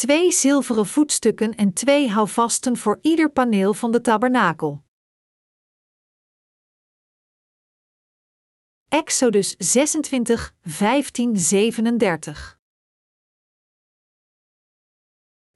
twee 0.00 0.32
zilveren 0.32 0.86
voetstukken 0.86 1.54
en 1.54 1.72
twee 1.72 2.08
houvasten 2.08 2.76
voor 2.76 2.98
ieder 3.00 3.30
paneel 3.30 3.74
van 3.74 3.92
de 3.92 4.00
tabernakel. 4.00 4.84
Exodus 8.88 9.54
26, 9.58 10.54
15, 10.62 11.38
37 11.38 12.58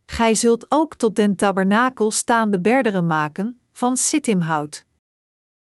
Gij 0.07 0.35
zult 0.35 0.67
ook 0.69 0.95
tot 0.95 1.17
den 1.17 1.37
tabernakel 1.37 2.11
staande 2.11 2.61
berderen 2.61 3.07
maken, 3.07 3.61
van 3.73 3.97
sittimhout. 3.97 4.87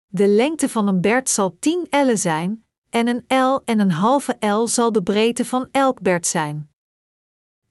De 0.07 0.29
lengte 0.29 0.69
van 0.69 0.89
een 0.89 1.01
berd 1.01 1.29
zal 1.29 1.57
10 1.59 1.87
ellen 1.91 2.19
zijn, 2.19 2.67
en 2.91 3.09
een 3.09 3.25
el 3.27 3.65
en 3.65 3.81
een 3.81 3.91
halve 3.93 4.37
el 4.39 4.69
zal 4.69 4.93
de 4.93 5.03
breedte 5.03 5.45
van 5.45 5.69
elk 5.71 6.01
berd 6.01 6.27
zijn. 6.27 6.72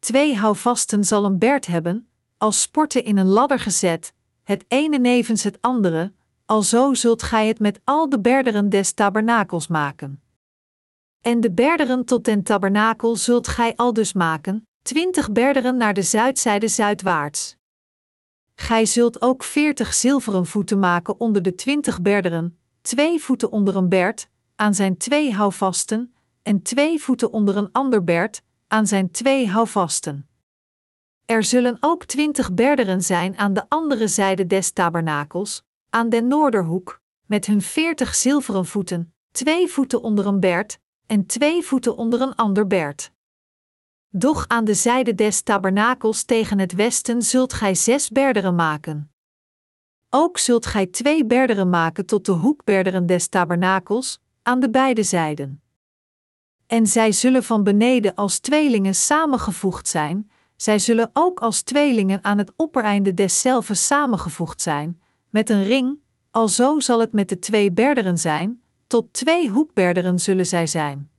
Twee 0.02 0.36
houvasten 0.36 1.04
zal 1.04 1.26
een 1.26 1.38
berd 1.38 1.66
hebben, 1.66 2.08
als 2.38 2.62
sporten 2.62 3.04
in 3.04 3.18
een 3.18 3.28
ladder 3.28 3.60
gezet, 3.60 4.14
het 4.44 4.66
ene 4.68 4.98
nevens 4.98 5.44
het 5.44 5.58
andere, 5.62 6.14
alzo 6.46 6.94
zult 6.94 7.24
gij 7.24 7.48
het 7.48 7.60
met 7.60 7.80
al 7.84 8.10
de 8.10 8.20
berderen 8.20 8.70
des 8.70 8.92
tabernakels 8.92 9.68
maken. 9.68 10.22
En 11.22 11.40
de 11.40 11.52
berderen 11.52 12.06
tot 12.06 12.26
den 12.26 12.44
tabernakel 12.44 13.16
zult 13.16 13.48
gij 13.48 13.76
al 13.76 13.94
dus 13.94 14.14
maken, 14.14 14.68
twintig 14.82 15.32
berderen 15.32 15.78
naar 15.78 15.94
de 15.94 16.02
zuidzijde 16.02 16.68
zuidwaarts. 16.68 17.58
Gij 18.56 18.86
zult 18.86 19.22
ook 19.22 19.44
veertig 19.44 19.94
zilveren 19.94 20.46
voeten 20.46 20.80
maken 20.80 21.20
onder 21.20 21.42
de 21.42 21.56
twintig 21.56 22.02
berderen, 22.02 22.58
twee 22.82 23.22
voeten 23.22 23.52
onder 23.52 23.76
een 23.76 23.90
berd, 23.90 24.30
aan 24.56 24.74
zijn 24.74 24.98
twee 24.98 25.34
houvasten, 25.34 26.14
en 26.42 26.62
twee 26.62 27.02
voeten 27.02 27.32
onder 27.32 27.58
een 27.58 27.72
ander 27.72 28.04
berd, 28.04 28.42
aan 28.72 28.88
zijn 28.88 29.12
twee 29.12 29.48
houvasten. 29.48 30.30
Er 31.26 31.44
zullen 31.44 31.78
ook 31.80 32.06
twintig 32.06 32.54
berderen 32.54 33.02
zijn 33.02 33.38
aan 33.38 33.54
de 33.54 33.70
andere 33.70 34.08
zijde 34.08 34.48
des 34.48 34.72
tabernakels, 34.72 35.64
aan 35.90 36.10
den 36.10 36.28
noorderhoek, 36.28 37.02
met 37.26 37.46
hun 37.46 37.62
veertig 37.62 38.16
zilveren 38.16 38.66
voeten, 38.66 39.14
twee 39.32 39.68
voeten 39.68 40.02
onder 40.02 40.26
een 40.26 40.40
berd, 40.40 40.80
en 41.06 41.26
twee 41.26 41.64
voeten 41.64 41.98
onder 41.98 42.22
een 42.22 42.36
ander 42.36 42.68
berd. 42.68 43.12
Doch 44.10 44.48
aan 44.48 44.66
de 44.66 44.74
zijde 44.74 45.16
des 45.16 45.42
tabernakels 45.42 46.24
tegen 46.24 46.60
het 46.60 46.74
westen 46.74 47.22
zult 47.22 47.54
gij 47.54 47.76
zes 47.76 48.10
berderen 48.10 48.56
maken. 48.56 49.12
Ook 50.10 50.38
zult 50.38 50.66
gij 50.66 50.86
twee 50.86 51.26
berderen 51.26 51.70
maken 51.70 52.06
tot 52.06 52.26
de 52.26 52.32
hoekberderen 52.32 53.06
des 53.06 53.28
tabernakels, 53.28 54.20
aan 54.42 54.60
de 54.60 54.70
beide 54.70 55.04
zijden. 55.04 55.61
En 56.72 56.88
zij 56.88 57.12
zullen 57.12 57.44
van 57.44 57.64
beneden 57.64 58.16
als 58.16 58.40
tweelingen 58.40 58.96
samengevoegd 58.96 59.88
zijn, 59.88 60.32
zij 60.56 60.80
zullen 60.80 61.10
ook 61.14 61.40
als 61.40 61.62
tweelingen 61.62 62.24
aan 62.24 62.38
het 62.38 62.52
oppereinde 62.56 63.14
deszelfs 63.14 63.86
samengevoegd 63.86 64.62
zijn, 64.62 65.02
met 65.30 65.50
een 65.50 65.64
ring, 65.64 66.00
alzo 66.30 66.80
zal 66.80 67.00
het 67.00 67.12
met 67.12 67.30
de 67.30 67.40
twee 67.40 67.72
berderen 67.72 68.18
zijn, 68.18 68.62
tot 68.88 69.14
twee 69.14 69.50
hoekberderen 69.50 70.20
zullen 70.20 70.46
zij 70.46 70.68
zijn. 70.68 71.10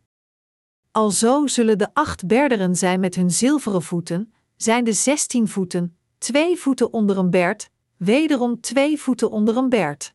Alzo 0.91 1.47
zullen 1.47 1.79
de 1.79 1.89
acht 1.93 2.27
berderen 2.27 2.77
zijn 2.77 3.01
met 3.01 3.15
hun 3.15 3.31
zilveren 3.31 3.83
voeten, 3.83 4.33
zijn 4.57 4.85
de 4.85 4.93
zestien 4.93 5.49
voeten, 5.49 5.97
twee 6.19 6.57
voeten 6.57 6.93
onder 6.93 7.19
een 7.19 7.31
berd, 7.31 7.71
wederom 7.97 8.61
twee 8.61 9.01
voeten 9.01 9.31
onder 9.31 9.57
een 9.57 9.69
berd. 9.69 10.15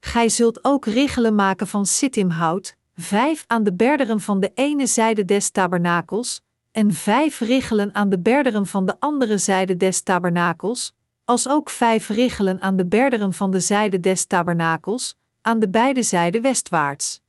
Gij 0.00 0.28
zult 0.28 0.64
ook 0.64 0.86
richelen 0.86 1.34
maken 1.34 1.66
van 1.66 1.86
sittimhout, 1.86 2.78
vijf 3.00 3.44
aan 3.46 3.62
de 3.62 3.74
berderen 3.74 4.20
van 4.20 4.40
de 4.40 4.50
ene 4.54 4.86
zijde 4.86 5.24
des 5.24 5.50
tabernakels, 5.50 6.42
en 6.70 6.92
vijf 6.92 7.40
richelen 7.40 7.94
aan 7.94 8.08
de 8.08 8.18
berderen 8.18 8.66
van 8.66 8.86
de 8.86 8.96
andere 8.98 9.38
zijde 9.38 9.76
des 9.76 10.02
tabernakels, 10.02 10.94
als 11.24 11.48
ook 11.48 11.70
vijf 11.70 12.08
richelen 12.08 12.60
aan 12.60 12.76
de 12.76 12.86
berderen 12.86 13.32
van 13.32 13.50
de 13.50 13.60
zijde 13.60 14.00
des 14.00 14.24
tabernakels, 14.24 15.16
aan 15.40 15.58
de 15.58 15.68
beide 15.68 16.02
zijden 16.02 16.42
westwaarts. 16.42 17.20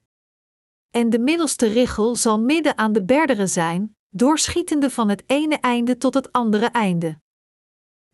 En 0.91 1.09
de 1.09 1.19
middelste 1.19 1.67
richel 1.67 2.15
zal 2.15 2.39
midden 2.39 2.77
aan 2.77 2.93
de 2.93 3.03
berderen 3.03 3.49
zijn, 3.49 3.95
doorschietende 4.09 4.89
van 4.89 5.09
het 5.09 5.23
ene 5.25 5.55
einde 5.55 5.97
tot 5.97 6.13
het 6.13 6.31
andere 6.31 6.65
einde. 6.65 7.19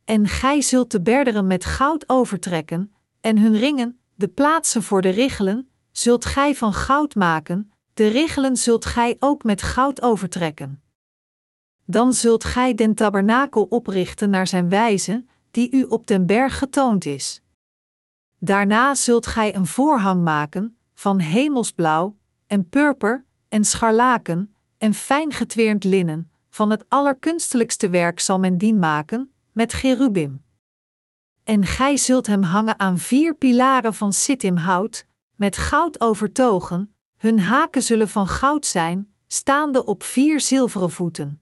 En 0.05 0.27
gij 0.27 0.61
zult 0.61 0.91
de 0.91 1.01
berderen 1.01 1.47
met 1.47 1.65
goud 1.65 2.09
overtrekken, 2.09 2.93
en 3.21 3.37
hun 3.37 3.57
ringen, 3.57 3.99
de 4.15 4.27
plaatsen 4.27 4.83
voor 4.83 5.01
de 5.01 5.09
richelen, 5.09 5.69
zult 5.97 6.25
gij 6.25 6.55
van 6.55 6.73
goud 6.73 7.15
maken, 7.15 7.71
de 7.93 8.07
richelen 8.07 8.57
zult 8.57 8.85
gij 8.85 9.15
ook 9.19 9.43
met 9.43 9.61
goud 9.61 10.01
overtrekken. 10.01 10.81
Dan 11.85 12.13
zult 12.13 12.43
gij 12.43 12.73
den 12.73 12.95
tabernakel 12.95 13.63
oprichten 13.63 14.29
naar 14.29 14.47
zijn 14.47 14.69
wijze, 14.69 15.25
die 15.51 15.71
u 15.71 15.83
op 15.83 16.07
den 16.07 16.25
berg 16.25 16.57
getoond 16.57 17.05
is. 17.05 17.41
Daarna 18.39 18.95
zult 18.95 19.27
gij 19.27 19.55
een 19.55 19.65
voorhang 19.65 20.23
maken, 20.23 20.77
van 20.93 21.19
hemelsblauw, 21.19 22.17
en 22.47 22.69
purper, 22.69 23.25
en 23.49 23.65
scharlaken, 23.65 24.55
en 24.77 24.93
fijn 24.93 25.33
getweerd 25.33 25.83
linnen, 25.83 26.31
van 26.49 26.69
het 26.69 26.85
allerkunstelijkste 26.87 27.89
werk 27.89 28.19
zal 28.19 28.39
men 28.39 28.57
dien 28.57 28.79
maken, 28.79 29.31
met 29.51 29.71
cherubim. 29.71 30.43
En 31.43 31.65
gij 31.65 31.97
zult 31.97 32.27
hem 32.27 32.43
hangen 32.43 32.79
aan 32.79 32.97
vier 32.97 33.35
pilaren 33.35 33.93
van 33.93 34.13
sittimhout, 34.13 35.06
met 35.37 35.57
goud 35.57 36.01
overtogen, 36.01 36.95
hun 37.17 37.39
haken 37.39 37.83
zullen 37.83 38.09
van 38.09 38.27
goud 38.27 38.65
zijn, 38.65 39.13
staande 39.27 39.85
op 39.85 40.03
vier 40.03 40.39
zilveren 40.39 40.91
voeten. 40.91 41.41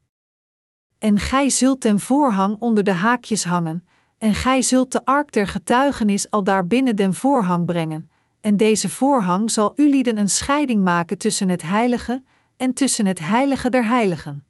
En 0.98 1.20
gij 1.20 1.50
zult 1.50 1.82
ten 1.82 2.00
voorhang 2.00 2.56
onder 2.60 2.84
de 2.84 2.92
haakjes 2.92 3.44
hangen, 3.44 3.88
en 4.18 4.34
gij 4.34 4.62
zult 4.62 4.92
de 4.92 5.06
ark 5.06 5.32
der 5.32 5.48
getuigenis 5.48 6.30
al 6.30 6.44
daar 6.44 6.68
binnen 6.68 6.96
den 6.96 7.14
voorhang 7.14 7.66
brengen, 7.66 8.10
en 8.42 8.58
deze 8.58 8.90
voorhang 8.90 9.52
zal 9.52 9.74
ulieden 9.76 10.18
een 10.18 10.30
scheiding 10.30 10.84
maken 10.84 11.18
tussen 11.18 11.50
het 11.50 11.62
heilige 11.62 12.24
en 12.58 12.74
tussen 12.74 13.06
het 13.06 13.20
heilige 13.20 13.70
der 13.70 13.86
heiligen. 13.86 14.46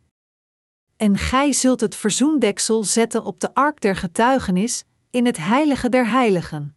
En 0.98 1.18
gij 1.18 1.52
zult 1.54 1.82
het 1.82 1.96
verzoendeksel 1.96 2.84
zetten 2.84 3.24
op 3.24 3.40
de 3.40 3.54
ark 3.54 3.82
der 3.82 3.96
getuigenis, 3.96 4.84
in 5.10 5.26
het 5.26 5.38
heilige 5.38 5.90
der 5.90 6.10
heiligen. 6.10 6.76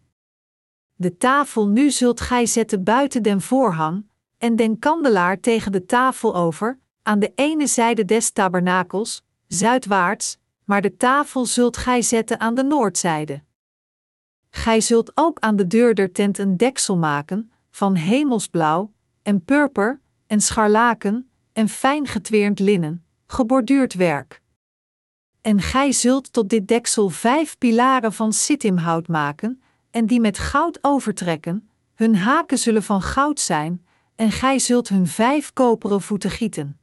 De 1.00 1.16
tafel 1.16 1.68
nu 1.68 1.90
zult 1.90 2.20
gij 2.20 2.46
zetten 2.46 2.84
buiten 2.84 3.22
den 3.22 3.40
voorhang, 3.40 4.06
en 4.38 4.56
den 4.56 4.78
kandelaar 4.78 5.40
tegen 5.40 5.72
de 5.72 5.86
tafel 5.86 6.34
over, 6.34 6.78
aan 7.02 7.18
de 7.18 7.32
ene 7.34 7.66
zijde 7.66 8.04
des 8.04 8.30
tabernakels, 8.30 9.24
zuidwaarts, 9.46 10.38
maar 10.64 10.82
de 10.82 10.96
tafel 10.96 11.46
zult 11.46 11.76
gij 11.76 12.02
zetten 12.02 12.40
aan 12.40 12.54
de 12.54 12.62
noordzijde. 12.62 13.42
Gij 14.50 14.80
zult 14.80 15.10
ook 15.14 15.38
aan 15.38 15.56
de 15.56 15.66
deur 15.66 15.94
der 15.94 16.12
tent 16.12 16.38
een 16.38 16.56
deksel 16.56 16.96
maken, 16.96 17.52
van 17.70 17.94
hemelsblauw, 17.94 18.92
en 19.22 19.44
purper, 19.44 20.00
en 20.26 20.40
scharlaken, 20.40 21.30
en 21.52 21.68
fijn 21.68 22.06
getweerd 22.06 22.58
linnen, 22.58 23.04
geborduurd 23.26 23.94
werk. 23.94 24.42
En 25.40 25.60
gij 25.60 25.92
zult 25.92 26.32
tot 26.32 26.48
dit 26.48 26.68
deksel 26.68 27.08
vijf 27.08 27.58
pilaren 27.58 28.12
van 28.12 28.32
sittimhout 28.32 29.08
maken, 29.08 29.62
en 29.90 30.06
die 30.06 30.20
met 30.20 30.38
goud 30.38 30.78
overtrekken, 30.80 31.70
hun 31.94 32.16
haken 32.16 32.58
zullen 32.58 32.82
van 32.82 33.02
goud 33.02 33.40
zijn, 33.40 33.86
en 34.14 34.30
gij 34.30 34.58
zult 34.58 34.88
hun 34.88 35.06
vijf 35.06 35.52
koperen 35.52 36.00
voeten 36.00 36.30
gieten. 36.30 36.80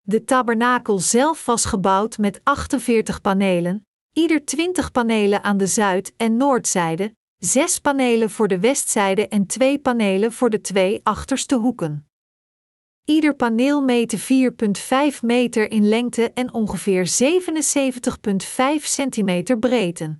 De 0.00 0.24
tabernakel 0.24 0.98
zelf 0.98 1.44
was 1.44 1.64
gebouwd 1.64 2.18
met 2.18 2.40
48 2.42 3.20
panelen, 3.20 3.86
ieder 4.12 4.44
20 4.44 4.90
panelen 4.90 5.42
aan 5.42 5.56
de 5.56 5.66
zuid- 5.66 6.12
en 6.16 6.36
noordzijde, 6.36 7.14
zes 7.38 7.78
panelen 7.78 8.30
voor 8.30 8.48
de 8.48 8.58
westzijde 8.60 9.28
en 9.28 9.46
twee 9.46 9.78
panelen 9.78 10.32
voor 10.32 10.50
de 10.50 10.60
twee 10.60 11.00
achterste 11.02 11.54
hoeken. 11.54 12.08
Ieder 13.04 13.34
paneel 13.34 13.82
meette 13.82 14.18
4,5 14.18 15.22
meter 15.22 15.70
in 15.70 15.88
lengte 15.88 16.32
en 16.32 16.54
ongeveer 16.54 17.06
77,5 17.06 18.84
centimeter 18.84 19.58
breedte. 19.58 20.18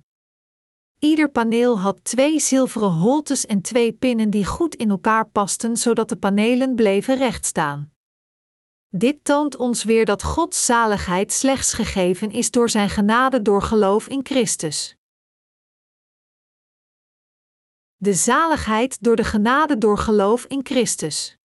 Ieder 1.01 1.29
paneel 1.29 1.79
had 1.79 2.03
twee 2.03 2.39
zilveren 2.39 2.91
holtes 2.91 3.45
en 3.45 3.61
twee 3.61 3.93
pinnen 3.93 4.29
die 4.29 4.45
goed 4.45 4.75
in 4.75 4.89
elkaar 4.89 5.29
pasten, 5.29 5.77
zodat 5.77 6.09
de 6.09 6.15
panelen 6.15 6.75
bleven 6.75 7.17
rechtstaan. 7.17 7.93
Dit 8.89 9.23
toont 9.23 9.55
ons 9.55 9.83
weer 9.83 10.05
dat 10.05 10.23
Gods 10.23 10.65
zaligheid 10.65 11.31
slechts 11.31 11.73
gegeven 11.73 12.31
is 12.31 12.51
door 12.51 12.69
Zijn 12.69 12.89
genade 12.89 13.41
door 13.41 13.61
geloof 13.61 14.07
in 14.07 14.25
Christus. 14.25 14.95
De 17.95 18.13
zaligheid 18.13 19.03
door 19.03 19.15
de 19.15 19.23
genade 19.23 19.77
door 19.77 19.97
geloof 19.97 20.45
in 20.45 20.65
Christus. 20.65 21.37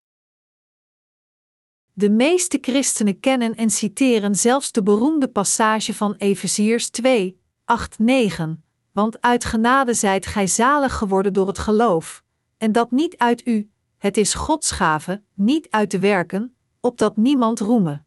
De 1.93 2.11
meeste 2.11 2.59
christenen 2.61 3.21
kennen 3.21 3.55
en 3.55 3.71
citeren 3.71 4.35
zelfs 4.35 4.73
de 4.73 4.83
beroemde 4.83 5.29
passage 5.29 5.95
van 5.95 6.15
Efeziërs 6.15 6.91
2, 6.91 7.41
8, 7.65 7.99
9, 7.99 8.66
want 8.97 9.21
uit 9.21 9.45
genade 9.45 9.95
zijt 9.95 10.27
gij 10.27 10.47
zalig 10.47 10.95
geworden 10.95 11.33
door 11.33 11.47
het 11.47 11.59
geloof, 11.59 12.23
en 12.57 12.73
dat 12.73 12.91
niet 12.91 13.17
uit 13.17 13.47
u, 13.47 13.71
het 13.99 14.17
is 14.17 14.35
Gods 14.35 14.71
gave, 14.71 15.23
niet 15.35 15.71
uit 15.71 15.91
de 15.91 15.99
werken, 15.99 16.57
opdat 16.81 17.17
niemand 17.17 17.61
roeme. 17.61 18.03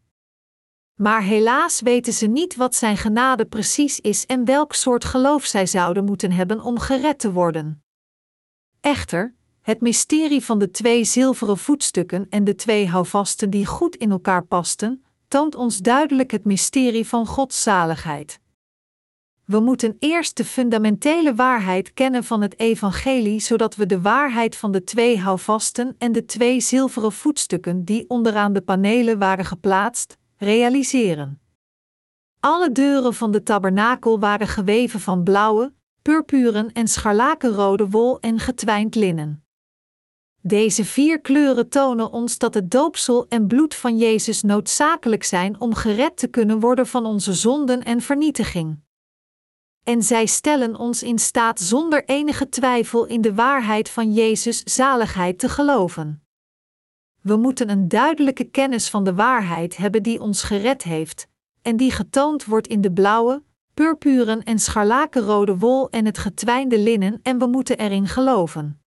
Maar 0.95 1.21
helaas 1.21 1.81
weten 1.81 2.13
ze 2.13 2.27
niet 2.27 2.55
wat 2.55 2.75
zijn 2.75 2.97
genade 2.97 3.45
precies 3.45 3.99
is 3.99 4.25
en 4.25 4.45
welk 4.45 4.73
soort 4.73 5.05
geloof 5.05 5.45
zij 5.45 5.65
zouden 5.65 6.05
moeten 6.05 6.31
hebben 6.31 6.61
om 6.61 6.79
gered 6.79 7.19
te 7.19 7.31
worden. 7.31 7.83
Echter, 8.81 9.35
het 9.61 9.81
mysterie 9.81 10.43
van 10.43 10.59
de 10.59 10.71
twee 10.71 11.03
zilveren 11.03 11.57
voetstukken 11.57 12.27
en 12.29 12.43
de 12.43 12.55
twee 12.55 12.87
houvasten 12.87 13.49
die 13.49 13.65
goed 13.65 13.95
in 13.95 14.11
elkaar 14.11 14.43
pasten, 14.43 15.03
toont 15.27 15.55
ons 15.55 15.77
duidelijk 15.77 16.31
het 16.31 16.45
mysterie 16.45 17.07
van 17.07 17.25
Gods 17.25 17.63
zaligheid. 17.63 18.39
We 19.49 19.59
moeten 19.59 19.95
eerst 19.99 20.37
de 20.37 20.45
fundamentele 20.45 21.35
waarheid 21.35 21.93
kennen 21.93 22.23
van 22.23 22.41
het 22.41 22.59
evangelie, 22.59 23.39
zodat 23.39 23.75
we 23.75 23.85
de 23.85 24.01
waarheid 24.01 24.55
van 24.55 24.71
de 24.71 24.83
twee 24.83 25.19
houvasten 25.19 25.95
en 25.97 26.11
de 26.11 26.25
twee 26.25 26.59
zilveren 26.59 27.11
voetstukken 27.11 27.85
die 27.85 28.09
onderaan 28.09 28.53
de 28.53 28.61
panelen 28.61 29.19
waren 29.19 29.45
geplaatst, 29.45 30.17
realiseren. 30.37 31.41
Alle 32.39 32.71
deuren 32.71 33.13
van 33.13 33.31
de 33.31 33.43
tabernakel 33.43 34.19
waren 34.19 34.47
geweven 34.47 34.99
van 34.99 35.23
blauwe, 35.23 35.73
purpuren 36.01 36.71
en 36.71 36.87
scharlakenrode 36.87 37.89
wol 37.89 38.19
en 38.19 38.39
getwijnd 38.39 38.95
linnen. 38.95 39.43
Deze 40.41 40.85
vier 40.85 41.21
kleuren 41.21 41.69
tonen 41.69 42.11
ons 42.11 42.37
dat 42.37 42.53
het 42.53 42.71
doopsel 42.71 43.25
en 43.27 43.47
bloed 43.47 43.75
van 43.75 43.97
Jezus 43.97 44.41
noodzakelijk 44.41 45.23
zijn 45.23 45.59
om 45.59 45.73
gered 45.73 46.17
te 46.17 46.27
kunnen 46.27 46.59
worden 46.59 46.87
van 46.87 47.05
onze 47.05 47.33
zonden 47.33 47.83
en 47.83 48.01
vernietiging. 48.01 48.87
En 49.83 50.03
zij 50.03 50.25
stellen 50.25 50.75
ons 50.75 51.03
in 51.03 51.19
staat 51.19 51.59
zonder 51.59 52.05
enige 52.05 52.49
twijfel 52.49 53.05
in 53.05 53.21
de 53.21 53.33
waarheid 53.33 53.89
van 53.89 54.13
Jezus' 54.13 54.63
zaligheid 54.63 55.39
te 55.39 55.49
geloven. 55.49 56.23
We 57.21 57.35
moeten 57.35 57.69
een 57.69 57.87
duidelijke 57.87 58.43
kennis 58.43 58.89
van 58.89 59.03
de 59.03 59.13
waarheid 59.13 59.77
hebben 59.77 60.03
die 60.03 60.21
ons 60.21 60.43
gered 60.43 60.83
heeft, 60.83 61.27
en 61.61 61.77
die 61.77 61.91
getoond 61.91 62.45
wordt 62.45 62.67
in 62.67 62.81
de 62.81 62.91
blauwe, 62.91 63.43
purpuren 63.73 64.43
en 64.43 64.59
scharlakenrode 64.59 65.57
wol 65.57 65.89
en 65.89 66.05
het 66.05 66.17
getwijnde 66.17 66.79
linnen, 66.79 67.19
en 67.23 67.37
we 67.37 67.47
moeten 67.47 67.77
erin 67.77 68.07
geloven. 68.07 68.81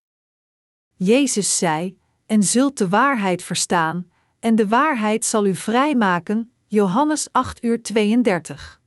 Jezus 0.96 1.58
zei: 1.58 1.98
En 2.26 2.42
zult 2.42 2.78
de 2.78 2.88
waarheid 2.88 3.42
verstaan, 3.42 4.10
en 4.40 4.54
de 4.54 4.68
waarheid 4.68 5.24
zal 5.24 5.46
u 5.46 5.54
vrijmaken. 5.54 6.52
Johannes 6.66 7.28
8 7.32 7.64
uur 7.64 7.82
32. 7.82 8.81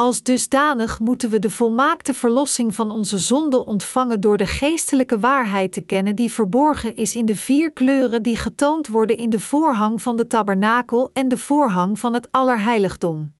Als 0.00 0.22
dusdanig 0.22 1.00
moeten 1.00 1.30
we 1.30 1.38
de 1.38 1.50
volmaakte 1.50 2.14
verlossing 2.14 2.74
van 2.74 2.90
onze 2.90 3.18
zonde 3.18 3.64
ontvangen 3.64 4.20
door 4.20 4.36
de 4.36 4.46
geestelijke 4.46 5.18
waarheid 5.18 5.72
te 5.72 5.80
kennen 5.80 6.16
die 6.16 6.32
verborgen 6.32 6.96
is 6.96 7.16
in 7.16 7.26
de 7.26 7.36
vier 7.36 7.72
kleuren 7.72 8.22
die 8.22 8.36
getoond 8.36 8.86
worden 8.86 9.16
in 9.16 9.30
de 9.30 9.40
voorhang 9.40 10.02
van 10.02 10.16
de 10.16 10.26
tabernakel 10.26 11.10
en 11.12 11.28
de 11.28 11.38
voorhang 11.38 11.98
van 11.98 12.14
het 12.14 12.28
allerheiligdom. 12.30 13.34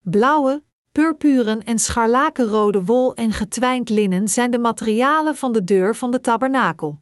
Blauwe, 0.00 0.62
purpuren 0.92 1.64
en 1.64 1.78
scharlakenrode 1.78 2.84
wol 2.84 3.14
en 3.14 3.32
getwijnd 3.32 3.88
linnen 3.88 4.28
zijn 4.28 4.50
de 4.50 4.58
materialen 4.58 5.36
van 5.36 5.52
de 5.52 5.64
deur 5.64 5.96
van 5.96 6.10
de 6.10 6.20
tabernakel. 6.20 7.00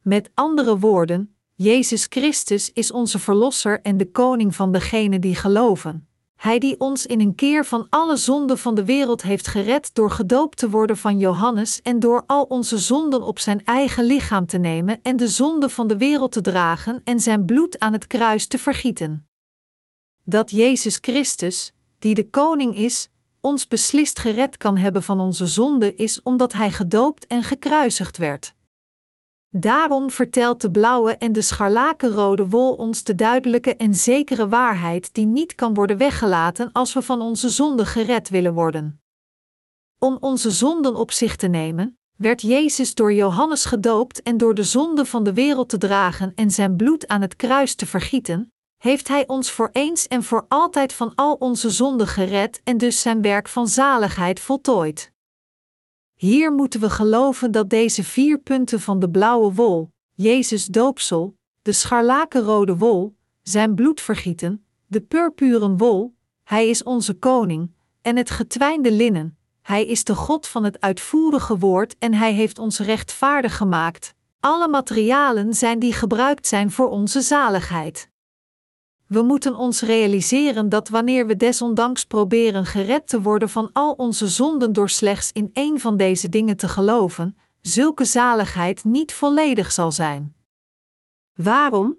Met 0.00 0.30
andere 0.34 0.78
woorden, 0.78 1.36
Jezus 1.54 2.06
Christus 2.08 2.72
is 2.72 2.92
onze 2.92 3.18
Verlosser 3.18 3.80
en 3.80 3.96
de 3.96 4.10
Koning 4.10 4.54
van 4.54 4.72
degenen 4.72 5.20
die 5.20 5.34
geloven. 5.34 6.06
Hij 6.42 6.58
die 6.58 6.80
ons 6.80 7.06
in 7.06 7.20
een 7.20 7.34
keer 7.34 7.64
van 7.64 7.86
alle 7.90 8.16
zonden 8.16 8.58
van 8.58 8.74
de 8.74 8.84
wereld 8.84 9.22
heeft 9.22 9.46
gered 9.46 9.94
door 9.94 10.10
gedoopt 10.10 10.56
te 10.56 10.70
worden 10.70 10.96
van 10.96 11.18
Johannes 11.18 11.82
en 11.82 12.00
door 12.00 12.22
al 12.26 12.42
onze 12.42 12.78
zonden 12.78 13.22
op 13.22 13.38
zijn 13.38 13.64
eigen 13.64 14.04
lichaam 14.04 14.46
te 14.46 14.58
nemen 14.58 14.98
en 15.02 15.16
de 15.16 15.28
zonde 15.28 15.68
van 15.68 15.86
de 15.86 15.96
wereld 15.96 16.32
te 16.32 16.40
dragen 16.40 17.00
en 17.04 17.20
zijn 17.20 17.44
bloed 17.44 17.78
aan 17.78 17.92
het 17.92 18.06
kruis 18.06 18.46
te 18.46 18.58
vergieten. 18.58 19.28
Dat 20.24 20.50
Jezus 20.50 20.98
Christus, 21.00 21.72
die 21.98 22.14
de 22.14 22.30
koning 22.30 22.76
is, 22.76 23.08
ons 23.40 23.68
beslist 23.68 24.18
gered 24.18 24.56
kan 24.56 24.76
hebben 24.76 25.02
van 25.02 25.20
onze 25.20 25.46
zonde 25.46 25.94
is 25.94 26.22
omdat 26.22 26.52
hij 26.52 26.70
gedoopt 26.70 27.26
en 27.26 27.42
gekruisigd 27.42 28.16
werd. 28.16 28.54
Daarom 29.54 30.10
vertelt 30.10 30.60
de 30.60 30.70
blauwe 30.70 31.16
en 31.16 31.32
de 31.32 31.42
scharlakenrode 31.42 32.48
wol 32.48 32.74
ons 32.74 33.04
de 33.04 33.14
duidelijke 33.14 33.76
en 33.76 33.94
zekere 33.94 34.48
waarheid 34.48 35.14
die 35.14 35.26
niet 35.26 35.54
kan 35.54 35.74
worden 35.74 35.96
weggelaten 35.96 36.72
als 36.72 36.92
we 36.92 37.02
van 37.02 37.20
onze 37.20 37.48
zonde 37.48 37.86
gered 37.86 38.28
willen 38.28 38.54
worden. 38.54 39.02
Om 39.98 40.16
onze 40.20 40.50
zonden 40.50 40.96
op 40.96 41.10
zich 41.10 41.36
te 41.36 41.46
nemen, 41.46 41.98
werd 42.16 42.42
Jezus 42.42 42.94
door 42.94 43.12
Johannes 43.12 43.64
gedoopt 43.64 44.22
en 44.22 44.36
door 44.36 44.54
de 44.54 44.64
zonde 44.64 45.04
van 45.04 45.24
de 45.24 45.32
wereld 45.32 45.68
te 45.68 45.78
dragen 45.78 46.32
en 46.34 46.50
zijn 46.50 46.76
bloed 46.76 47.08
aan 47.08 47.20
het 47.20 47.36
kruis 47.36 47.74
te 47.74 47.86
vergieten, 47.86 48.52
heeft 48.76 49.08
Hij 49.08 49.26
ons 49.26 49.50
voor 49.50 49.68
eens 49.72 50.08
en 50.08 50.22
voor 50.22 50.44
altijd 50.48 50.92
van 50.92 51.12
al 51.14 51.34
onze 51.34 51.70
zonden 51.70 52.06
gered 52.06 52.60
en 52.64 52.78
dus 52.78 53.00
zijn 53.00 53.22
werk 53.22 53.48
van 53.48 53.68
zaligheid 53.68 54.40
voltooid. 54.40 55.11
Hier 56.22 56.52
moeten 56.52 56.80
we 56.80 56.90
geloven 56.90 57.50
dat 57.50 57.70
deze 57.70 58.04
vier 58.04 58.38
punten 58.38 58.80
van 58.80 58.98
de 58.98 59.10
blauwe 59.10 59.52
wol, 59.52 59.90
Jezus 60.14 60.66
doopsel, 60.66 61.36
de 61.62 61.72
scharlakenrode 61.72 62.76
wol, 62.76 63.16
zijn 63.42 63.74
bloed 63.74 64.00
vergieten, 64.00 64.64
de 64.86 65.00
purpuren 65.00 65.76
wol, 65.76 66.14
Hij 66.44 66.68
is 66.68 66.82
onze 66.82 67.14
koning, 67.14 67.70
en 68.02 68.16
het 68.16 68.30
getwijnde 68.30 68.92
linnen, 68.92 69.36
Hij 69.62 69.86
is 69.86 70.04
de 70.04 70.14
God 70.14 70.46
van 70.46 70.64
het 70.64 70.80
uitvoerige 70.80 71.58
woord 71.58 71.98
en 71.98 72.14
Hij 72.14 72.32
heeft 72.32 72.58
ons 72.58 72.78
rechtvaardig 72.78 73.56
gemaakt. 73.56 74.14
Alle 74.40 74.68
materialen 74.68 75.54
zijn 75.54 75.78
die 75.78 75.92
gebruikt 75.92 76.46
zijn 76.46 76.70
voor 76.70 76.88
onze 76.88 77.20
zaligheid. 77.20 78.10
We 79.12 79.22
moeten 79.22 79.54
ons 79.54 79.80
realiseren 79.80 80.68
dat 80.68 80.88
wanneer 80.88 81.26
we 81.26 81.36
desondanks 81.36 82.04
proberen 82.04 82.66
gered 82.66 83.08
te 83.08 83.22
worden 83.22 83.48
van 83.48 83.70
al 83.72 83.92
onze 83.92 84.28
zonden 84.28 84.72
door 84.72 84.88
slechts 84.88 85.32
in 85.32 85.50
één 85.52 85.80
van 85.80 85.96
deze 85.96 86.28
dingen 86.28 86.56
te 86.56 86.68
geloven, 86.68 87.36
zulke 87.60 88.04
zaligheid 88.04 88.84
niet 88.84 89.12
volledig 89.12 89.72
zal 89.72 89.92
zijn. 89.92 90.36
Waarom? 91.32 91.98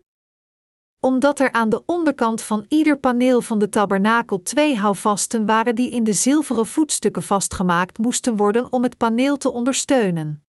Omdat 1.00 1.40
er 1.40 1.52
aan 1.52 1.70
de 1.70 1.86
onderkant 1.86 2.42
van 2.42 2.66
ieder 2.68 2.98
paneel 2.98 3.42
van 3.42 3.60
de 3.60 3.70
tabernakel 3.70 4.42
twee 4.42 4.78
houvasten 4.78 5.46
waren 5.46 5.76
die 5.76 5.90
in 5.90 6.04
de 6.04 6.14
zilveren 6.14 6.66
voetstukken 6.66 7.24
vastgemaakt 7.24 7.98
moesten 7.98 8.36
worden 8.36 8.72
om 8.72 8.84
het 8.84 8.98
paneel 8.98 9.38
te 9.38 9.52
ondersteunen. 9.52 10.46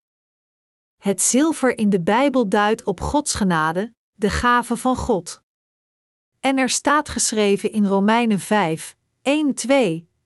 Het 0.97 1.23
zilver 1.23 1.79
in 1.79 1.91
de 1.91 2.01
Bijbel 2.01 2.49
duidt 2.49 2.85
op 2.85 3.01
Gods 3.01 3.35
genade, 3.35 3.95
de 4.13 4.31
gave 4.31 4.77
van 4.77 4.97
God. 4.97 5.44
En 6.45 6.59
er 6.59 6.69
staat 6.69 7.09
geschreven 7.09 7.73
in 7.73 7.87
Romeinen 7.87 8.41
5, 8.41 8.97
1-2: 9.67 9.73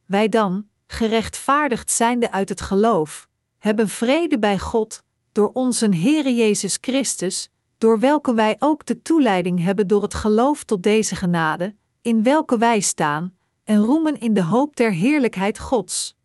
Wij 0.07 0.29
dan, 0.29 0.69
gerechtvaardigd 0.87 1.91
zijnde 1.91 2.33
uit 2.33 2.49
het 2.49 2.61
geloof, 2.61 3.29
hebben 3.59 3.89
vrede 3.89 4.39
bij 4.39 4.59
God, 4.59 5.03
door 5.33 5.51
onze 5.53 5.89
Heere 5.89 6.35
Jezus 6.35 6.79
Christus, 6.81 7.51
door 7.79 7.99
welke 7.99 8.35
wij 8.35 8.57
ook 8.59 8.87
de 8.87 9.03
toeleiding 9.03 9.63
hebben 9.63 9.87
door 9.87 10.03
het 10.03 10.15
geloof 10.15 10.65
tot 10.65 10.83
deze 10.83 11.17
genade, 11.17 11.75
in 12.03 12.23
welke 12.23 12.59
wij 12.59 12.81
staan, 12.81 13.37
en 13.65 13.79
roemen 13.79 14.21
in 14.21 14.35
de 14.35 14.43
hoop 14.43 14.77
der 14.77 14.93
heerlijkheid 14.93 15.59
Gods. 15.59 16.17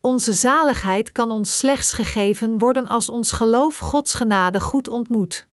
Onze 0.00 0.32
zaligheid 0.32 1.12
kan 1.12 1.30
ons 1.30 1.58
slechts 1.58 1.92
gegeven 1.92 2.58
worden 2.58 2.86
als 2.86 3.08
ons 3.08 3.32
geloof 3.32 3.78
Gods 3.78 4.14
genade 4.14 4.60
goed 4.60 4.88
ontmoet. 4.88 5.48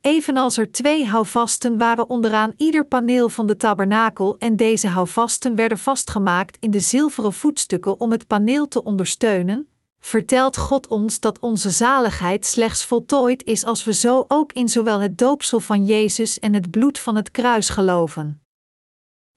Evenals 0.00 0.56
er 0.56 0.72
twee 0.72 1.06
houvasten 1.06 1.78
waren 1.78 2.08
onderaan 2.08 2.52
ieder 2.56 2.84
paneel 2.84 3.28
van 3.28 3.46
de 3.46 3.56
tabernakel 3.56 4.36
en 4.38 4.56
deze 4.56 4.88
houvasten 4.88 5.54
werden 5.54 5.78
vastgemaakt 5.78 6.56
in 6.60 6.70
de 6.70 6.80
zilveren 6.80 7.32
voetstukken 7.32 8.00
om 8.00 8.10
het 8.10 8.26
paneel 8.26 8.68
te 8.68 8.84
ondersteunen, 8.84 9.68
vertelt 10.00 10.56
God 10.56 10.86
ons 10.86 11.20
dat 11.20 11.38
onze 11.38 11.70
zaligheid 11.70 12.46
slechts 12.46 12.84
voltooid 12.84 13.44
is 13.44 13.64
als 13.64 13.84
we 13.84 13.92
zo 13.92 14.24
ook 14.28 14.52
in 14.52 14.68
zowel 14.68 15.00
het 15.00 15.18
doopsel 15.18 15.60
van 15.60 15.84
Jezus 15.84 16.38
en 16.38 16.54
het 16.54 16.70
bloed 16.70 16.98
van 16.98 17.16
het 17.16 17.30
kruis 17.30 17.68
geloven. 17.68 18.42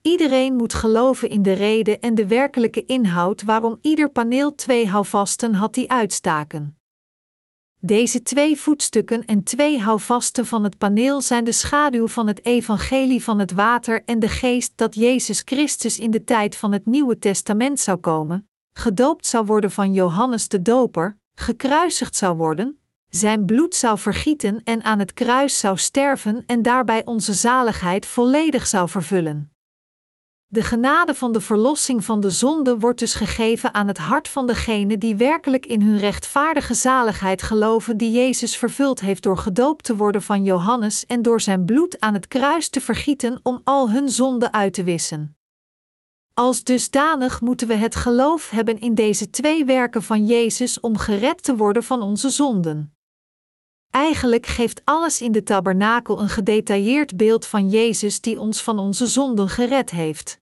Iedereen 0.02 0.56
moet 0.56 0.74
geloven 0.74 1.30
in 1.30 1.42
de 1.42 1.54
reden 1.54 2.02
en 2.02 2.16
de 2.16 2.28
werkelijke 2.28 2.86
inhoud 2.86 3.44
waarom 3.44 3.78
ieder 3.82 4.10
paneel 4.10 4.56
twee 4.56 4.88
houvasten 4.88 5.54
had 5.54 5.74
die 5.74 5.92
uitstaken. 5.92 6.81
Deze 7.84 8.22
twee 8.22 8.58
voetstukken 8.58 9.26
en 9.26 9.44
twee 9.44 9.80
houvasten 9.80 10.46
van 10.46 10.64
het 10.64 10.78
paneel 10.78 11.22
zijn 11.22 11.44
de 11.44 11.52
schaduw 11.52 12.08
van 12.08 12.28
het 12.28 12.46
evangelie 12.46 13.24
van 13.24 13.40
het 13.40 13.52
water 13.52 14.04
en 14.06 14.20
de 14.20 14.28
geest 14.28 14.72
dat 14.76 14.96
Jezus 14.96 15.42
Christus 15.46 16.00
in 16.00 16.12
de 16.12 16.24
tijd 16.24 16.56
van 16.56 16.72
het 16.72 16.86
Nieuwe 16.86 17.20
Testament 17.20 17.80
zou 17.80 17.98
komen, 17.98 18.50
gedoopt 18.74 19.26
zou 19.26 19.46
worden 19.46 19.72
van 19.72 19.94
Johannes 19.94 20.48
de 20.48 20.62
Doper, 20.62 21.18
gekruisigd 21.36 22.16
zou 22.16 22.38
worden, 22.38 22.80
zijn 23.10 23.46
bloed 23.46 23.76
zou 23.76 24.00
vergieten 24.00 24.62
en 24.64 24.84
aan 24.84 25.00
het 25.00 25.14
kruis 25.14 25.60
zou 25.60 25.78
sterven 25.78 26.44
en 26.46 26.62
daarbij 26.62 27.06
onze 27.06 27.34
zaligheid 27.34 28.06
volledig 28.06 28.68
zou 28.68 28.90
vervullen. 28.90 29.52
De 30.54 30.62
genade 30.62 31.16
van 31.16 31.32
de 31.32 31.42
verlossing 31.42 32.06
van 32.06 32.20
de 32.20 32.30
zonde 32.30 32.78
wordt 32.78 33.00
dus 33.00 33.14
gegeven 33.14 33.74
aan 33.74 33.88
het 33.88 33.98
hart 33.98 34.28
van 34.28 34.48
degenen 34.48 35.00
die 35.00 35.16
werkelijk 35.16 35.66
in 35.66 35.82
hun 35.82 35.98
rechtvaardige 35.98 36.74
zaligheid 36.74 37.42
geloven, 37.42 37.98
die 37.98 38.12
Jezus 38.12 38.58
vervuld 38.58 39.00
heeft 39.00 39.24
door 39.24 39.38
gedoopt 39.38 39.84
te 39.84 39.96
worden 39.96 40.22
van 40.22 40.44
Johannes 40.44 41.06
en 41.06 41.22
door 41.22 41.42
zijn 41.42 41.66
bloed 41.66 42.00
aan 42.00 42.14
het 42.14 42.28
kruis 42.28 42.70
te 42.70 42.82
vergieten 42.82 43.40
om 43.44 43.62
al 43.64 43.90
hun 43.92 44.10
zonden 44.10 44.54
uit 44.54 44.74
te 44.74 44.84
wissen. 44.84 45.38
Als 46.34 46.64
dusdanig 46.64 47.42
moeten 47.42 47.68
we 47.68 47.76
het 47.76 47.96
geloof 47.96 48.50
hebben 48.50 48.80
in 48.80 48.96
deze 48.96 49.30
twee 49.30 49.66
werken 49.66 50.04
van 50.04 50.26
Jezus 50.26 50.80
om 50.80 50.98
gered 50.98 51.44
te 51.44 51.56
worden 51.56 51.84
van 51.84 52.02
onze 52.02 52.30
zonden. 52.30 52.96
Eigenlijk 53.90 54.46
geeft 54.46 54.82
alles 54.84 55.22
in 55.22 55.32
de 55.32 55.44
tabernakel 55.44 56.22
een 56.22 56.30
gedetailleerd 56.30 57.18
beeld 57.18 57.46
van 57.46 57.70
Jezus 57.70 58.22
die 58.22 58.40
ons 58.40 58.64
van 58.64 58.80
onze 58.80 59.08
zonden 59.08 59.50
gered 59.50 59.90
heeft. 59.90 60.41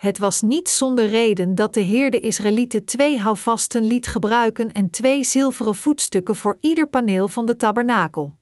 Het 0.00 0.18
was 0.18 0.42
niet 0.42 0.68
zonder 0.68 1.06
reden 1.06 1.54
dat 1.54 1.74
de 1.74 1.80
Heer 1.80 2.10
de 2.10 2.20
Israëlieten 2.20 2.84
twee 2.84 3.18
houvasten 3.18 3.84
liet 3.84 4.06
gebruiken 4.06 4.72
en 4.72 4.90
twee 4.90 5.24
zilveren 5.24 5.74
voetstukken 5.74 6.36
voor 6.36 6.56
ieder 6.60 6.88
paneel 6.88 7.28
van 7.28 7.46
de 7.46 7.56
tabernakel. 7.56 8.38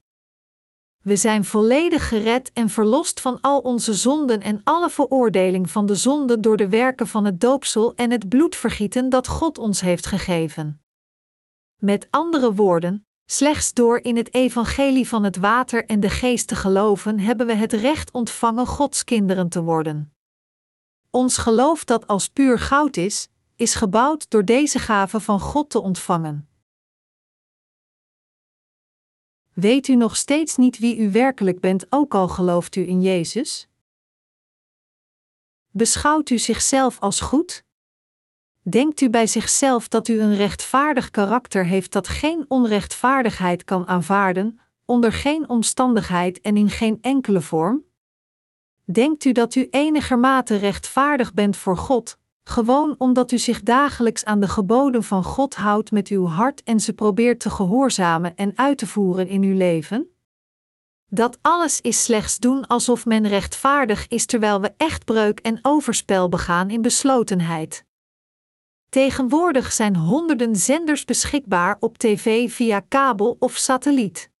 We 1.01 1.15
zijn 1.15 1.45
volledig 1.45 2.07
gered 2.07 2.51
en 2.53 2.69
verlost 2.69 3.21
van 3.21 3.41
al 3.41 3.59
onze 3.59 3.93
zonden 3.93 4.41
en 4.41 4.61
alle 4.63 4.89
veroordeling 4.89 5.71
van 5.71 5.85
de 5.85 5.95
zonde 5.95 6.39
door 6.39 6.57
de 6.57 6.69
werken 6.69 7.07
van 7.07 7.25
het 7.25 7.39
doopsel 7.41 7.95
en 7.95 8.11
het 8.11 8.29
bloedvergieten 8.29 9.09
dat 9.09 9.27
God 9.27 9.57
ons 9.57 9.81
heeft 9.81 10.05
gegeven. 10.05 10.81
Met 11.75 12.07
andere 12.09 12.53
woorden, 12.53 13.07
slechts 13.25 13.73
door 13.73 13.97
in 13.97 14.17
het 14.17 14.33
evangelie 14.33 15.07
van 15.07 15.23
het 15.23 15.37
water 15.37 15.85
en 15.85 15.99
de 15.99 16.09
geest 16.09 16.47
te 16.47 16.55
geloven, 16.55 17.19
hebben 17.19 17.47
we 17.47 17.53
het 17.53 17.73
recht 17.73 18.11
ontvangen 18.11 18.65
Gods 18.65 19.03
kinderen 19.03 19.49
te 19.49 19.61
worden. 19.61 20.13
Ons 21.11 21.37
geloof 21.37 21.83
dat 21.83 22.07
als 22.07 22.27
puur 22.27 22.59
goud 22.59 22.97
is, 22.97 23.29
is 23.55 23.75
gebouwd 23.75 24.29
door 24.29 24.45
deze 24.45 24.79
gave 24.79 25.19
van 25.19 25.39
God 25.39 25.69
te 25.69 25.79
ontvangen. 25.79 26.49
Weet 29.53 29.87
u 29.87 29.95
nog 29.95 30.15
steeds 30.15 30.57
niet 30.57 30.79
wie 30.79 30.97
u 30.97 31.11
werkelijk 31.11 31.59
bent, 31.59 31.85
ook 31.89 32.13
al 32.13 32.27
gelooft 32.27 32.75
u 32.75 32.87
in 32.87 33.01
Jezus? 33.01 33.67
Beschouwt 35.69 36.29
u 36.29 36.37
zichzelf 36.37 36.99
als 36.99 37.19
goed? 37.19 37.63
Denkt 38.61 39.01
u 39.01 39.09
bij 39.09 39.27
zichzelf 39.27 39.87
dat 39.87 40.07
u 40.07 40.21
een 40.21 40.35
rechtvaardig 40.35 41.09
karakter 41.09 41.65
heeft 41.65 41.91
dat 41.91 42.07
geen 42.07 42.45
onrechtvaardigheid 42.47 43.63
kan 43.63 43.87
aanvaarden, 43.87 44.59
onder 44.85 45.13
geen 45.13 45.49
omstandigheid 45.49 46.41
en 46.41 46.57
in 46.57 46.69
geen 46.69 46.97
enkele 47.01 47.41
vorm? 47.41 47.88
Denkt 48.91 49.25
u 49.25 49.31
dat 49.31 49.55
u 49.55 49.67
enigermate 49.69 50.55
rechtvaardig 50.55 51.33
bent 51.33 51.57
voor 51.57 51.77
God, 51.77 52.17
gewoon 52.43 52.95
omdat 52.97 53.31
u 53.31 53.37
zich 53.37 53.61
dagelijks 53.61 54.25
aan 54.25 54.39
de 54.39 54.47
geboden 54.47 55.03
van 55.03 55.23
God 55.23 55.55
houdt 55.55 55.91
met 55.91 56.07
uw 56.07 56.25
hart 56.25 56.63
en 56.63 56.79
ze 56.79 56.93
probeert 56.93 57.39
te 57.39 57.49
gehoorzamen 57.49 58.35
en 58.35 58.57
uit 58.57 58.77
te 58.77 58.87
voeren 58.87 59.27
in 59.27 59.43
uw 59.43 59.57
leven? 59.57 60.09
Dat 61.05 61.37
alles 61.41 61.81
is 61.81 62.03
slechts 62.03 62.37
doen 62.37 62.67
alsof 62.67 63.05
men 63.05 63.27
rechtvaardig 63.27 64.07
is 64.07 64.25
terwijl 64.25 64.61
we 64.61 64.73
echtbreuk 64.77 65.39
en 65.39 65.59
overspel 65.61 66.29
begaan 66.29 66.69
in 66.69 66.81
beslotenheid. 66.81 67.85
Tegenwoordig 68.89 69.71
zijn 69.71 69.95
honderden 69.95 70.55
zenders 70.55 71.05
beschikbaar 71.05 71.77
op 71.79 71.97
tv 71.97 72.51
via 72.51 72.79
kabel 72.79 73.35
of 73.39 73.57
satelliet. 73.57 74.31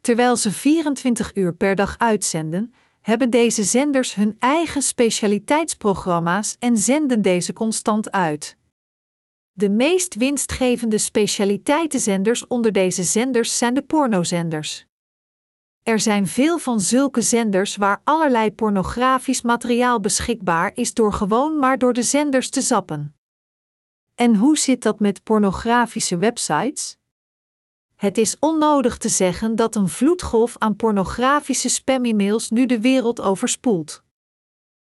Terwijl 0.00 0.36
ze 0.36 0.50
24 0.50 1.34
uur 1.34 1.54
per 1.54 1.74
dag 1.74 1.98
uitzenden, 1.98 2.74
hebben 3.00 3.30
deze 3.30 3.64
zenders 3.64 4.14
hun 4.14 4.36
eigen 4.38 4.82
specialiteitsprogramma's 4.82 6.56
en 6.58 6.76
zenden 6.76 7.22
deze 7.22 7.52
constant 7.52 8.10
uit. 8.10 8.56
De 9.52 9.70
meest 9.70 10.14
winstgevende 10.14 10.98
specialiteitenzenders 10.98 12.46
onder 12.46 12.72
deze 12.72 13.02
zenders 13.02 13.58
zijn 13.58 13.74
de 13.74 13.82
pornozenders. 13.82 14.86
Er 15.82 16.00
zijn 16.00 16.26
veel 16.26 16.58
van 16.58 16.80
zulke 16.80 17.22
zenders 17.22 17.76
waar 17.76 18.00
allerlei 18.04 18.52
pornografisch 18.52 19.42
materiaal 19.42 20.00
beschikbaar 20.00 20.70
is 20.74 20.94
door 20.94 21.12
gewoon 21.12 21.58
maar 21.58 21.78
door 21.78 21.92
de 21.92 22.02
zenders 22.02 22.50
te 22.50 22.60
zappen. 22.60 23.16
En 24.14 24.34
hoe 24.34 24.58
zit 24.58 24.82
dat 24.82 25.00
met 25.00 25.22
pornografische 25.22 26.18
websites? 26.18 26.97
Het 27.98 28.18
is 28.18 28.36
onnodig 28.38 28.96
te 28.96 29.08
zeggen 29.08 29.56
dat 29.56 29.74
een 29.74 29.88
vloedgolf 29.88 30.56
aan 30.58 30.76
pornografische 30.76 31.68
spam-e-mails 31.68 32.50
nu 32.50 32.66
de 32.66 32.80
wereld 32.80 33.20
overspoelt. 33.20 34.02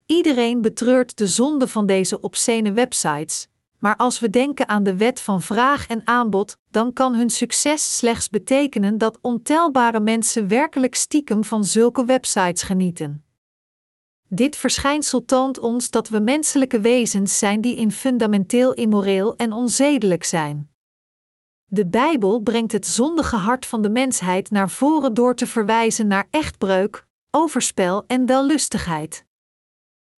Iedereen 0.06 0.60
betreurt 0.60 1.16
de 1.16 1.26
zonde 1.26 1.68
van 1.68 1.86
deze 1.86 2.20
obscene 2.20 2.72
websites, 2.72 3.48
maar 3.78 3.96
als 3.96 4.20
we 4.20 4.30
denken 4.30 4.68
aan 4.68 4.82
de 4.82 4.96
wet 4.96 5.20
van 5.20 5.42
vraag 5.42 5.86
en 5.86 6.00
aanbod, 6.04 6.56
dan 6.70 6.92
kan 6.92 7.14
hun 7.14 7.30
succes 7.30 7.96
slechts 7.96 8.28
betekenen 8.30 8.98
dat 8.98 9.18
ontelbare 9.20 10.00
mensen 10.00 10.48
werkelijk 10.48 10.94
stiekem 10.94 11.44
van 11.44 11.64
zulke 11.64 12.04
websites 12.04 12.62
genieten. 12.62 13.24
Dit 14.28 14.56
verschijnsel 14.56 15.24
toont 15.24 15.58
ons 15.58 15.90
dat 15.90 16.08
we 16.08 16.20
menselijke 16.20 16.80
wezens 16.80 17.38
zijn 17.38 17.60
die 17.60 17.76
in 17.76 17.92
fundamenteel 17.92 18.72
immoreel 18.72 19.36
en 19.36 19.52
onzedelijk 19.52 20.24
zijn. 20.24 20.73
De 21.66 21.86
Bijbel 21.86 22.40
brengt 22.40 22.72
het 22.72 22.86
zondige 22.86 23.36
hart 23.36 23.66
van 23.66 23.82
de 23.82 23.90
mensheid 23.90 24.50
naar 24.50 24.70
voren 24.70 25.14
door 25.14 25.34
te 25.34 25.46
verwijzen 25.46 26.06
naar 26.06 26.26
echtbreuk, 26.30 27.06
overspel 27.30 28.04
en 28.06 28.26
wellustigheid. 28.26 29.26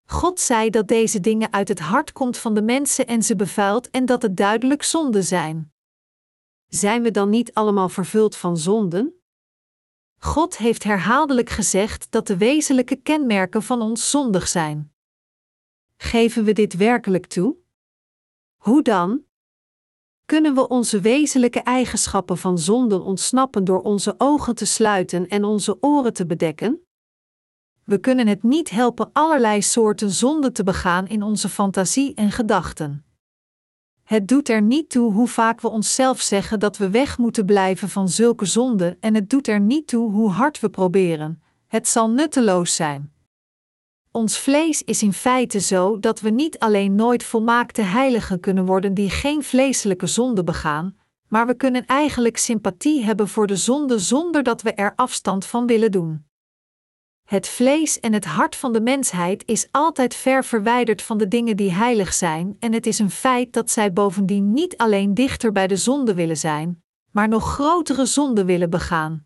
God 0.05 0.41
zei 0.41 0.71
dat 0.71 0.89
deze 0.89 1.21
dingen 1.21 1.53
uit 1.53 1.69
het 1.69 1.81
hart 1.81 2.13
komt 2.13 2.39
van 2.39 2.55
de 2.55 2.63
mensen 2.63 3.07
en 3.07 3.23
ze 3.23 3.37
bevuilt 3.37 3.91
en 3.91 4.05
dat 4.05 4.23
het 4.23 4.37
duidelijk 4.37 4.83
zonden 4.83 5.25
zijn. 5.25 5.73
Zijn 6.67 7.03
we 7.03 7.11
dan 7.11 7.31
niet 7.31 7.55
allemaal 7.55 7.89
vervuld 7.89 8.37
van 8.37 8.57
zonden? 8.57 9.21
God 10.19 10.57
heeft 10.57 10.83
herhaaldelijk 10.83 11.51
gezegd 11.51 12.11
dat 12.11 12.27
de 12.27 12.37
wezenlijke 12.37 12.97
kenmerken 12.97 13.63
van 13.63 13.83
ons 13.83 14.11
zondig 14.11 14.49
zijn. 14.49 14.95
Geven 15.97 16.45
we 16.45 16.53
dit 16.53 16.77
werkelijk 16.77 17.27
toe? 17.27 17.57
Hoe 18.57 18.83
dan? 18.83 19.25
Kunnen 20.27 20.55
we 20.55 20.69
onze 20.69 21.01
wezenlijke 21.01 21.61
eigenschappen 21.61 22.39
van 22.39 22.59
zonden 22.59 23.03
ontsnappen 23.03 23.65
door 23.65 23.81
onze 23.81 24.15
ogen 24.19 24.55
te 24.55 24.67
sluiten 24.67 25.29
en 25.29 25.45
onze 25.45 25.77
oren 25.81 26.13
te 26.13 26.27
bedekken? 26.27 26.81
We 27.85 27.99
kunnen 27.99 28.27
het 28.27 28.43
niet 28.43 28.71
helpen 28.71 29.11
allerlei 29.13 29.63
soorten 29.63 30.11
zonden 30.11 30.53
te 30.53 30.63
begaan 30.63 31.07
in 31.07 31.23
onze 31.23 31.49
fantasie 31.49 32.15
en 32.15 32.31
gedachten. 32.31 33.05
Het 34.03 34.29
doet 34.29 34.49
er 34.49 34.63
niet 34.63 34.91
toe 34.91 35.13
hoe 35.13 35.29
vaak 35.29 35.61
we 35.61 35.69
onszelf 35.69 36.21
zeggen 36.21 36.61
dat 36.61 36.77
we 36.77 36.91
weg 36.91 37.19
moeten 37.19 37.45
blijven 37.45 37.89
van 37.89 38.09
zulke 38.09 38.45
zonden, 38.45 38.97
en 39.01 39.15
het 39.15 39.31
doet 39.31 39.49
er 39.49 39.61
niet 39.61 39.87
toe 39.87 40.11
hoe 40.11 40.31
hard 40.31 40.61
we 40.61 40.71
proberen. 40.71 41.43
Het 41.67 41.89
zal 41.89 42.11
nutteloos 42.11 42.75
zijn. 42.75 43.16
Ons 44.17 44.39
vlees 44.39 44.83
is 44.83 45.03
in 45.03 45.13
feite 45.13 45.61
zo 45.61 45.99
dat 45.99 46.21
we 46.21 46.31
niet 46.31 46.59
alleen 46.59 46.95
nooit 46.95 47.25
volmaakte 47.25 47.83
heiligen 47.83 48.41
kunnen 48.41 48.67
worden 48.67 48.95
die 48.95 49.11
geen 49.11 49.43
vleeselijke 49.43 50.07
zonde 50.07 50.45
begaan, 50.45 50.97
maar 51.29 51.47
we 51.47 51.55
kunnen 51.55 51.87
eigenlijk 51.87 52.37
sympathie 52.37 53.05
hebben 53.05 53.29
voor 53.29 53.47
de 53.47 53.57
zonde 53.57 53.99
zonder 53.99 54.43
dat 54.43 54.63
we 54.63 54.73
er 54.73 54.93
afstand 54.95 55.47
van 55.47 55.67
willen 55.67 55.91
doen. 55.91 56.27
Het 57.25 57.49
vlees 57.49 58.01
en 58.01 58.13
het 58.13 58.25
hart 58.25 58.57
van 58.57 58.73
de 58.73 58.81
mensheid 58.81 59.43
is 59.47 59.69
altijd 59.71 60.15
ver 60.15 60.45
verwijderd 60.45 61.03
van 61.03 61.19
de 61.19 61.29
dingen 61.29 61.57
die 61.57 61.73
heilig 61.73 62.13
zijn, 62.13 62.57
en 62.59 62.73
het 62.73 62.87
is 62.87 62.99
een 62.99 63.11
feit 63.11 63.53
dat 63.53 63.71
zij 63.71 63.93
bovendien 63.93 64.53
niet 64.53 64.77
alleen 64.77 65.15
dichter 65.15 65.53
bij 65.53 65.67
de 65.67 65.77
zonde 65.77 66.15
willen 66.15 66.37
zijn, 66.37 66.83
maar 67.11 67.29
nog 67.29 67.53
grotere 67.53 68.07
zonde 68.07 68.45
willen 68.45 68.71
begaan. 68.71 69.26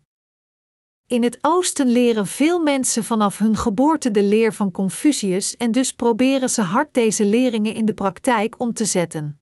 In 1.11 1.23
het 1.23 1.37
oosten 1.41 1.87
leren 1.87 2.27
veel 2.27 2.59
mensen 2.59 3.03
vanaf 3.03 3.37
hun 3.37 3.55
geboorte 3.55 4.11
de 4.11 4.23
leer 4.23 4.53
van 4.53 4.71
Confucius 4.71 5.57
en 5.57 5.71
dus 5.71 5.93
proberen 5.93 6.49
ze 6.49 6.61
hard 6.61 6.93
deze 6.93 7.25
leringen 7.25 7.73
in 7.73 7.85
de 7.85 7.93
praktijk 7.93 8.59
om 8.59 8.73
te 8.73 8.85
zetten. 8.85 9.41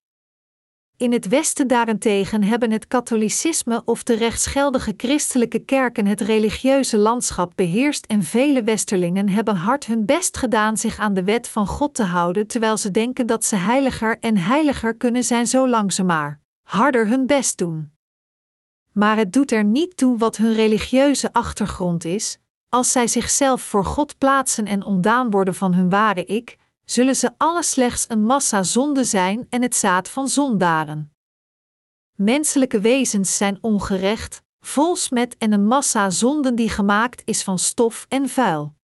In 0.98 1.12
het 1.12 1.28
Westen 1.28 1.68
daarentegen 1.68 2.44
hebben 2.44 2.72
het 2.72 2.88
katholicisme 2.88 3.82
of 3.86 4.04
de 4.04 4.14
rechtsgeldige 4.14 4.94
christelijke 4.98 5.60
kerken 5.60 6.06
het 6.06 6.22
religieuze 6.22 6.98
landschap 6.98 7.52
beheerst 7.56 8.06
en 8.06 8.24
vele 8.24 8.64
westerlingen 8.64 9.30
hebben 9.30 9.56
hard 9.56 9.86
hun 9.86 10.06
best 10.06 10.38
gedaan 10.38 10.78
zich 10.78 11.00
aan 11.00 11.14
de 11.14 11.24
wet 11.24 11.48
van 11.48 11.68
God 11.68 11.94
te 11.94 12.04
houden 12.04 12.48
terwijl 12.48 12.78
ze 12.78 12.92
denken 12.92 13.28
dat 13.28 13.46
ze 13.46 13.56
heiliger 13.56 14.18
en 14.20 14.38
heiliger 14.38 14.96
kunnen 14.96 15.24
zijn 15.24 15.48
zolang 15.48 15.94
ze 15.94 16.04
maar 16.04 16.40
harder 16.64 17.08
hun 17.08 17.26
best 17.26 17.58
doen 17.58 17.98
maar 19.00 19.18
het 19.18 19.34
doet 19.34 19.52
er 19.52 19.64
niet 19.64 19.98
toe 19.98 20.18
wat 20.18 20.38
hun 20.38 20.54
religieuze 20.54 21.34
achtergrond 21.34 22.06
is, 22.06 22.38
als 22.70 22.92
zij 22.92 23.08
zichzelf 23.08 23.62
voor 23.62 23.86
God 23.86 24.18
plaatsen 24.18 24.66
en 24.66 24.84
ontdaan 24.84 25.30
worden 25.30 25.56
van 25.56 25.74
hun 25.74 25.90
ware 25.90 26.26
ik, 26.26 26.58
zullen 26.86 27.16
ze 27.16 27.32
alle 27.38 27.64
slechts 27.64 28.06
een 28.08 28.24
massa 28.24 28.64
zonde 28.64 29.04
zijn 29.04 29.46
en 29.50 29.62
het 29.62 29.76
zaad 29.76 30.10
van 30.10 30.28
zondaren. 30.28 31.14
Menselijke 32.16 32.80
wezens 32.80 33.38
zijn 33.38 33.58
ongerecht, 33.62 34.42
vol 34.60 34.96
smet 34.96 35.38
en 35.38 35.52
een 35.52 35.66
massa 35.66 36.10
zonden 36.10 36.56
die 36.56 36.70
gemaakt 36.70 37.22
is 37.26 37.44
van 37.44 37.60
stof 37.60 38.06
en 38.10 38.30
vuil. 38.30 38.76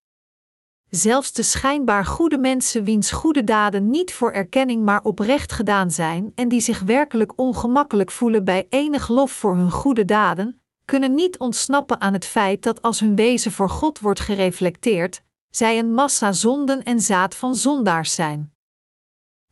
Zelfs 0.94 1.32
de 1.32 1.42
schijnbaar 1.42 2.06
goede 2.06 2.38
mensen 2.38 2.84
wiens 2.84 3.10
goede 3.10 3.44
daden 3.44 3.90
niet 3.90 4.12
voor 4.12 4.30
erkenning 4.32 4.84
maar 4.84 5.02
oprecht 5.02 5.52
gedaan 5.52 5.90
zijn 5.90 6.32
en 6.34 6.48
die 6.48 6.60
zich 6.60 6.80
werkelijk 6.80 7.32
ongemakkelijk 7.36 8.10
voelen 8.10 8.44
bij 8.44 8.66
enig 8.68 9.08
lof 9.08 9.30
voor 9.30 9.56
hun 9.56 9.70
goede 9.70 10.04
daden, 10.04 10.60
kunnen 10.84 11.14
niet 11.14 11.38
ontsnappen 11.38 12.00
aan 12.00 12.12
het 12.12 12.24
feit 12.24 12.62
dat 12.62 12.82
als 12.82 13.00
hun 13.00 13.16
wezen 13.16 13.52
voor 13.52 13.70
God 13.70 13.98
wordt 13.98 14.20
gereflecteerd, 14.20 15.22
zij 15.50 15.78
een 15.78 15.92
massa 15.92 16.32
zonden 16.32 16.82
en 16.82 17.00
zaad 17.00 17.34
van 17.34 17.54
zondaars 17.54 18.14
zijn. 18.14 18.52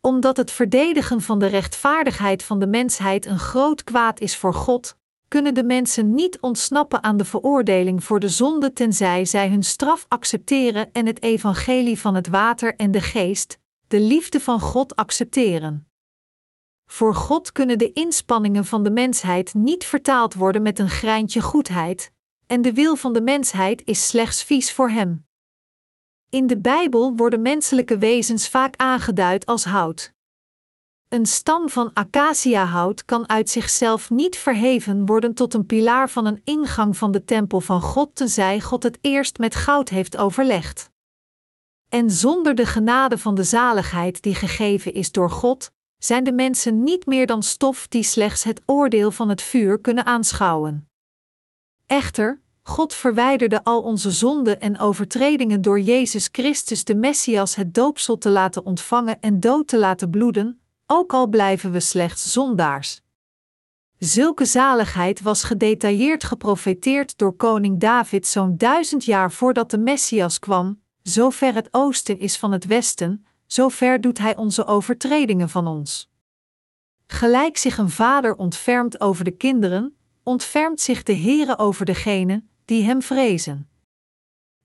Omdat 0.01 0.37
het 0.37 0.51
verdedigen 0.51 1.21
van 1.21 1.39
de 1.39 1.47
rechtvaardigheid 1.47 2.43
van 2.43 2.59
de 2.59 2.67
mensheid 2.67 3.27
een 3.27 3.39
groot 3.39 3.85
kwaad 3.85 4.21
is 4.21 4.37
voor 4.37 4.55
God, 4.55 4.97
kunnen 5.33 5.55
de 5.55 5.65
mensen 5.65 6.15
niet 6.15 6.41
ontsnappen 6.41 7.03
aan 7.03 7.17
de 7.17 7.25
veroordeling 7.25 8.05
voor 8.05 8.21
de 8.21 8.29
zonde 8.29 8.73
tenzij 8.73 9.25
zij 9.25 9.49
hun 9.49 9.63
straf 9.63 10.05
accepteren 10.09 10.93
en 10.93 11.07
het 11.07 11.23
evangelie 11.23 11.99
van 11.99 12.15
het 12.15 12.29
water 12.29 12.77
en 12.77 12.91
de 12.91 13.01
geest, 13.01 13.59
de 13.89 14.01
liefde 14.01 14.41
van 14.41 14.61
God 14.61 14.97
accepteren. 14.97 15.89
Voor 16.87 17.15
God 17.15 17.53
kunnen 17.53 17.79
de 17.79 17.93
inspanningen 17.93 18.65
van 18.65 18.83
de 18.83 18.91
mensheid 18.91 19.55
niet 19.55 19.85
vertaald 19.85 20.35
worden 20.35 20.63
met 20.63 20.79
een 20.79 20.91
greintje 20.91 21.41
goedheid, 21.41 22.13
en 22.47 22.63
de 22.63 22.73
wil 22.73 22.97
van 22.97 23.13
de 23.13 23.23
mensheid 23.23 23.83
is 23.85 24.09
slechts 24.09 24.43
vies 24.43 24.73
voor 24.73 24.91
Hem. 24.91 25.27
In 26.31 26.47
de 26.47 26.59
Bijbel 26.59 27.17
worden 27.17 27.43
menselijke 27.43 27.99
wezens 27.99 28.49
vaak 28.49 28.77
aangeduid 28.77 29.47
als 29.47 29.65
hout. 29.65 30.13
Een 31.13 31.27
stam 31.27 31.69
van 31.69 31.91
acaciahout 31.93 33.05
kan 33.05 33.29
uit 33.29 33.51
zichzelf 33.51 34.11
niet 34.11 34.37
verheven 34.37 35.07
worden 35.07 35.35
tot 35.35 35.55
een 35.55 35.67
pilaar 35.67 36.11
van 36.11 36.27
een 36.27 36.41
ingang 36.45 36.97
van 36.97 37.13
de 37.13 37.25
tempel 37.25 37.61
van 37.61 37.81
God, 37.81 38.15
tenzij 38.15 38.61
God 38.61 38.83
het 38.83 38.99
eerst 39.01 39.39
met 39.39 39.55
goud 39.55 39.89
heeft 39.89 40.17
overlegd. 40.17 40.91
En 41.89 42.11
zonder 42.11 42.55
de 42.55 42.67
genade 42.67 43.19
van 43.19 43.35
de 43.35 43.43
zaligheid 43.43 44.23
die 44.23 44.35
gegeven 44.35 44.95
is 44.95 45.13
door 45.13 45.31
God, 45.31 45.71
zijn 45.99 46.25
de 46.25 46.33
mensen 46.33 46.83
niet 46.83 47.07
meer 47.07 47.27
dan 47.27 47.43
stof 47.43 47.89
die 47.89 48.03
slechts 48.03 48.45
het 48.45 48.63
oordeel 48.67 49.11
van 49.11 49.29
het 49.29 49.43
vuur 49.43 49.81
kunnen 49.81 50.07
aanschouwen. 50.07 50.89
Echter, 51.87 52.41
God 52.63 52.95
verwijderde 52.95 53.65
al 53.65 53.83
onze 53.83 54.11
zonden 54.11 54.61
en 54.61 54.79
overtredingen 54.79 55.63
door 55.63 55.81
Jezus 55.81 56.29
Christus 56.33 56.85
de 56.85 56.95
Messias 56.95 57.55
het 57.55 57.75
doopsel 57.75 58.19
te 58.19 58.31
laten 58.31 58.65
ontvangen 58.65 59.21
en 59.21 59.41
dood 59.41 59.69
te 59.69 59.79
laten 59.79 60.11
bloeden, 60.11 60.62
ook 60.87 61.13
al 61.13 61.27
blijven 61.27 61.73
we 61.73 61.81
slechts 61.81 62.33
zondaars. 62.33 63.01
Zulke 63.99 64.45
zaligheid 64.45 65.21
was 65.21 65.45
gedetailleerd 65.45 66.25
geprofeteerd 66.25 67.19
door 67.19 67.33
koning 67.33 67.81
David 67.81 68.27
zo'n 68.27 68.57
duizend 68.57 69.05
jaar 69.05 69.33
voordat 69.33 69.71
de 69.71 69.79
Messias 69.79 70.39
kwam, 70.39 70.83
zo 71.03 71.31
ver 71.31 71.55
het 71.55 71.69
oosten 71.71 72.19
is 72.19 72.37
van 72.37 72.53
het 72.53 72.67
westen, 72.67 73.27
zo 73.47 73.69
ver 73.69 74.01
doet 74.01 74.19
hij 74.19 74.37
onze 74.37 74.65
overtredingen 74.65 75.49
van 75.49 75.67
ons. 75.67 76.11
Gelijk 77.07 77.57
zich 77.57 77.79
een 77.79 77.91
vader 77.91 78.35
ontfermt 78.35 79.01
over 79.01 79.25
de 79.25 79.31
kinderen, 79.37 79.97
ontfermt 80.23 80.81
zich 80.81 81.03
de 81.03 81.17
Heere 81.17 81.59
over 81.59 81.85
degenen 81.85 82.51
die 82.65 82.85
hem 82.85 83.03
vrezen. 83.03 83.69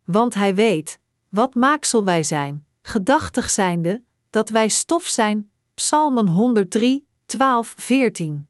Want 0.04 0.34
hij 0.34 0.56
weet, 0.56 1.00
wat 1.30 1.56
maaksel 1.56 2.04
wij 2.04 2.24
zijn, 2.24 2.66
gedachtig 2.82 3.50
zijnde, 3.50 4.04
dat 4.30 4.50
wij 4.50 4.68
stof 4.68 5.04
zijn, 5.04 5.52
Psalmen 5.78 6.28
103, 6.28 7.08
12, 7.26 7.74
14. 7.78 8.48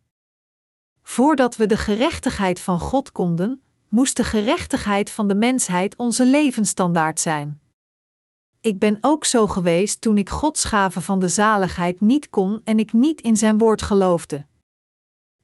Voordat 1.03 1.55
we 1.55 1.65
de 1.65 1.77
gerechtigheid 1.77 2.59
van 2.59 2.79
God 2.79 3.11
konden, 3.11 3.61
moest 3.89 4.17
de 4.17 4.23
gerechtigheid 4.23 5.09
van 5.09 5.27
de 5.27 5.35
mensheid 5.35 5.95
onze 5.95 6.25
levensstandaard 6.25 7.19
zijn. 7.19 7.61
Ik 8.61 8.79
ben 8.79 8.97
ook 9.01 9.25
zo 9.25 9.47
geweest 9.47 10.01
toen 10.01 10.17
ik 10.17 10.29
Gods 10.29 10.63
gave 10.63 11.01
van 11.01 11.19
de 11.19 11.27
zaligheid 11.27 12.01
niet 12.01 12.29
kon 12.29 12.61
en 12.63 12.79
ik 12.79 12.93
niet 12.93 13.21
in 13.21 13.37
zijn 13.37 13.57
woord 13.57 13.81
geloofde. 13.81 14.45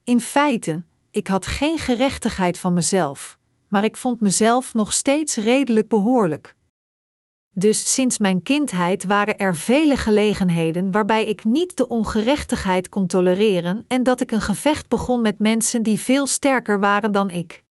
In 0.04 0.20
feite, 0.20 0.84
ik 1.12 1.28
had 1.28 1.46
geen 1.46 1.78
gerechtigheid 1.78 2.60
van 2.60 2.74
mezelf, 2.74 3.40
maar 3.68 3.84
ik 3.84 3.98
vond 3.98 4.20
mezelf 4.20 4.74
nog 4.74 4.94
steeds 4.94 5.36
redelijk 5.36 5.88
behoorlijk. 5.88 6.56
Dus 7.56 7.94
sinds 7.94 8.18
mijn 8.18 8.44
kindheid 8.44 9.04
waren 9.04 9.38
er 9.38 9.56
vele 9.56 9.98
gelegenheden 9.98 10.92
waarbij 10.92 11.26
ik 11.26 11.44
niet 11.44 11.78
de 11.78 11.88
ongerechtigheid 11.88 12.90
kon 12.90 13.08
tolereren 13.08 13.86
en 13.88 14.04
dat 14.04 14.22
ik 14.22 14.32
een 14.32 14.42
gevecht 14.42 14.88
begon 14.88 15.22
met 15.22 15.40
mensen 15.40 15.84
die 15.84 16.00
veel 16.00 16.28
sterker 16.28 16.80
waren 16.80 17.12
dan 17.12 17.30
ik. 17.30 17.64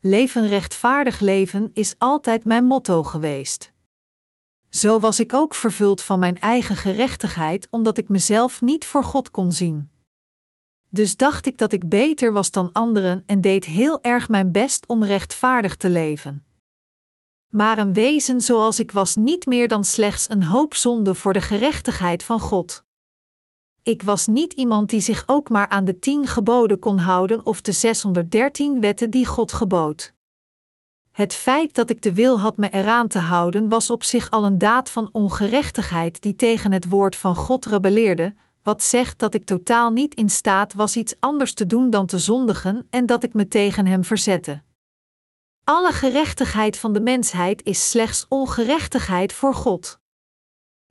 Leven 0.00 0.48
rechtvaardig 0.48 1.20
leven 1.20 1.70
is 1.72 1.94
altijd 1.98 2.44
mijn 2.44 2.64
motto 2.64 3.02
geweest. 3.02 3.72
Zo 4.68 5.00
was 5.00 5.20
ik 5.20 5.34
ook 5.34 5.54
vervuld 5.54 6.02
van 6.02 6.18
mijn 6.18 6.40
eigen 6.40 6.76
gerechtigheid, 6.76 7.68
omdat 7.70 7.98
ik 7.98 8.08
mezelf 8.08 8.60
niet 8.60 8.84
voor 8.84 9.04
God 9.04 9.30
kon 9.30 9.52
zien. 9.52 9.90
Dus 10.88 11.16
dacht 11.16 11.46
ik 11.46 11.58
dat 11.58 11.72
ik 11.72 11.88
beter 11.88 12.32
was 12.32 12.50
dan 12.50 12.72
anderen 12.72 13.22
en 13.26 13.40
deed 13.40 13.64
heel 13.64 14.02
erg 14.02 14.28
mijn 14.28 14.52
best 14.52 14.86
om 14.86 15.04
rechtvaardig 15.04 15.76
te 15.76 15.88
leven 15.88 16.44
maar 17.54 17.78
een 17.78 17.92
wezen 17.92 18.40
zoals 18.40 18.78
ik 18.78 18.90
was 18.90 19.16
niet 19.16 19.46
meer 19.46 19.68
dan 19.68 19.84
slechts 19.84 20.30
een 20.30 20.42
hoop 20.42 20.74
zonde 20.74 21.14
voor 21.14 21.32
de 21.32 21.40
gerechtigheid 21.40 22.22
van 22.22 22.40
God. 22.40 22.84
Ik 23.82 24.02
was 24.02 24.26
niet 24.26 24.52
iemand 24.52 24.90
die 24.90 25.00
zich 25.00 25.22
ook 25.26 25.48
maar 25.48 25.68
aan 25.68 25.84
de 25.84 25.98
tien 25.98 26.26
geboden 26.26 26.78
kon 26.78 26.98
houden 26.98 27.46
of 27.46 27.60
de 27.60 27.72
613 27.72 28.80
wetten 28.80 29.10
die 29.10 29.26
God 29.26 29.52
gebood. 29.52 30.12
Het 31.10 31.34
feit 31.34 31.74
dat 31.74 31.90
ik 31.90 32.02
de 32.02 32.14
wil 32.14 32.40
had 32.40 32.56
me 32.56 32.70
eraan 32.70 33.08
te 33.08 33.18
houden 33.18 33.68
was 33.68 33.90
op 33.90 34.02
zich 34.02 34.30
al 34.30 34.44
een 34.44 34.58
daad 34.58 34.90
van 34.90 35.08
ongerechtigheid 35.12 36.22
die 36.22 36.36
tegen 36.36 36.72
het 36.72 36.88
woord 36.88 37.16
van 37.16 37.36
God 37.36 37.66
rebelleerde, 37.66 38.34
wat 38.62 38.82
zegt 38.82 39.18
dat 39.18 39.34
ik 39.34 39.44
totaal 39.44 39.90
niet 39.90 40.14
in 40.14 40.30
staat 40.30 40.72
was 40.72 40.96
iets 40.96 41.14
anders 41.20 41.54
te 41.54 41.66
doen 41.66 41.90
dan 41.90 42.06
te 42.06 42.18
zondigen 42.18 42.86
en 42.90 43.06
dat 43.06 43.22
ik 43.22 43.34
me 43.34 43.48
tegen 43.48 43.86
hem 43.86 44.04
verzette. 44.04 44.62
Alle 45.64 45.92
gerechtigheid 45.92 46.78
van 46.78 46.92
de 46.92 47.00
mensheid 47.00 47.62
is 47.62 47.90
slechts 47.90 48.26
ongerechtigheid 48.28 49.32
voor 49.32 49.54
God. 49.54 49.98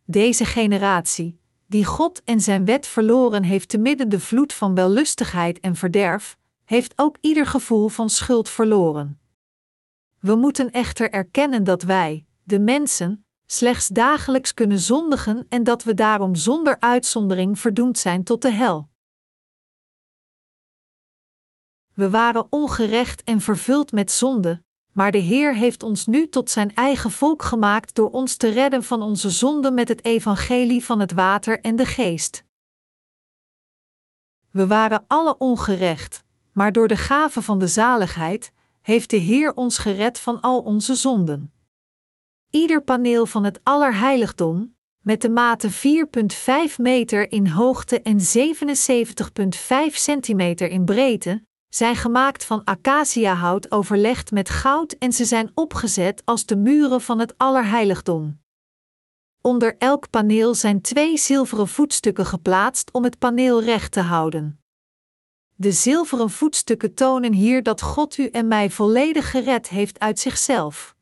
Deze 0.06 0.46
generatie, 0.46 1.40
die 1.68 1.86
God 1.86 2.24
en 2.24 2.42
zijn 2.42 2.66
wet 2.66 2.88
verloren 2.88 3.44
heeft 3.44 3.70
te 3.70 3.78
midden 3.78 4.10
de 4.10 4.20
vloed 4.20 4.54
van 4.54 4.76
wellustigheid 4.76 5.60
en 5.60 5.76
verderf, 5.76 6.38
heeft 6.66 6.94
ook 6.96 7.18
ieder 7.22 7.46
gevoel 7.46 7.88
van 7.88 8.10
schuld 8.10 8.50
verloren. 8.50 9.20
We 10.20 10.36
moeten 10.36 10.72
echter 10.72 11.12
erkennen 11.12 11.64
dat 11.64 11.84
wij, 11.84 12.26
de 12.44 12.60
mensen, 12.60 13.26
slechts 13.46 13.88
dagelijks 13.88 14.54
kunnen 14.54 14.80
zondigen 14.80 15.46
en 15.50 15.64
dat 15.64 15.84
we 15.84 15.94
daarom 15.94 16.36
zonder 16.36 16.80
uitzondering 16.80 17.60
verdoemd 17.60 17.98
zijn 17.98 18.24
tot 18.24 18.42
de 18.42 18.52
hel. 18.52 18.90
We 21.94 22.10
waren 22.10 22.48
ongerecht 22.50 23.24
en 23.24 23.42
vervuld 23.42 23.92
met 23.92 24.12
zonde, 24.12 24.64
maar 24.92 25.12
de 25.12 25.18
Heer 25.18 25.56
heeft 25.56 25.84
ons 25.84 26.06
nu 26.06 26.30
tot 26.30 26.50
zijn 26.50 26.76
eigen 26.76 27.12
volk 27.12 27.42
gemaakt 27.42 27.96
door 27.96 28.10
ons 28.10 28.36
te 28.36 28.50
redden 28.50 28.84
van 28.84 29.02
onze 29.02 29.30
zonden 29.30 29.74
met 29.74 29.88
het 29.88 30.06
evangelie 30.06 30.86
van 30.86 31.00
het 31.00 31.12
water 31.12 31.60
en 31.62 31.76
de 31.76 31.86
geest. 31.86 32.44
We 34.52 34.68
waren 34.68 35.04
alle 35.08 35.38
ongerecht, 35.38 36.24
maar 36.52 36.72
door 36.72 36.88
de 36.88 36.98
gave 36.98 37.42
van 37.42 37.60
de 37.60 37.68
zaligheid 37.68 38.52
heeft 38.82 39.10
de 39.10 39.18
Heer 39.18 39.54
ons 39.54 39.78
gered 39.78 40.20
van 40.20 40.42
al 40.42 40.60
onze 40.60 40.96
zonden. 40.96 41.54
Ieder 42.50 42.84
paneel 42.84 43.26
van 43.26 43.44
het 43.44 43.60
Allerheiligdom, 43.64 44.76
met 45.00 45.22
de 45.22 45.30
mate 45.30 45.72
4,5 45.72 46.76
meter 46.78 47.32
in 47.32 47.48
hoogte 47.48 48.02
en 48.02 48.20
77,5 49.90 49.96
centimeter 49.96 50.70
in 50.70 50.86
breedte, 50.86 51.46
zijn 51.76 51.96
gemaakt 51.96 52.46
van 52.46 52.64
acaciahout 52.64 53.72
overlegd 53.72 54.32
met 54.32 54.50
goud 54.50 54.92
en 54.92 55.14
ze 55.14 55.26
zijn 55.26 55.52
opgezet 55.54 56.22
als 56.26 56.46
de 56.46 56.56
muren 56.56 57.02
van 57.02 57.20
het 57.20 57.34
Allerheiligdom. 57.38 58.42
Onder 59.42 59.76
elk 59.78 60.10
paneel 60.10 60.56
zijn 60.56 60.82
twee 60.82 61.18
zilveren 61.18 61.68
voetstukken 61.68 62.26
geplaatst 62.26 62.92
om 62.92 63.04
het 63.04 63.20
paneel 63.20 63.64
recht 63.64 63.92
te 63.92 64.00
houden. 64.00 64.60
De 65.56 65.72
zilveren 65.72 66.30
voetstukken 66.30 66.94
tonen 66.94 67.34
hier 67.34 67.64
dat 67.64 67.82
God 67.82 68.18
u 68.18 68.28
en 68.28 68.48
mij 68.48 68.70
volledig 68.70 69.32
gered 69.32 69.70
heeft 69.70 70.00
uit 70.00 70.20
zichzelf. 70.20 70.96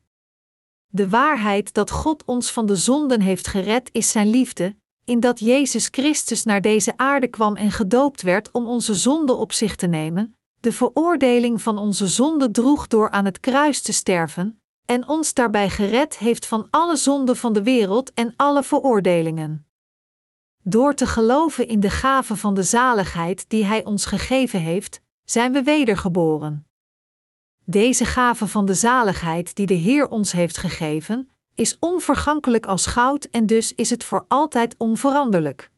De 0.86 1.08
waarheid 1.08 1.74
dat 1.74 1.90
God 1.90 2.24
ons 2.24 2.52
van 2.52 2.66
de 2.66 2.76
zonden 2.76 3.20
heeft 3.20 3.46
gered 3.46 3.88
is 3.92 4.10
Zijn 4.10 4.30
liefde, 4.30 4.76
in 5.04 5.20
dat 5.20 5.38
Jezus 5.38 5.88
Christus 5.90 6.44
naar 6.44 6.60
deze 6.60 6.96
aarde 6.96 7.28
kwam 7.28 7.56
en 7.56 7.70
gedoopt 7.70 8.22
werd 8.22 8.50
om 8.50 8.66
onze 8.66 8.94
zonden 8.94 9.38
op 9.38 9.52
zich 9.52 9.76
te 9.76 9.86
nemen, 9.86 10.36
de 10.62 10.72
veroordeling 10.72 11.62
van 11.62 11.78
onze 11.78 12.06
zonde 12.06 12.50
droeg 12.50 12.86
door 12.86 13.10
aan 13.10 13.24
het 13.24 13.40
kruis 13.40 13.82
te 13.82 13.92
sterven, 13.92 14.60
en 14.84 15.08
ons 15.08 15.34
daarbij 15.34 15.70
gered 15.70 16.18
heeft 16.18 16.46
van 16.46 16.66
alle 16.70 16.96
zonden 16.96 17.36
van 17.36 17.52
de 17.52 17.62
wereld 17.62 18.12
en 18.12 18.34
alle 18.36 18.62
veroordelingen. 18.62 19.66
Door 20.62 20.94
te 20.94 21.06
geloven 21.06 21.68
in 21.68 21.80
de 21.80 21.90
gave 21.90 22.36
van 22.36 22.54
de 22.54 22.62
zaligheid 22.62 23.44
die 23.48 23.64
Hij 23.64 23.84
ons 23.84 24.06
gegeven 24.06 24.60
heeft, 24.60 25.00
zijn 25.24 25.52
we 25.52 25.62
wedergeboren. 25.62 26.66
Deze 27.64 28.04
gave 28.04 28.46
van 28.46 28.66
de 28.66 28.74
zaligheid 28.74 29.56
die 29.56 29.66
de 29.66 29.74
Heer 29.74 30.08
ons 30.08 30.32
heeft 30.32 30.56
gegeven, 30.56 31.30
is 31.54 31.76
onvergankelijk 31.78 32.66
als 32.66 32.86
goud 32.86 33.24
en 33.24 33.46
dus 33.46 33.74
is 33.74 33.90
het 33.90 34.04
voor 34.04 34.24
altijd 34.28 34.74
onveranderlijk. 34.78 35.70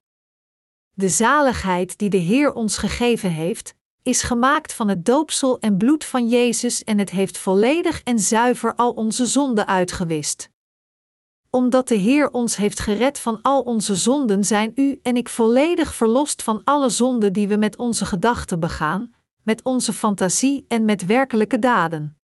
De 0.92 1.08
zaligheid 1.08 1.98
die 1.98 2.10
de 2.10 2.16
Heer 2.16 2.52
ons 2.52 2.78
gegeven 2.78 3.30
heeft, 3.30 3.74
is 4.04 4.22
gemaakt 4.22 4.72
van 4.72 4.88
het 4.88 5.04
doopsel 5.04 5.58
en 5.60 5.76
bloed 5.76 6.04
van 6.04 6.28
Jezus 6.28 6.84
en 6.84 6.98
het 6.98 7.10
heeft 7.10 7.38
volledig 7.38 8.02
en 8.02 8.18
zuiver 8.18 8.74
al 8.74 8.90
onze 8.90 9.26
zonden 9.26 9.66
uitgewist. 9.66 10.50
Omdat 11.50 11.88
de 11.88 11.94
Heer 11.94 12.30
ons 12.30 12.56
heeft 12.56 12.80
gered 12.80 13.18
van 13.18 13.42
al 13.42 13.60
onze 13.60 13.94
zonden, 13.94 14.44
zijn 14.44 14.72
u 14.74 15.00
en 15.02 15.16
ik 15.16 15.28
volledig 15.28 15.94
verlost 15.94 16.42
van 16.42 16.60
alle 16.64 16.88
zonden 16.88 17.32
die 17.32 17.48
we 17.48 17.56
met 17.56 17.76
onze 17.76 18.06
gedachten 18.06 18.60
begaan, 18.60 19.14
met 19.42 19.62
onze 19.62 19.92
fantasie 19.92 20.64
en 20.68 20.84
met 20.84 21.06
werkelijke 21.06 21.58
daden. 21.58 22.18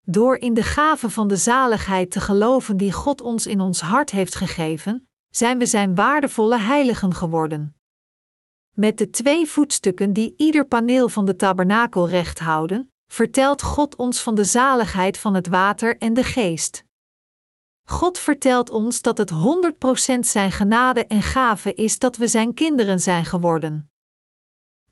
Door 0.00 0.36
in 0.36 0.54
de 0.54 0.62
gave 0.62 1.10
van 1.10 1.28
de 1.28 1.36
zaligheid 1.36 2.10
te 2.10 2.20
geloven 2.20 2.76
die 2.76 2.92
God 2.92 3.20
ons 3.20 3.46
in 3.46 3.60
ons 3.60 3.80
hart 3.80 4.10
heeft 4.10 4.34
gegeven, 4.34 5.08
zijn 5.30 5.58
we 5.58 5.66
Zijn 5.66 5.94
waardevolle 5.94 6.58
heiligen 6.58 7.14
geworden. 7.14 7.76
Met 8.74 8.98
de 8.98 9.10
twee 9.10 9.46
voetstukken 9.46 10.12
die 10.12 10.34
ieder 10.36 10.66
paneel 10.66 11.08
van 11.08 11.24
de 11.24 11.36
tabernakel 11.36 12.08
recht 12.08 12.38
houden, 12.38 12.92
vertelt 13.06 13.62
God 13.62 13.96
ons 13.96 14.20
van 14.20 14.34
de 14.34 14.44
zaligheid 14.44 15.18
van 15.18 15.34
het 15.34 15.46
water 15.46 15.98
en 15.98 16.14
de 16.14 16.22
geest. 16.22 16.84
God 17.84 18.18
vertelt 18.18 18.70
ons 18.70 19.02
dat 19.02 19.18
het 19.18 19.30
100% 19.30 20.18
Zijn 20.20 20.52
genade 20.52 21.06
en 21.06 21.22
gave 21.22 21.74
is 21.74 21.98
dat 21.98 22.16
we 22.16 22.28
Zijn 22.28 22.54
kinderen 22.54 23.00
zijn 23.00 23.24
geworden. 23.24 23.90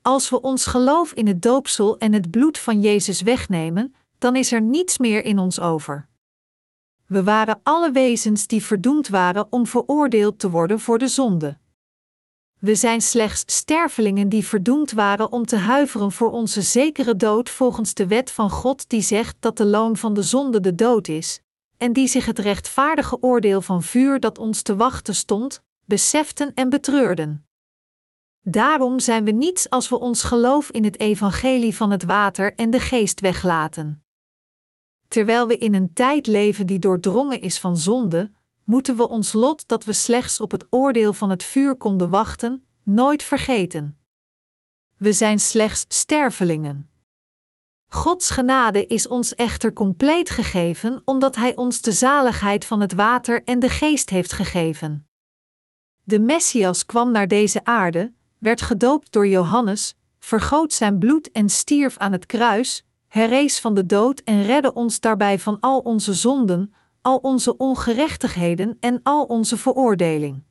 Als 0.01 0.29
we 0.29 0.41
ons 0.41 0.65
geloof 0.65 1.13
in 1.13 1.27
het 1.27 1.41
doopsel 1.41 1.97
en 1.97 2.13
het 2.13 2.31
bloed 2.31 2.57
van 2.57 2.81
Jezus 2.81 3.21
wegnemen, 3.21 3.95
dan 4.17 4.35
is 4.35 4.51
er 4.51 4.61
niets 4.61 4.97
meer 4.97 5.25
in 5.25 5.39
ons 5.39 5.59
over. 5.59 6.07
We 7.05 7.23
waren 7.23 7.59
alle 7.63 7.91
wezens 7.91 8.47
die 8.47 8.63
verdoemd 8.63 9.07
waren 9.07 9.47
om 9.49 9.67
veroordeeld 9.67 10.39
te 10.39 10.49
worden 10.49 10.79
voor 10.79 10.97
de 10.97 11.07
zonde. 11.07 11.61
We 12.63 12.75
zijn 12.75 13.01
slechts 13.01 13.55
stervelingen 13.55 14.29
die 14.29 14.45
verdoemd 14.45 14.91
waren 14.91 15.31
om 15.31 15.45
te 15.45 15.55
huiveren 15.55 16.11
voor 16.11 16.31
onze 16.31 16.61
zekere 16.61 17.15
dood 17.15 17.49
volgens 17.49 17.93
de 17.93 18.07
wet 18.07 18.31
van 18.31 18.49
God 18.49 18.89
die 18.89 19.01
zegt 19.01 19.35
dat 19.39 19.57
de 19.57 19.65
loon 19.65 19.97
van 19.97 20.13
de 20.13 20.21
zonde 20.21 20.59
de 20.59 20.75
dood 20.75 21.07
is, 21.07 21.41
en 21.77 21.93
die 21.93 22.07
zich 22.07 22.25
het 22.25 22.39
rechtvaardige 22.39 23.21
oordeel 23.21 23.61
van 23.61 23.83
vuur 23.83 24.19
dat 24.19 24.37
ons 24.37 24.61
te 24.61 24.75
wachten 24.75 25.15
stond, 25.15 25.63
beseften 25.85 26.53
en 26.53 26.69
betreurden. 26.69 27.47
Daarom 28.41 28.99
zijn 28.99 29.23
we 29.23 29.31
niets 29.31 29.69
als 29.69 29.89
we 29.89 29.99
ons 29.99 30.23
geloof 30.23 30.71
in 30.71 30.83
het 30.83 30.99
evangelie 30.99 31.75
van 31.75 31.91
het 31.91 32.03
water 32.03 32.55
en 32.55 32.69
de 32.69 32.79
geest 32.79 33.19
weglaten. 33.19 34.03
Terwijl 35.07 35.47
we 35.47 35.57
in 35.57 35.73
een 35.73 35.93
tijd 35.93 36.27
leven 36.27 36.67
die 36.67 36.79
doordrongen 36.79 37.41
is 37.41 37.59
van 37.59 37.77
zonde, 37.77 38.31
moeten 38.63 38.95
we 38.95 39.09
ons 39.09 39.33
lot 39.33 39.67
dat 39.67 39.83
we 39.83 39.93
slechts 39.93 40.39
op 40.39 40.51
het 40.51 40.65
oordeel 40.69 41.13
van 41.13 41.29
het 41.29 41.43
vuur 41.43 41.75
konden 41.75 42.09
wachten, 42.09 42.65
nooit 42.83 43.23
vergeten. 43.23 43.97
We 44.97 45.13
zijn 45.13 45.39
slechts 45.39 45.85
stervelingen. 45.87 46.89
Gods 47.87 48.29
genade 48.29 48.85
is 48.85 49.07
ons 49.07 49.35
echter 49.35 49.73
compleet 49.73 50.29
gegeven 50.29 51.01
omdat 51.05 51.35
Hij 51.35 51.55
ons 51.55 51.81
de 51.81 51.91
zaligheid 51.91 52.65
van 52.65 52.81
het 52.81 52.93
water 52.93 53.43
en 53.43 53.59
de 53.59 53.69
geest 53.69 54.09
heeft 54.09 54.33
gegeven. 54.33 55.07
De 56.03 56.19
Messias 56.19 56.85
kwam 56.85 57.11
naar 57.11 57.27
deze 57.27 57.65
aarde, 57.65 58.13
werd 58.37 58.61
gedoopt 58.61 59.11
door 59.11 59.27
Johannes, 59.27 59.95
vergoot 60.19 60.73
zijn 60.73 60.99
bloed 60.99 61.31
en 61.31 61.49
stierf 61.49 61.97
aan 61.97 62.11
het 62.11 62.25
kruis, 62.25 62.85
herrees 63.07 63.59
van 63.59 63.73
de 63.73 63.85
dood 63.85 64.19
en 64.19 64.43
redde 64.43 64.73
ons 64.73 64.99
daarbij 64.99 65.39
van 65.39 65.59
al 65.59 65.79
onze 65.79 66.13
zonden, 66.13 66.73
al 67.03 67.17
onze 67.17 67.57
ongerechtigheden 67.57 68.77
en 68.79 68.99
al 69.03 69.23
onze 69.23 69.57
veroordeling. 69.57 70.43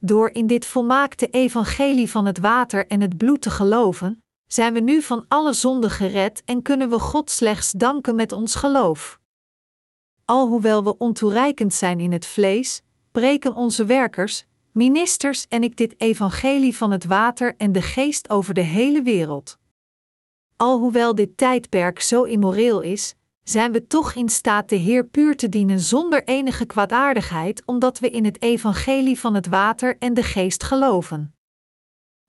Door 0.00 0.30
in 0.30 0.46
dit 0.46 0.66
volmaakte 0.66 1.30
evangelie 1.30 2.10
van 2.10 2.26
het 2.26 2.38
water 2.38 2.86
en 2.86 3.00
het 3.00 3.16
bloed 3.16 3.42
te 3.42 3.50
geloven, 3.50 4.22
zijn 4.46 4.72
we 4.72 4.80
nu 4.80 5.02
van 5.02 5.24
alle 5.28 5.52
zonden 5.52 5.90
gered 5.90 6.42
en 6.44 6.62
kunnen 6.62 6.90
we 6.90 6.98
God 6.98 7.30
slechts 7.30 7.72
danken 7.72 8.14
met 8.14 8.32
ons 8.32 8.54
geloof. 8.54 9.20
Alhoewel 10.24 10.84
we 10.84 10.98
ontoereikend 10.98 11.74
zijn 11.74 12.00
in 12.00 12.12
het 12.12 12.26
vlees, 12.26 12.82
breken 13.12 13.54
onze 13.54 13.84
werkers, 13.84 14.44
ministers 14.72 15.46
en 15.48 15.62
ik 15.62 15.76
dit 15.76 16.00
evangelie 16.00 16.76
van 16.76 16.90
het 16.90 17.04
water 17.04 17.54
en 17.56 17.72
de 17.72 17.82
geest 17.82 18.30
over 18.30 18.54
de 18.54 18.60
hele 18.60 19.02
wereld. 19.02 19.58
Alhoewel 20.56 21.14
dit 21.14 21.36
tijdperk 21.36 22.00
zo 22.00 22.22
immoreel 22.22 22.80
is, 22.80 23.14
zijn 23.48 23.72
we 23.72 23.86
toch 23.86 24.14
in 24.14 24.28
staat 24.28 24.68
de 24.68 24.76
Heer 24.76 25.04
puur 25.06 25.36
te 25.36 25.48
dienen 25.48 25.80
zonder 25.80 26.24
enige 26.24 26.66
kwaadaardigheid, 26.66 27.62
omdat 27.64 27.98
we 27.98 28.10
in 28.10 28.24
het 28.24 28.42
evangelie 28.42 29.18
van 29.18 29.34
het 29.34 29.46
water 29.46 29.96
en 29.98 30.14
de 30.14 30.22
geest 30.22 30.62
geloven. 30.62 31.34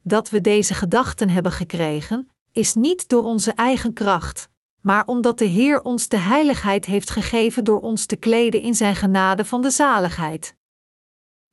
Dat 0.04 0.30
we 0.30 0.42
deze 0.42 0.74
gedachten 0.74 1.30
hebben 1.30 1.52
gekregen, 1.52 2.30
is 2.52 2.74
niet 2.74 3.10
door 3.10 3.24
onze 3.24 3.52
eigen 3.52 3.94
kracht, 3.94 4.50
maar 4.82 5.06
omdat 5.06 5.38
de 5.38 5.46
Heer 5.46 5.82
ons 5.82 6.08
de 6.08 6.18
heiligheid 6.18 6.86
heeft 6.86 7.10
gegeven 7.10 7.64
door 7.64 7.82
ons 7.82 8.06
te 8.06 8.16
kleden 8.16 8.62
in 8.62 8.76
Zijn 8.76 8.96
genade 8.96 9.46
van 9.46 9.62
de 9.62 9.72
zaligheid. 9.72 10.56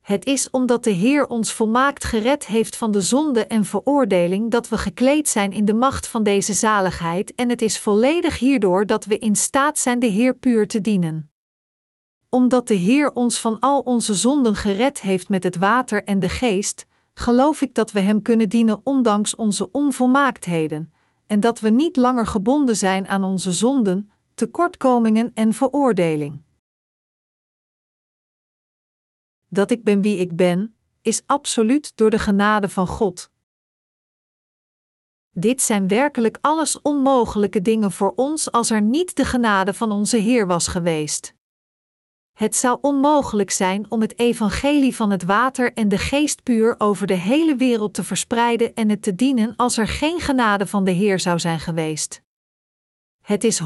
Het 0.07 0.25
is 0.25 0.49
omdat 0.49 0.83
de 0.83 0.91
Heer 0.91 1.27
ons 1.27 1.53
volmaakt 1.53 2.03
gered 2.03 2.45
heeft 2.45 2.75
van 2.75 2.91
de 2.91 3.01
zonde 3.01 3.45
en 3.45 3.65
veroordeling 3.65 4.51
dat 4.51 4.69
we 4.69 4.77
gekleed 4.77 5.29
zijn 5.29 5.51
in 5.51 5.65
de 5.65 5.73
macht 5.73 6.07
van 6.07 6.23
deze 6.23 6.53
zaligheid 6.53 7.35
en 7.35 7.49
het 7.49 7.61
is 7.61 7.79
volledig 7.79 8.39
hierdoor 8.39 8.85
dat 8.85 9.05
we 9.05 9.17
in 9.17 9.35
staat 9.35 9.77
zijn 9.77 9.99
de 9.99 10.07
Heer 10.07 10.35
puur 10.35 10.67
te 10.67 10.81
dienen. 10.81 11.31
Omdat 12.29 12.67
de 12.67 12.73
Heer 12.73 13.11
ons 13.11 13.39
van 13.39 13.59
al 13.59 13.79
onze 13.79 14.13
zonden 14.13 14.55
gered 14.55 15.01
heeft 15.01 15.29
met 15.29 15.43
het 15.43 15.57
water 15.57 16.03
en 16.03 16.19
de 16.19 16.29
geest, 16.29 16.85
geloof 17.13 17.61
ik 17.61 17.75
dat 17.75 17.91
we 17.91 17.99
Hem 17.99 18.21
kunnen 18.21 18.49
dienen 18.49 18.81
ondanks 18.83 19.35
onze 19.35 19.71
onvolmaaktheden, 19.71 20.93
en 21.25 21.39
dat 21.39 21.59
we 21.59 21.69
niet 21.69 21.95
langer 21.95 22.27
gebonden 22.27 22.75
zijn 22.75 23.07
aan 23.07 23.23
onze 23.23 23.51
zonden, 23.51 24.11
tekortkomingen 24.33 25.31
en 25.33 25.53
veroordeling 25.53 26.45
dat 29.49 29.71
ik 29.71 29.83
ben 29.83 30.01
wie 30.01 30.17
ik 30.17 30.35
ben, 30.35 30.75
is 31.01 31.21
absoluut 31.25 31.91
door 31.95 32.09
de 32.09 32.19
genade 32.19 32.69
van 32.69 32.87
God. 32.87 33.29
Dit 35.31 35.61
zijn 35.61 35.87
werkelijk 35.87 36.37
alles 36.41 36.81
onmogelijke 36.81 37.61
dingen 37.61 37.91
voor 37.91 38.13
ons 38.15 38.51
als 38.51 38.69
er 38.69 38.81
niet 38.81 39.15
de 39.15 39.25
genade 39.25 39.73
van 39.73 39.91
onze 39.91 40.17
Heer 40.17 40.47
was 40.47 40.67
geweest. 40.67 41.35
Het 42.33 42.55
zou 42.55 42.77
onmogelijk 42.81 43.51
zijn 43.51 43.91
om 43.91 44.01
het 44.01 44.19
evangelie 44.19 44.95
van 44.95 45.11
het 45.11 45.23
water 45.23 45.73
en 45.73 45.89
de 45.89 45.97
geest 45.97 46.43
puur 46.43 46.75
over 46.77 47.07
de 47.07 47.13
hele 47.13 47.55
wereld 47.55 47.93
te 47.93 48.03
verspreiden 48.03 48.73
en 48.73 48.89
het 48.89 49.01
te 49.01 49.15
dienen 49.15 49.53
als 49.55 49.77
er 49.77 49.87
geen 49.87 50.19
genade 50.19 50.67
van 50.67 50.83
de 50.83 50.91
Heer 50.91 51.19
zou 51.19 51.39
zijn 51.39 51.59
geweest. 51.59 52.21
Het 53.27 53.43
is 53.43 53.61
100% 53.61 53.65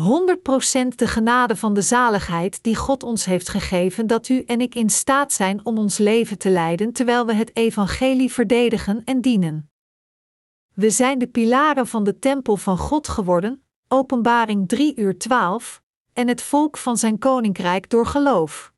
de 0.96 1.08
genade 1.08 1.56
van 1.56 1.74
de 1.74 1.82
zaligheid 1.82 2.64
die 2.64 2.76
God 2.76 3.04
ons 3.04 3.26
heeft 3.26 3.50
gegeven 3.50 4.08
dat 4.08 4.30
u 4.30 4.44
en 4.44 4.62
ik 4.62 4.76
in 4.76 4.90
staat 4.90 5.34
zijn 5.34 5.66
om 5.66 5.78
ons 5.78 5.98
leven 5.98 6.38
te 6.38 6.50
leiden 6.50 6.94
terwijl 6.94 7.26
we 7.26 7.34
het 7.34 7.56
evangelie 7.56 8.32
verdedigen 8.32 9.02
en 9.04 9.22
dienen. 9.22 9.72
We 10.74 10.90
zijn 10.90 11.20
de 11.20 11.28
pilaren 11.28 11.88
van 11.88 12.04
de 12.04 12.20
tempel 12.20 12.58
van 12.58 12.78
God 12.78 13.08
geworden, 13.08 13.64
Openbaring 13.88 14.68
3 14.68 14.96
uur 14.96 15.18
12, 15.18 15.82
en 16.14 16.28
het 16.28 16.42
volk 16.42 16.78
van 16.78 16.98
zijn 16.98 17.18
koninkrijk 17.18 17.90
door 17.90 18.06
geloof. 18.06 18.74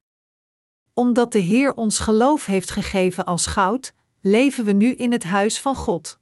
Omdat 0.93 1.31
de 1.31 1.39
Heer 1.39 1.73
ons 1.73 1.99
geloof 1.99 2.45
heeft 2.45 2.71
gegeven 2.71 3.25
als 3.25 3.45
goud, 3.45 3.93
leven 4.21 4.65
we 4.65 4.71
nu 4.71 4.93
in 4.93 5.11
het 5.11 5.23
huis 5.23 5.59
van 5.59 5.75
God. 5.75 6.21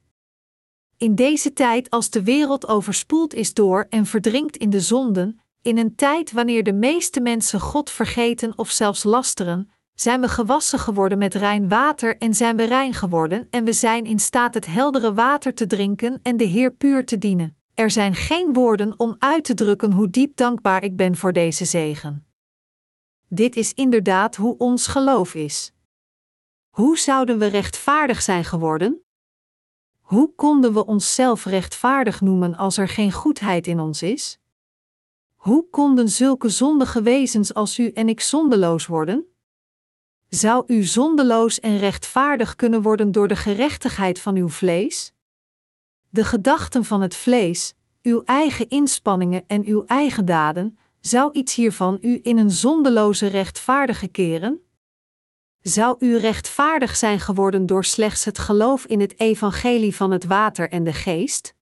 In 1.02 1.14
deze 1.14 1.52
tijd 1.52 1.90
als 1.90 2.10
de 2.10 2.22
wereld 2.22 2.68
overspoeld 2.68 3.34
is 3.34 3.54
door 3.54 3.86
en 3.88 4.06
verdrinkt 4.06 4.56
in 4.56 4.70
de 4.70 4.80
zonden, 4.80 5.40
in 5.62 5.78
een 5.78 5.94
tijd 5.94 6.32
wanneer 6.32 6.62
de 6.62 6.72
meeste 6.72 7.20
mensen 7.20 7.60
God 7.60 7.90
vergeten 7.90 8.58
of 8.58 8.70
zelfs 8.70 9.04
lasteren, 9.04 9.70
zijn 9.94 10.20
we 10.20 10.28
gewassen 10.28 10.78
geworden 10.78 11.18
met 11.18 11.34
rein 11.34 11.68
water 11.68 12.16
en 12.18 12.34
zijn 12.34 12.56
we 12.56 12.64
rein 12.64 12.94
geworden 12.94 13.46
en 13.50 13.64
we 13.64 13.72
zijn 13.72 14.04
in 14.04 14.18
staat 14.18 14.54
het 14.54 14.66
heldere 14.66 15.14
water 15.14 15.54
te 15.54 15.66
drinken 15.66 16.20
en 16.22 16.36
de 16.36 16.44
Heer 16.44 16.72
puur 16.72 17.06
te 17.06 17.18
dienen. 17.18 17.56
Er 17.74 17.90
zijn 17.90 18.14
geen 18.14 18.52
woorden 18.52 18.94
om 18.96 19.16
uit 19.18 19.44
te 19.44 19.54
drukken 19.54 19.92
hoe 19.92 20.10
diep 20.10 20.36
dankbaar 20.36 20.84
ik 20.84 20.96
ben 20.96 21.16
voor 21.16 21.32
deze 21.32 21.64
zegen. 21.64 22.26
Dit 23.28 23.56
is 23.56 23.72
inderdaad 23.74 24.36
hoe 24.36 24.56
ons 24.58 24.86
geloof 24.86 25.34
is. 25.34 25.72
Hoe 26.70 26.98
zouden 26.98 27.38
we 27.38 27.46
rechtvaardig 27.46 28.22
zijn 28.22 28.44
geworden? 28.44 29.02
Hoe 30.02 30.34
konden 30.34 30.72
we 30.72 30.86
onszelf 30.86 31.44
rechtvaardig 31.44 32.20
noemen 32.20 32.56
als 32.56 32.76
er 32.76 32.88
geen 32.88 33.12
goedheid 33.12 33.66
in 33.66 33.80
ons 33.80 34.02
is? 34.02 34.38
Hoe 35.34 35.68
konden 35.70 36.08
zulke 36.08 36.48
zondige 36.48 37.02
wezens 37.02 37.54
als 37.54 37.78
u 37.78 37.88
en 37.88 38.08
ik 38.08 38.20
zondeloos 38.20 38.86
worden? 38.86 39.26
Zou 40.28 40.64
u 40.66 40.82
zondeloos 40.82 41.60
en 41.60 41.78
rechtvaardig 41.78 42.56
kunnen 42.56 42.82
worden 42.82 43.12
door 43.12 43.28
de 43.28 43.36
gerechtigheid 43.36 44.20
van 44.20 44.36
uw 44.36 44.48
vlees? 44.48 45.12
De 46.08 46.24
gedachten 46.24 46.84
van 46.84 47.00
het 47.00 47.16
vlees, 47.16 47.74
uw 48.02 48.22
eigen 48.24 48.68
inspanningen 48.68 49.44
en 49.46 49.64
uw 49.64 49.84
eigen 49.86 50.24
daden, 50.24 50.78
zou 51.00 51.32
iets 51.32 51.54
hiervan 51.54 51.98
u 52.00 52.20
in 52.22 52.38
een 52.38 52.50
zondeloze 52.50 53.26
rechtvaardige 53.26 54.08
keren? 54.08 54.60
Zou 55.62 55.96
u 55.98 56.18
rechtvaardig 56.18 56.96
zijn 56.96 57.20
geworden 57.20 57.66
door 57.66 57.84
slechts 57.84 58.24
het 58.24 58.38
geloof 58.38 58.84
in 58.84 59.00
het 59.00 59.20
evangelie 59.20 59.96
van 59.96 60.10
het 60.10 60.24
water 60.24 60.70
en 60.70 60.84
de 60.84 60.92
geest? 60.92 61.54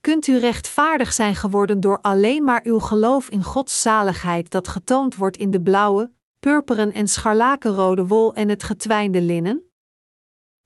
Kunt 0.00 0.26
u 0.26 0.38
rechtvaardig 0.38 1.12
zijn 1.12 1.34
geworden 1.34 1.80
door 1.80 2.00
alleen 2.00 2.44
maar 2.44 2.60
uw 2.64 2.78
geloof 2.78 3.28
in 3.28 3.42
Gods 3.42 3.82
zaligheid 3.82 4.50
dat 4.50 4.68
getoond 4.68 5.16
wordt 5.16 5.36
in 5.36 5.50
de 5.50 5.60
blauwe, 5.60 6.12
purperen 6.40 6.92
en 6.92 7.08
scharlakenrode 7.08 8.06
wol 8.06 8.34
en 8.34 8.48
het 8.48 8.62
getwijnde 8.62 9.20
linnen? 9.20 9.70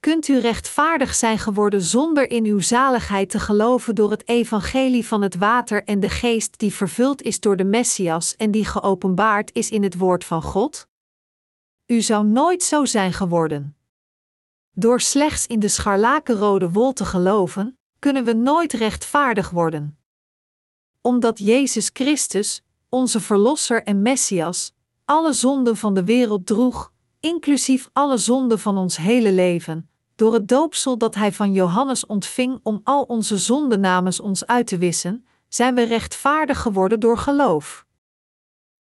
Kunt 0.00 0.28
u 0.28 0.38
rechtvaardig 0.38 1.14
zijn 1.14 1.38
geworden 1.38 1.83
zonder 1.83 2.31
in 2.31 2.44
uw 2.44 2.61
zaligheid 2.61 3.31
te 3.31 3.40
geloven 3.40 3.94
door 3.94 4.11
het 4.11 4.28
evangelie 4.28 5.07
van 5.07 5.22
het 5.22 5.37
water 5.37 5.85
en 5.85 6.00
de 6.00 6.09
geest 6.09 6.59
die 6.59 6.74
vervuld 6.74 7.22
is 7.22 7.40
door 7.40 7.57
de 7.57 7.64
Messias 7.64 8.37
en 8.37 8.50
die 8.50 8.64
geopenbaard 8.64 9.55
is 9.55 9.70
in 9.70 9.83
het 9.83 9.98
woord 9.98 10.24
van 10.24 10.42
God? 10.42 10.90
U 11.92 12.00
zou 12.00 12.26
nooit 12.26 12.62
zo 12.62 12.85
zijn 12.85 13.12
geworden. 13.12 13.76
Door 14.74 15.00
slechts 15.00 15.46
in 15.46 15.61
de 15.61 15.68
scharlakenrode 15.68 16.70
wol 16.70 16.92
te 16.92 17.05
geloven, 17.05 17.78
kunnen 17.98 18.24
we 18.24 18.33
nooit 18.33 18.72
rechtvaardig 18.72 19.50
worden. 19.50 19.98
Omdat 21.00 21.38
Jezus 21.38 21.90
Christus, 21.92 22.62
onze 22.88 23.20
Verlosser 23.20 23.83
en 23.83 24.02
Messias, 24.02 24.72
alle 25.05 25.33
zonden 25.33 25.76
van 25.76 25.94
de 25.94 26.05
wereld 26.05 26.46
droeg, 26.46 26.92
inclusief 27.20 27.90
alle 27.92 28.16
zonden 28.16 28.59
van 28.59 28.78
ons 28.78 28.96
hele 28.96 29.33
leven, 29.33 29.90
door 30.14 30.33
het 30.33 30.48
doopsel 30.48 30.98
dat 30.98 31.14
hij 31.14 31.33
van 31.33 31.52
Johannes 31.52 32.07
ontving 32.07 32.61
om 32.62 32.81
al 32.85 33.02
onze 33.02 33.38
zonden 33.38 33.81
namens 33.81 34.20
ons 34.20 34.46
uit 34.46 34.66
te 34.66 34.78
wissen, 34.78 35.26
zijn 35.48 35.74
we 35.74 35.83
rechtvaardig 35.83 36.61
geworden 36.61 37.00
door 37.00 37.18
geloof. 37.18 37.87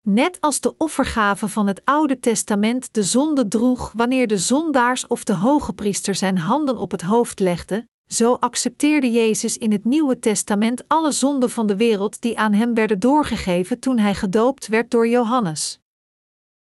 Net 0.08 0.40
als 0.40 0.60
de 0.60 0.76
offergave 0.76 1.48
van 1.48 1.66
het 1.66 1.80
Oude 1.84 2.20
Testament 2.20 2.94
de 2.94 3.02
zonde 3.02 3.48
droeg 3.48 3.92
wanneer 3.96 4.26
de 4.26 4.38
zondaars 4.38 5.06
of 5.06 5.24
de 5.24 5.34
hoge 5.34 5.72
priester 5.72 6.14
zijn 6.14 6.38
handen 6.38 6.76
op 6.76 6.90
het 6.90 7.02
hoofd 7.02 7.40
legde, 7.40 7.86
zo 8.06 8.32
accepteerde 8.34 9.10
Jezus 9.10 9.58
in 9.58 9.72
het 9.72 9.84
Nieuwe 9.84 10.18
Testament 10.18 10.88
alle 10.88 11.12
zonden 11.12 11.50
van 11.50 11.66
de 11.66 11.76
wereld 11.76 12.20
die 12.20 12.38
aan 12.38 12.52
hem 12.52 12.74
werden 12.74 12.98
doorgegeven 12.98 13.78
toen 13.78 13.98
hij 13.98 14.14
gedoopt 14.14 14.66
werd 14.66 14.90
door 14.90 15.08
Johannes. 15.08 15.80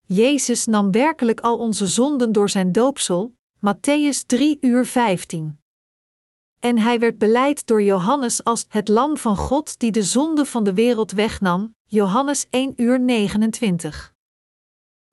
Jezus 0.05 0.65
nam 0.65 0.91
werkelijk 0.91 1.39
al 1.39 1.57
onze 1.57 1.87
zonden 1.87 2.31
door 2.31 2.49
zijn 2.49 2.71
doopsel, 2.71 3.33
Matthäus 3.55 4.25
3 4.25 4.57
uur 4.61 4.85
15. 4.85 5.60
En 6.61 6.77
hij 6.77 6.99
werd 6.99 7.17
beleid 7.17 7.67
door 7.67 7.83
Johannes 7.83 8.43
als 8.43 8.65
het 8.69 8.87
lam 8.87 9.17
van 9.17 9.37
God 9.37 9.79
die 9.79 9.91
de 9.91 10.03
zonde 10.03 10.45
van 10.45 10.63
de 10.63 10.73
wereld 10.73 11.11
wegnam, 11.11 11.75
Johannes 11.85 12.47
1 12.49 12.73
uur 12.75 12.99
29. 12.99 14.13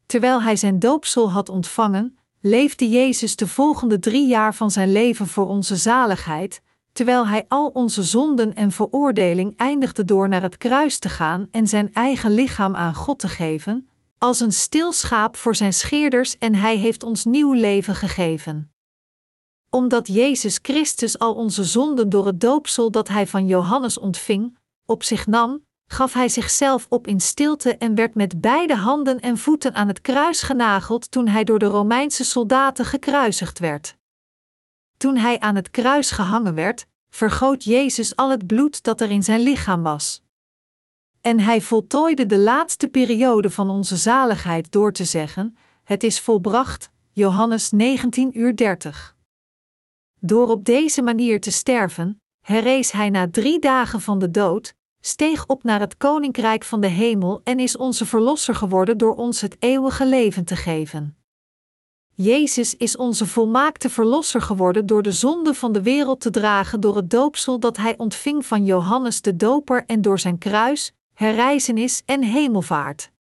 Terwijl 0.07 0.43
hij 0.43 0.57
zijn 0.57 0.79
doopsel 0.79 1.31
had 1.31 1.49
ontvangen, 1.49 2.19
leefde 2.41 2.89
Jezus 2.89 3.37
de 3.37 3.47
volgende 3.47 3.99
drie 3.99 4.27
jaar 4.27 4.55
van 4.55 4.71
zijn 4.71 4.93
leven 4.93 5.27
voor 5.27 5.47
onze 5.47 5.77
zaligheid, 5.77 6.63
terwijl 6.93 7.27
hij 7.27 7.45
al 7.49 7.67
onze 7.67 8.03
zonden 8.03 8.55
en 8.55 8.73
veroordeling 8.73 9.57
eindigde 9.57 10.05
door 10.05 10.29
naar 10.29 10.43
het 10.43 10.57
kruis 10.57 10.99
te 10.99 11.09
gaan 11.09 11.49
en 11.51 11.67
zijn 11.67 11.93
eigen 11.93 12.31
lichaam 12.31 12.75
aan 12.75 12.95
God 12.95 13.19
te 13.19 13.29
geven, 13.29 13.89
als 14.19 14.41
een 14.41 14.53
stil 14.53 14.93
schaap 14.93 15.37
voor 15.37 15.55
zijn 15.55 15.73
scheerders 15.73 16.39
en 16.39 16.55
hij 16.55 16.77
heeft 16.77 17.03
ons 17.03 17.25
nieuw 17.25 17.53
leven 17.53 17.95
gegeven. 17.95 18.73
Omdat 19.71 20.07
Jezus 20.07 20.59
Christus 20.63 21.19
al 21.19 21.35
onze 21.35 21.65
zonden 21.65 22.09
door 22.09 22.27
het 22.27 22.41
doopsel 22.41 22.91
dat 22.91 23.09
hij 23.09 23.27
van 23.27 23.47
Johannes 23.47 23.99
ontving, 23.99 24.59
op 24.87 25.03
zich 25.03 25.27
nam, 25.27 25.67
gaf 25.87 26.13
hij 26.13 26.29
zichzelf 26.29 26.87
op 26.89 27.07
in 27.07 27.21
stilte 27.21 27.77
en 27.77 27.95
werd 27.95 28.15
met 28.15 28.41
beide 28.41 28.77
handen 28.77 29.21
en 29.21 29.39
voeten 29.39 29.75
aan 29.75 29.89
het 29.89 30.01
kruis 30.01 30.43
genageld 30.43 31.11
toen 31.11 31.29
hij 31.29 31.45
door 31.45 31.59
de 31.59 31.67
Romeinse 31.67 32.25
soldaten 32.25 32.85
gekruisigd 32.85 33.59
werd. 33.59 33.97
Toen 34.97 35.17
hij 35.17 35.41
aan 35.41 35.55
het 35.55 35.71
kruis 35.71 36.11
gehangen 36.11 36.55
werd, 36.55 36.87
vergoot 37.11 37.65
Jezus 37.65 38.17
al 38.17 38.31
het 38.31 38.47
bloed 38.47 38.83
dat 38.83 39.01
er 39.01 39.11
in 39.11 39.23
zijn 39.23 39.41
lichaam 39.41 39.83
was. 39.83 40.23
En 41.21 41.41
hij 41.41 41.61
voltooide 41.61 42.27
de 42.27 42.39
laatste 42.39 42.89
periode 42.89 43.51
van 43.51 43.71
onze 43.71 43.97
zaligheid 43.97 44.73
door 44.73 44.93
te 44.93 45.05
zeggen: 45.05 45.57
Het 45.85 46.03
is 46.03 46.21
volbracht, 46.21 46.91
Johannes 47.13 47.71
19 47.71 48.39
uur 48.39 48.57
30. 48.57 49.17
Door 50.21 50.49
op 50.49 50.65
deze 50.65 51.03
manier 51.03 51.41
te 51.41 51.51
sterven, 51.51 52.23
herrees 52.41 52.91
hij 52.91 53.11
na 53.11 53.31
drie 53.31 53.59
dagen 53.59 54.01
van 54.01 54.19
de 54.19 54.31
dood, 54.31 54.75
steeg 55.01 55.47
op 55.47 55.63
naar 55.63 55.81
het 55.81 55.97
koninkrijk 55.97 56.65
van 56.65 56.81
de 56.81 56.87
hemel 56.87 57.41
en 57.45 57.59
is 57.59 57.77
onze 57.77 58.07
verlosser 58.07 58.55
geworden 58.55 58.99
door 58.99 59.15
ons 59.15 59.41
het 59.41 59.57
eeuwige 59.59 60.07
leven 60.07 60.45
te 60.45 60.57
geven. 60.57 61.17
Jezus 62.15 62.77
is 62.77 62.97
onze 62.97 63.27
volmaakte 63.27 63.91
verlosser 63.91 64.41
geworden 64.43 64.87
door 64.87 65.03
de 65.03 65.13
zonde 65.13 65.55
van 65.55 65.73
de 65.73 65.83
wereld 65.83 66.21
te 66.21 66.31
dragen 66.31 66.81
door 66.81 66.97
het 66.97 67.11
doopsel 67.11 67.61
dat 67.61 67.77
hij 67.77 67.99
ontving 67.99 68.47
van 68.47 68.65
Johannes 68.65 69.21
de 69.21 69.37
Doper 69.37 69.85
en 69.87 70.03
door 70.03 70.19
zijn 70.19 70.39
kruis, 70.39 70.93
herrijzenis 71.15 72.03
en 72.05 72.23
hemelvaart. 72.23 73.11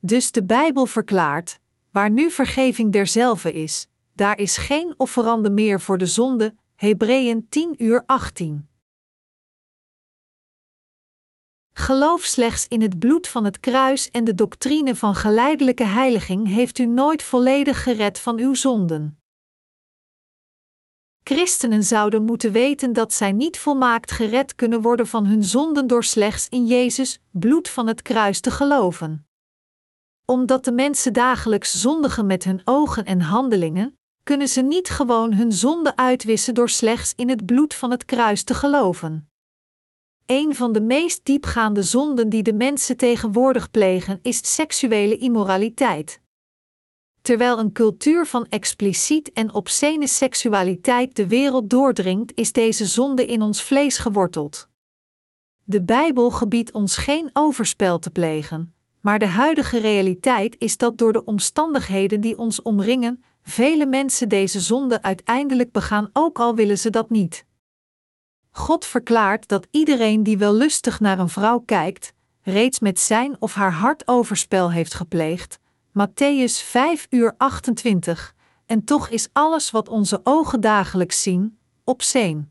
Dus 0.00 0.32
de 0.32 0.44
Bijbel 0.44 0.86
verklaart: 0.86 1.60
waar 1.90 2.10
nu 2.10 2.30
vergeving 2.30 2.92
derzelve 2.92 3.52
is, 3.52 3.88
daar 4.18 4.38
is 4.38 4.56
geen 4.56 4.94
offerande 4.96 5.50
meer 5.50 5.80
voor 5.80 5.98
de 5.98 6.06
zonde. 6.06 6.54
Hebreeën 6.74 7.48
10 7.48 7.82
uur 7.82 8.02
18. 8.06 8.68
Geloof 11.72 12.22
slechts 12.22 12.68
in 12.68 12.82
het 12.82 12.98
bloed 12.98 13.28
van 13.28 13.44
het 13.44 13.60
kruis 13.60 14.10
en 14.10 14.24
de 14.24 14.34
doctrine 14.34 14.96
van 14.96 15.14
geleidelijke 15.14 15.84
heiliging 15.84 16.48
heeft 16.48 16.78
u 16.78 16.86
nooit 16.86 17.22
volledig 17.22 17.82
gered 17.82 18.20
van 18.20 18.38
uw 18.38 18.54
zonden. 18.54 19.22
Christenen 21.22 21.84
zouden 21.84 22.24
moeten 22.24 22.52
weten 22.52 22.92
dat 22.92 23.12
zij 23.12 23.32
niet 23.32 23.58
volmaakt 23.58 24.10
gered 24.10 24.54
kunnen 24.54 24.80
worden 24.80 25.06
van 25.06 25.26
hun 25.26 25.44
zonden 25.44 25.86
door 25.86 26.04
slechts 26.04 26.48
in 26.48 26.66
Jezus, 26.66 27.20
bloed 27.30 27.68
van 27.68 27.86
het 27.86 28.02
kruis 28.02 28.40
te 28.40 28.50
geloven. 28.50 29.28
Omdat 30.24 30.64
de 30.64 30.72
mensen 30.72 31.12
dagelijks 31.12 31.80
zondigen 31.80 32.26
met 32.26 32.44
hun 32.44 32.60
ogen 32.64 33.04
en 33.04 33.20
handelingen, 33.20 33.97
kunnen 34.28 34.48
ze 34.48 34.62
niet 34.62 34.88
gewoon 34.88 35.32
hun 35.32 35.52
zonde 35.52 35.96
uitwissen 35.96 36.54
door 36.54 36.68
slechts 36.68 37.12
in 37.16 37.28
het 37.28 37.46
bloed 37.46 37.74
van 37.74 37.90
het 37.90 38.04
kruis 38.04 38.42
te 38.42 38.54
geloven. 38.54 39.30
Een 40.26 40.54
van 40.54 40.72
de 40.72 40.80
meest 40.80 41.24
diepgaande 41.24 41.82
zonden 41.82 42.28
die 42.28 42.42
de 42.42 42.52
mensen 42.52 42.96
tegenwoordig 42.96 43.70
plegen 43.70 44.18
is 44.22 44.54
seksuele 44.54 45.16
immoraliteit. 45.16 46.20
Terwijl 47.22 47.58
een 47.58 47.72
cultuur 47.72 48.26
van 48.26 48.46
expliciet 48.48 49.32
en 49.32 49.54
obscene 49.54 50.06
seksualiteit 50.06 51.16
de 51.16 51.26
wereld 51.26 51.70
doordringt, 51.70 52.32
is 52.34 52.52
deze 52.52 52.86
zonde 52.86 53.26
in 53.26 53.42
ons 53.42 53.62
vlees 53.62 53.98
geworteld. 53.98 54.68
De 55.64 55.82
Bijbel 55.82 56.30
gebiedt 56.30 56.72
ons 56.72 56.96
geen 56.96 57.30
overspel 57.32 57.98
te 57.98 58.10
plegen, 58.10 58.74
maar 59.00 59.18
de 59.18 59.26
huidige 59.26 59.78
realiteit 59.78 60.56
is 60.58 60.76
dat 60.76 60.98
door 60.98 61.12
de 61.12 61.24
omstandigheden 61.24 62.20
die 62.20 62.38
ons 62.38 62.62
omringen, 62.62 63.22
vele 63.48 63.86
mensen 63.86 64.28
deze 64.28 64.60
zonde 64.60 65.02
uiteindelijk 65.02 65.72
begaan, 65.72 66.10
ook 66.12 66.38
al 66.38 66.54
willen 66.54 66.78
ze 66.78 66.90
dat 66.90 67.10
niet. 67.10 67.44
God 68.50 68.84
verklaart 68.84 69.48
dat 69.48 69.66
iedereen 69.70 70.22
die 70.22 70.38
wel 70.38 70.54
lustig 70.54 71.00
naar 71.00 71.18
een 71.18 71.28
vrouw 71.28 71.58
kijkt, 71.58 72.12
reeds 72.42 72.78
met 72.78 73.00
zijn 73.00 73.36
of 73.38 73.54
haar 73.54 73.72
hart 73.72 74.08
overspel 74.08 74.72
heeft 74.72 74.94
gepleegd, 74.94 75.58
Matthäus 75.88 76.64
5 76.64 77.06
uur 77.10 77.34
28, 77.36 78.34
en 78.66 78.84
toch 78.84 79.08
is 79.08 79.28
alles 79.32 79.70
wat 79.70 79.88
onze 79.88 80.20
ogen 80.22 80.60
dagelijks 80.60 81.22
zien, 81.22 81.58
obsceen. 81.84 82.50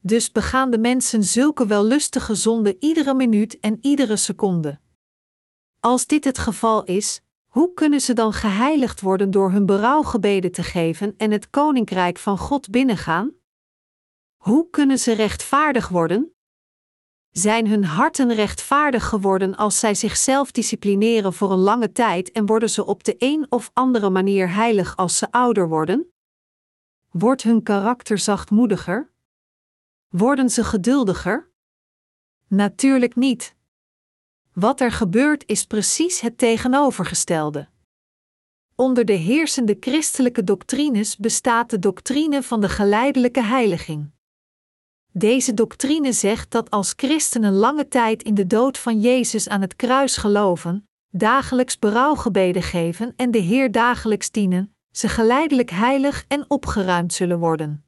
Dus 0.00 0.32
begaan 0.32 0.70
de 0.70 0.78
mensen 0.78 1.24
zulke 1.24 1.66
wellustige 1.66 2.34
zonden 2.34 2.76
iedere 2.78 3.14
minuut 3.14 3.60
en 3.60 3.78
iedere 3.80 4.16
seconde. 4.16 4.80
Als 5.80 6.06
dit 6.06 6.24
het 6.24 6.38
geval 6.38 6.84
is, 6.84 7.20
hoe 7.50 7.74
kunnen 7.74 8.00
ze 8.00 8.12
dan 8.12 8.32
geheiligd 8.32 9.00
worden 9.00 9.30
door 9.30 9.50
hun 9.50 9.66
berouwgebeden 9.66 10.52
te 10.52 10.62
geven 10.62 11.14
en 11.16 11.30
het 11.30 11.50
koninkrijk 11.50 12.18
van 12.18 12.38
God 12.38 12.70
binnengaan? 12.70 13.32
Hoe 14.36 14.70
kunnen 14.70 14.98
ze 14.98 15.12
rechtvaardig 15.12 15.88
worden? 15.88 16.34
Zijn 17.30 17.66
hun 17.66 17.84
harten 17.84 18.34
rechtvaardig 18.34 19.08
geworden 19.08 19.56
als 19.56 19.78
zij 19.78 19.94
zichzelf 19.94 20.50
disciplineren 20.50 21.32
voor 21.32 21.52
een 21.52 21.58
lange 21.58 21.92
tijd 21.92 22.32
en 22.32 22.46
worden 22.46 22.70
ze 22.70 22.84
op 22.84 23.04
de 23.04 23.14
een 23.18 23.46
of 23.48 23.70
andere 23.72 24.10
manier 24.10 24.54
heilig 24.54 24.96
als 24.96 25.18
ze 25.18 25.30
ouder 25.30 25.68
worden? 25.68 26.12
Wordt 27.10 27.42
hun 27.42 27.62
karakter 27.62 28.18
zachtmoediger? 28.18 29.10
Worden 30.08 30.50
ze 30.50 30.64
geduldiger? 30.64 31.50
Natuurlijk 32.46 33.16
niet. 33.16 33.58
Wat 34.52 34.80
er 34.80 34.92
gebeurt 34.92 35.42
is 35.46 35.64
precies 35.64 36.20
het 36.20 36.38
tegenovergestelde. 36.38 37.68
Onder 38.74 39.04
de 39.04 39.12
heersende 39.12 39.76
christelijke 39.80 40.44
doctrines 40.44 41.16
bestaat 41.16 41.70
de 41.70 41.78
doctrine 41.78 42.42
van 42.42 42.60
de 42.60 42.68
geleidelijke 42.68 43.42
heiliging. 43.42 44.10
Deze 45.12 45.54
doctrine 45.54 46.12
zegt 46.12 46.50
dat 46.50 46.70
als 46.70 46.92
christenen 46.96 47.52
lange 47.52 47.88
tijd 47.88 48.22
in 48.22 48.34
de 48.34 48.46
dood 48.46 48.78
van 48.78 49.00
Jezus 49.00 49.48
aan 49.48 49.60
het 49.60 49.76
kruis 49.76 50.16
geloven, 50.16 50.88
dagelijks 51.10 51.78
berouwgebeden 51.78 52.62
geven 52.62 53.12
en 53.16 53.30
de 53.30 53.38
Heer 53.38 53.72
dagelijks 53.72 54.30
dienen, 54.30 54.74
ze 54.90 55.08
geleidelijk 55.08 55.70
heilig 55.70 56.24
en 56.28 56.44
opgeruimd 56.48 57.12
zullen 57.12 57.38
worden. 57.38 57.84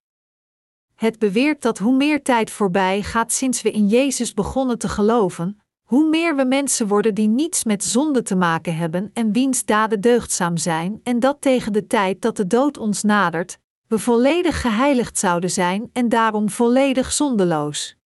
Het 0.95 1.19
beweert 1.19 1.63
dat 1.63 1.79
hoe 1.79 1.97
meer 1.97 2.23
tijd 2.23 2.51
voorbij 2.51 3.03
gaat 3.03 3.33
sinds 3.33 3.63
we 3.63 3.71
in 3.71 3.89
Jezus 3.89 4.35
begonnen 4.35 4.79
te 4.79 4.89
geloven, 4.89 5.62
hoe 5.93 6.09
meer 6.09 6.37
we 6.37 6.45
mensen 6.45 6.87
worden 6.87 7.15
die 7.15 7.29
niets 7.29 7.65
met 7.65 7.85
zonde 7.85 8.23
te 8.23 8.37
maken 8.37 8.77
hebben 8.77 9.11
en 9.15 9.33
wiens 9.33 9.65
daden 9.65 10.01
deugdzaam 10.01 10.57
zijn, 10.57 11.01
en 11.03 11.21
dat 11.21 11.41
tegen 11.41 11.73
de 11.73 11.87
tijd 11.87 12.23
dat 12.23 12.37
de 12.37 12.47
dood 12.47 12.79
ons 12.79 13.03
nadert, 13.03 13.59
we 13.89 13.99
volledig 13.99 14.61
geheiligd 14.61 15.19
zouden 15.19 15.51
zijn 15.51 15.91
en 15.93 16.09
daarom 16.09 16.51
volledig 16.51 17.13
zondeloos. 17.13 17.97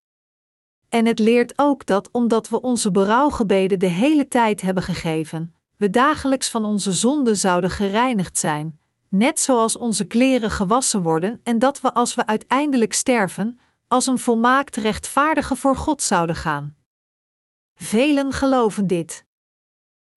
En 0.88 1.07
het 1.07 1.18
leert 1.18 1.53
ook 1.57 1.87
dat 1.87 2.09
omdat 2.12 2.49
we 2.49 2.61
onze 2.61 2.90
berouwgebeden 2.90 3.79
de 3.79 3.87
hele 3.87 4.29
tijd 4.29 4.61
hebben 4.61 4.83
gegeven, 4.83 5.55
we 5.77 5.90
dagelijks 5.90 6.51
van 6.51 6.64
onze 6.64 6.92
zonden 6.92 7.37
zouden 7.37 7.70
gereinigd 7.70 8.38
zijn, 8.38 8.79
net 9.09 9.40
zoals 9.40 9.77
onze 9.77 10.05
kleren 10.05 10.51
gewassen 10.51 11.03
worden 11.03 11.40
en 11.42 11.59
dat 11.59 11.81
we 11.81 11.94
als 11.94 12.14
we 12.14 12.27
uiteindelijk 12.27 12.92
sterven, 12.92 13.59
als 13.88 14.07
een 14.07 14.18
volmaakt 14.18 14.77
rechtvaardige 14.77 15.57
voor 15.57 15.77
God 15.77 16.03
zouden 16.03 16.37
gaan. 16.37 16.75
Velen 17.78 18.32
geloven 18.32 18.86
dit. 18.86 19.24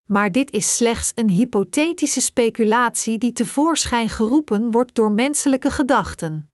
Maar 0.05 0.31
dit 0.31 0.51
is 0.51 0.75
slechts 0.75 1.11
een 1.15 1.29
hypothetische 1.29 2.21
speculatie 2.21 3.17
die 3.17 3.31
tevoorschijn 3.31 4.09
geroepen 4.09 4.71
wordt 4.71 4.95
door 4.95 5.11
menselijke 5.11 5.71
gedachten. 5.71 6.51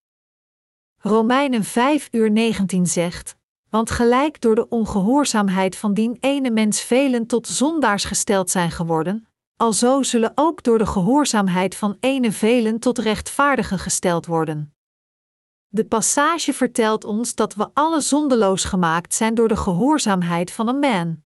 Romeinen 0.98 1.64
5 1.64 2.08
uur 2.12 2.32
19 2.32 2.86
zegt: 2.86 3.36
Want 3.70 3.92
gelijk 3.92 4.42
door 4.42 4.56
de 4.56 4.70
ongehoorzaamheid 4.70 5.76
van 5.76 5.94
dien 5.94 6.18
ene 6.20 6.52
mens 6.52 6.82
velen 6.82 7.28
tot 7.28 7.48
zondaars 7.48 8.04
gesteld 8.04 8.50
zijn 8.50 8.72
geworden, 8.72 9.28
alzo 9.58 10.04
zullen 10.04 10.32
ook 10.36 10.64
door 10.64 10.78
de 10.78 10.86
gehoorzaamheid 10.86 11.76
van 11.76 11.98
ene 12.00 12.32
velen 12.32 12.80
tot 12.80 12.98
rechtvaardigen 12.98 13.80
gesteld 13.80 14.26
worden. 14.26 14.75
De 15.68 15.86
passage 15.86 16.54
vertelt 16.54 17.04
ons 17.04 17.36
dat 17.36 17.56
we 17.56 17.70
alle 17.74 18.02
zondeloos 18.02 18.64
gemaakt 18.64 19.14
zijn 19.14 19.36
door 19.36 19.48
de 19.48 19.58
gehoorzaamheid 19.58 20.52
van 20.52 20.68
een 20.68 20.80
man. 20.80 21.24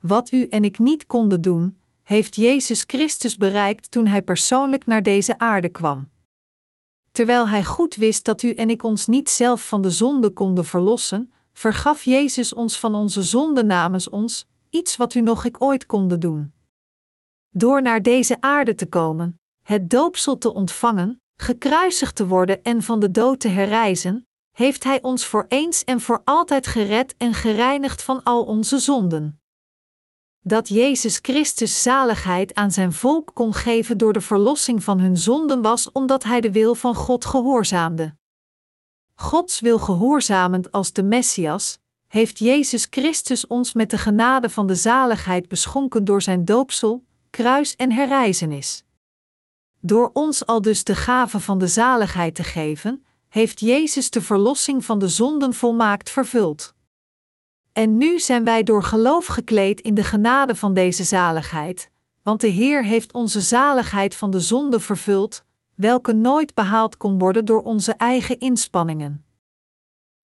Wat 0.00 0.32
u 0.32 0.46
en 0.46 0.64
ik 0.64 0.78
niet 0.78 1.06
konden 1.06 1.40
doen, 1.40 1.80
heeft 2.02 2.36
Jezus 2.36 2.84
Christus 2.86 3.36
bereikt 3.36 3.90
toen 3.90 4.06
hij 4.06 4.22
persoonlijk 4.22 4.86
naar 4.86 5.02
deze 5.02 5.38
aarde 5.38 5.68
kwam. 5.68 6.10
Terwijl 7.12 7.48
hij 7.48 7.64
goed 7.64 7.94
wist 7.94 8.24
dat 8.24 8.42
u 8.42 8.54
en 8.54 8.70
ik 8.70 8.82
ons 8.82 9.06
niet 9.06 9.30
zelf 9.30 9.68
van 9.68 9.82
de 9.82 9.90
zonde 9.90 10.30
konden 10.30 10.64
verlossen, 10.64 11.32
vergaf 11.52 12.02
Jezus 12.02 12.52
ons 12.52 12.78
van 12.78 12.94
onze 12.94 13.22
zonde 13.22 13.64
namens 13.64 14.08
ons, 14.08 14.46
iets 14.70 14.96
wat 14.96 15.14
u 15.14 15.20
nog 15.20 15.44
ik 15.44 15.62
ooit 15.62 15.86
konden 15.86 16.20
doen. 16.20 16.52
Door 17.50 17.82
naar 17.82 18.02
deze 18.02 18.40
aarde 18.40 18.74
te 18.74 18.86
komen, 18.86 19.40
het 19.62 19.90
doopsel 19.90 20.38
te 20.38 20.54
ontvangen, 20.54 21.21
gekruisigd 21.42 22.16
te 22.16 22.26
worden 22.26 22.62
en 22.62 22.82
van 22.82 23.00
de 23.00 23.10
dood 23.10 23.40
te 23.40 23.48
herrijzen, 23.48 24.26
heeft 24.52 24.84
Hij 24.84 25.02
ons 25.02 25.26
voor 25.26 25.44
eens 25.48 25.84
en 25.84 26.00
voor 26.00 26.20
altijd 26.24 26.66
gered 26.66 27.14
en 27.16 27.34
gereinigd 27.34 28.02
van 28.02 28.22
al 28.22 28.44
onze 28.44 28.78
zonden. 28.78 29.40
Dat 30.40 30.68
Jezus 30.68 31.18
Christus 31.22 31.82
zaligheid 31.82 32.54
aan 32.54 32.70
zijn 32.70 32.92
volk 32.92 33.30
kon 33.34 33.54
geven 33.54 33.98
door 33.98 34.12
de 34.12 34.20
verlossing 34.20 34.84
van 34.84 35.00
hun 35.00 35.16
zonden 35.16 35.62
was 35.62 35.92
omdat 35.92 36.22
Hij 36.22 36.40
de 36.40 36.52
wil 36.52 36.74
van 36.74 36.94
God 36.94 37.24
gehoorzaamde. 37.24 38.16
Gods 39.14 39.60
wil 39.60 39.78
gehoorzamend 39.78 40.72
als 40.72 40.92
de 40.92 41.02
Messias, 41.02 41.78
heeft 42.08 42.38
Jezus 42.38 42.86
Christus 42.90 43.46
ons 43.46 43.72
met 43.72 43.90
de 43.90 43.98
genade 43.98 44.50
van 44.50 44.66
de 44.66 44.74
zaligheid 44.74 45.48
beschonken 45.48 46.04
door 46.04 46.22
zijn 46.22 46.44
doopsel, 46.44 47.04
kruis 47.30 47.76
en 47.76 47.92
herrijzenis. 47.92 48.84
Door 49.84 50.10
ons 50.12 50.46
al 50.46 50.60
dus 50.60 50.84
de 50.84 50.94
gave 50.94 51.40
van 51.40 51.58
de 51.58 51.66
zaligheid 51.66 52.34
te 52.34 52.42
geven, 52.42 53.04
heeft 53.28 53.60
Jezus 53.60 54.10
de 54.10 54.20
verlossing 54.20 54.84
van 54.84 54.98
de 54.98 55.08
zonden 55.08 55.54
volmaakt 55.54 56.10
vervuld. 56.10 56.74
En 57.72 57.96
nu 57.96 58.18
zijn 58.18 58.44
wij 58.44 58.62
door 58.62 58.82
geloof 58.82 59.26
gekleed 59.26 59.80
in 59.80 59.94
de 59.94 60.04
genade 60.04 60.54
van 60.54 60.74
deze 60.74 61.04
zaligheid, 61.04 61.90
want 62.22 62.40
de 62.40 62.48
Heer 62.48 62.84
heeft 62.84 63.12
onze 63.12 63.40
zaligheid 63.40 64.14
van 64.14 64.30
de 64.30 64.40
zonde 64.40 64.80
vervuld, 64.80 65.44
welke 65.74 66.12
nooit 66.12 66.54
behaald 66.54 66.96
kon 66.96 67.18
worden 67.18 67.44
door 67.44 67.62
onze 67.62 67.92
eigen 67.92 68.38
inspanningen. 68.38 69.24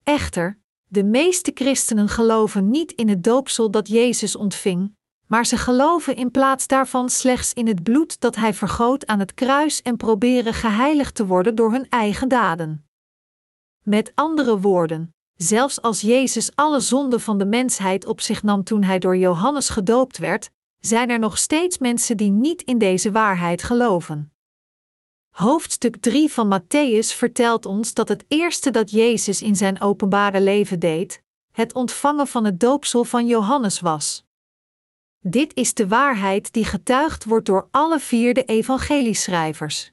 Echter, 0.02 0.58
de 0.86 1.04
meeste 1.04 1.50
christenen 1.54 2.08
geloven 2.08 2.70
niet 2.70 2.92
in 2.92 3.08
het 3.08 3.24
doopsel 3.24 3.70
dat 3.70 3.88
Jezus 3.88 4.36
ontving, 4.36 4.95
maar 5.26 5.46
ze 5.46 5.56
geloven 5.56 6.16
in 6.16 6.30
plaats 6.30 6.66
daarvan 6.66 7.10
slechts 7.10 7.52
in 7.52 7.66
het 7.66 7.82
bloed 7.82 8.20
dat 8.20 8.36
hij 8.36 8.54
vergoot 8.54 9.06
aan 9.06 9.18
het 9.18 9.34
kruis 9.34 9.82
en 9.82 9.96
proberen 9.96 10.54
geheiligd 10.54 11.14
te 11.14 11.26
worden 11.26 11.54
door 11.54 11.72
hun 11.72 11.88
eigen 11.88 12.28
daden. 12.28 12.88
Met 13.82 14.12
andere 14.14 14.60
woorden, 14.60 15.14
zelfs 15.36 15.82
als 15.82 16.00
Jezus 16.00 16.50
alle 16.54 16.80
zonden 16.80 17.20
van 17.20 17.38
de 17.38 17.46
mensheid 17.46 18.06
op 18.06 18.20
zich 18.20 18.42
nam 18.42 18.64
toen 18.64 18.82
hij 18.82 18.98
door 18.98 19.16
Johannes 19.16 19.68
gedoopt 19.68 20.18
werd, 20.18 20.50
zijn 20.78 21.10
er 21.10 21.18
nog 21.18 21.38
steeds 21.38 21.78
mensen 21.78 22.16
die 22.16 22.30
niet 22.30 22.62
in 22.62 22.78
deze 22.78 23.12
waarheid 23.12 23.62
geloven. 23.62 24.32
Hoofdstuk 25.30 25.96
3 25.96 26.32
van 26.32 26.60
Matthäus 26.60 27.16
vertelt 27.16 27.66
ons 27.66 27.94
dat 27.94 28.08
het 28.08 28.24
eerste 28.28 28.70
dat 28.70 28.90
Jezus 28.90 29.42
in 29.42 29.56
zijn 29.56 29.80
openbare 29.80 30.40
leven 30.40 30.78
deed, 30.78 31.22
het 31.52 31.74
ontvangen 31.74 32.26
van 32.26 32.44
het 32.44 32.60
doopsel 32.60 33.04
van 33.04 33.26
Johannes 33.26 33.80
was. 33.80 34.25
Dit 35.20 35.54
is 35.54 35.74
de 35.74 35.88
waarheid 35.88 36.52
die 36.52 36.64
getuigd 36.64 37.24
wordt 37.24 37.46
door 37.46 37.68
alle 37.70 38.00
vier 38.00 38.34
de 38.34 38.44
evangelieschrijvers. 38.44 39.92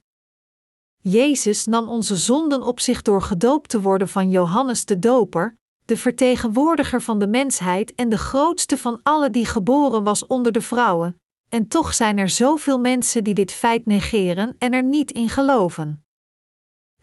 Jezus 0.98 1.66
nam 1.66 1.88
onze 1.88 2.16
zonden 2.16 2.62
op 2.62 2.80
zich 2.80 3.02
door 3.02 3.22
gedoopt 3.22 3.70
te 3.70 3.82
worden 3.82 4.10
van 4.10 4.30
Johannes 4.30 4.86
de 4.86 5.00
Doper, 5.00 5.58
de 5.86 5.98
vertegenwoordiger 5.98 7.02
van 7.02 7.20
de 7.20 7.28
mensheid 7.28 7.96
en 7.96 8.10
de 8.10 8.18
grootste 8.18 8.78
van 8.78 9.00
alle 9.04 9.30
die 9.30 9.46
geboren 9.46 10.04
was 10.04 10.28
onder 10.28 10.52
de 10.52 10.62
vrouwen, 10.62 11.22
en 11.50 11.68
toch 11.68 11.94
zijn 11.94 12.18
er 12.18 12.30
zoveel 12.30 12.80
mensen 12.80 13.24
die 13.24 13.34
dit 13.34 13.52
feit 13.52 13.86
negeren 13.86 14.56
en 14.58 14.74
er 14.74 14.84
niet 14.84 15.12
in 15.12 15.30
geloven. 15.30 16.03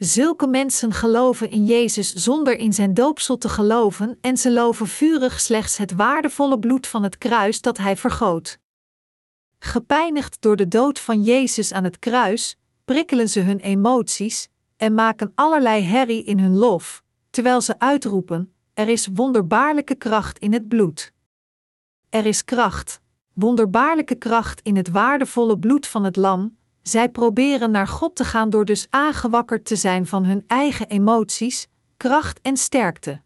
Zulke 0.00 0.46
mensen 0.46 0.92
geloven 0.92 1.50
in 1.50 1.64
Jezus 1.64 2.14
zonder 2.14 2.58
in 2.58 2.72
zijn 2.72 2.94
doopsel 2.94 3.38
te 3.38 3.48
geloven 3.48 4.18
en 4.20 4.36
ze 4.36 4.52
loven 4.52 4.86
vurig 4.86 5.40
slechts 5.40 5.76
het 5.76 5.92
waardevolle 5.92 6.58
bloed 6.58 6.86
van 6.86 7.02
het 7.02 7.18
kruis 7.18 7.60
dat 7.60 7.78
hij 7.78 7.96
vergoot. 7.96 8.58
Gepijnigd 9.58 10.36
door 10.40 10.56
de 10.56 10.68
dood 10.68 10.98
van 10.98 11.22
Jezus 11.22 11.72
aan 11.72 11.84
het 11.84 11.98
kruis, 11.98 12.58
prikkelen 12.84 13.28
ze 13.28 13.40
hun 13.40 13.58
emoties 13.58 14.48
en 14.76 14.94
maken 14.94 15.32
allerlei 15.34 15.82
herrie 15.82 16.24
in 16.24 16.38
hun 16.38 16.56
lof, 16.56 17.02
terwijl 17.30 17.60
ze 17.60 17.78
uitroepen: 17.78 18.54
Er 18.74 18.88
is 18.88 19.08
wonderbaarlijke 19.14 19.94
kracht 19.94 20.38
in 20.38 20.52
het 20.52 20.68
bloed. 20.68 21.12
Er 22.08 22.26
is 22.26 22.44
kracht, 22.44 23.00
wonderbaarlijke 23.32 24.14
kracht 24.14 24.60
in 24.60 24.76
het 24.76 24.90
waardevolle 24.90 25.58
bloed 25.58 25.86
van 25.86 26.04
het 26.04 26.16
Lam, 26.16 26.58
zij 26.90 27.08
proberen 27.08 27.70
naar 27.70 27.88
God 27.88 28.16
te 28.16 28.24
gaan 28.24 28.50
door 28.50 28.64
dus 28.64 28.86
aangewakkerd 28.90 29.64
te 29.64 29.76
zijn 29.76 30.06
van 30.06 30.24
hun 30.24 30.44
eigen 30.46 30.88
emoties, 30.88 31.68
kracht 31.96 32.40
en 32.40 32.56
sterkte. 32.56 33.20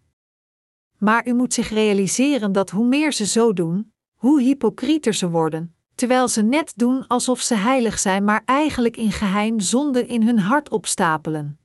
Maar 0.99 1.27
u 1.27 1.35
moet 1.35 1.55
zich 1.55 1.69
realiseren 1.69 2.53
dat 2.53 2.71
hoe 2.71 2.87
meer 2.87 3.13
ze 3.13 3.27
zo 3.27 3.53
doen, 3.53 3.93
hoe 4.15 4.41
hypocrieter 4.41 5.15
ze 5.15 5.31
worden, 5.31 5.75
terwijl 5.95 6.29
ze 6.29 6.43
net 6.43 6.73
doen 6.77 7.07
alsof 7.07 7.41
ze 7.41 7.55
heilig 7.55 7.99
zijn, 7.99 8.25
maar 8.25 8.43
eigenlijk 8.45 8.97
in 8.97 9.13
geheim 9.13 9.61
zonde 9.61 10.07
in 10.07 10.23
hun 10.23 10.39
hart 10.39 10.69
opstapelen. 10.69 11.59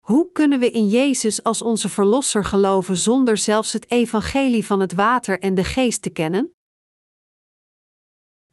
Hoe 0.00 0.32
kunnen 0.32 0.58
we 0.58 0.70
in 0.70 0.88
Jezus 0.88 1.42
als 1.42 1.62
onze 1.62 1.88
Verlosser 1.88 2.44
geloven 2.44 2.96
zonder 2.96 3.36
zelfs 3.36 3.72
het 3.72 3.90
evangelie 3.90 4.66
van 4.66 4.80
het 4.80 4.92
water 4.92 5.38
en 5.38 5.54
de 5.54 5.64
geest 5.64 6.02
te 6.02 6.10
kennen? 6.10 6.54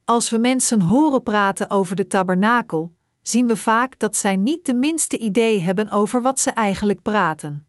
Als 0.10 0.30
we 0.30 0.38
mensen 0.38 0.82
horen 0.82 1.24
praten 1.24 1.70
over 1.70 1.96
de 1.96 2.08
tabernakel, 2.08 2.94
zien 3.22 3.48
we 3.48 3.56
vaak 3.56 4.00
dat 4.00 4.16
zij 4.16 4.36
niet 4.36 4.66
de 4.66 4.74
minste 4.74 5.18
idee 5.18 5.60
hebben 5.60 5.90
over 5.90 6.22
wat 6.22 6.40
ze 6.40 6.52
eigenlijk 6.52 7.02
praten. 7.02 7.68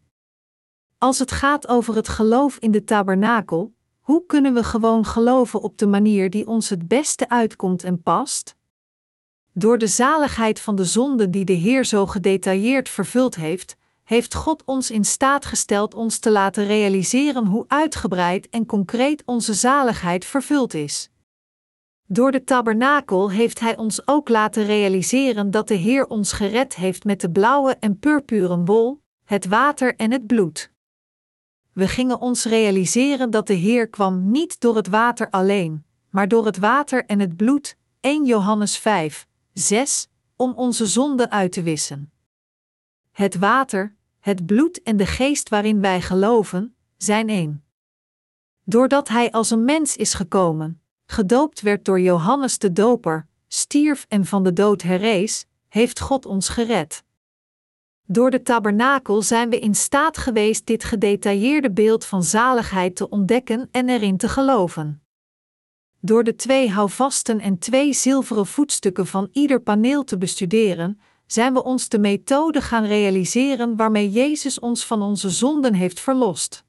Als 0.97 1.19
het 1.19 1.31
gaat 1.31 1.67
over 1.67 1.95
het 1.95 2.07
geloof 2.07 2.57
in 2.57 2.71
de 2.71 2.83
tabernakel, 2.83 3.73
hoe 3.99 4.25
kunnen 4.25 4.53
we 4.53 4.63
gewoon 4.63 5.05
geloven 5.05 5.61
op 5.61 5.77
de 5.77 5.87
manier 5.87 6.29
die 6.29 6.47
ons 6.47 6.69
het 6.69 6.87
beste 6.87 7.29
uitkomt 7.29 7.83
en 7.83 8.01
past? 8.01 8.55
Door 9.53 9.77
de 9.77 9.87
zaligheid 9.87 10.59
van 10.59 10.75
de 10.75 10.85
zonde 10.85 11.29
die 11.29 11.45
de 11.45 11.53
Heer 11.53 11.85
zo 11.85 12.05
gedetailleerd 12.05 12.89
vervuld 12.89 13.35
heeft, 13.35 13.75
heeft 14.03 14.33
God 14.35 14.63
ons 14.65 14.91
in 14.91 15.05
staat 15.05 15.45
gesteld 15.45 15.93
ons 15.93 16.19
te 16.19 16.31
laten 16.31 16.65
realiseren 16.65 17.45
hoe 17.45 17.65
uitgebreid 17.67 18.49
en 18.49 18.65
concreet 18.65 19.23
onze 19.25 19.53
zaligheid 19.53 20.25
vervuld 20.25 20.73
is. 20.73 21.09
Door 22.11 22.31
de 22.31 22.43
tabernakel 22.43 23.31
heeft 23.31 23.59
Hij 23.59 23.77
ons 23.77 24.07
ook 24.07 24.29
laten 24.29 24.65
realiseren 24.65 25.51
dat 25.51 25.67
de 25.67 25.73
Heer 25.73 26.07
ons 26.07 26.31
gered 26.31 26.75
heeft 26.75 27.03
met 27.03 27.21
de 27.21 27.31
blauwe 27.31 27.75
en 27.75 27.99
purpuren 27.99 28.65
wol, 28.65 29.01
het 29.25 29.45
water 29.45 29.95
en 29.95 30.11
het 30.11 30.27
bloed. 30.27 30.71
We 31.73 31.87
gingen 31.87 32.19
ons 32.19 32.45
realiseren 32.45 33.29
dat 33.29 33.47
de 33.47 33.53
Heer 33.53 33.87
kwam 33.87 34.31
niet 34.31 34.59
door 34.59 34.75
het 34.75 34.87
water 34.87 35.29
alleen, 35.29 35.85
maar 36.09 36.27
door 36.27 36.45
het 36.45 36.57
water 36.57 37.05
en 37.05 37.19
het 37.19 37.35
bloed, 37.35 37.77
1 37.99 38.25
Johannes 38.25 38.77
5, 38.77 39.27
6, 39.53 40.07
om 40.35 40.53
onze 40.53 40.85
zonden 40.85 41.31
uit 41.31 41.51
te 41.51 41.63
wissen. 41.63 42.11
Het 43.11 43.37
water, 43.37 43.95
het 44.19 44.45
bloed 44.45 44.81
en 44.81 44.97
de 44.97 45.05
geest 45.05 45.49
waarin 45.49 45.81
wij 45.81 46.01
geloven, 46.01 46.75
zijn 46.97 47.29
één. 47.29 47.63
Doordat 48.63 49.07
Hij 49.07 49.31
als 49.31 49.49
een 49.49 49.65
mens 49.65 49.95
is 49.95 50.13
gekomen, 50.13 50.78
gedoopt 51.11 51.61
werd 51.61 51.85
door 51.85 51.99
Johannes 51.99 52.57
de 52.57 52.71
Doper, 52.71 53.27
stierf 53.47 54.05
en 54.09 54.25
van 54.25 54.43
de 54.43 54.53
dood 54.53 54.81
herrees, 54.81 55.45
heeft 55.67 55.99
God 55.99 56.25
ons 56.25 56.49
gered. 56.49 57.03
Door 58.05 58.31
de 58.31 58.41
tabernakel 58.41 59.21
zijn 59.21 59.49
we 59.49 59.59
in 59.59 59.75
staat 59.75 60.17
geweest 60.17 60.65
dit 60.65 60.83
gedetailleerde 60.83 61.71
beeld 61.71 62.05
van 62.05 62.23
zaligheid 62.23 62.95
te 62.95 63.09
ontdekken 63.09 63.69
en 63.71 63.89
erin 63.89 64.17
te 64.17 64.29
geloven. 64.29 65.03
Door 65.99 66.23
de 66.23 66.35
twee 66.35 66.69
houvasten 66.69 67.39
en 67.39 67.57
twee 67.57 67.93
zilveren 67.93 68.45
voetstukken 68.45 69.07
van 69.07 69.29
ieder 69.31 69.61
paneel 69.61 70.03
te 70.03 70.17
bestuderen, 70.17 70.99
zijn 71.25 71.53
we 71.53 71.63
ons 71.63 71.89
de 71.89 71.99
methode 71.99 72.61
gaan 72.61 72.85
realiseren 72.85 73.75
waarmee 73.75 74.11
Jezus 74.11 74.59
ons 74.59 74.85
van 74.85 75.01
onze 75.01 75.29
zonden 75.29 75.73
heeft 75.73 75.99
verlost. 75.99 76.67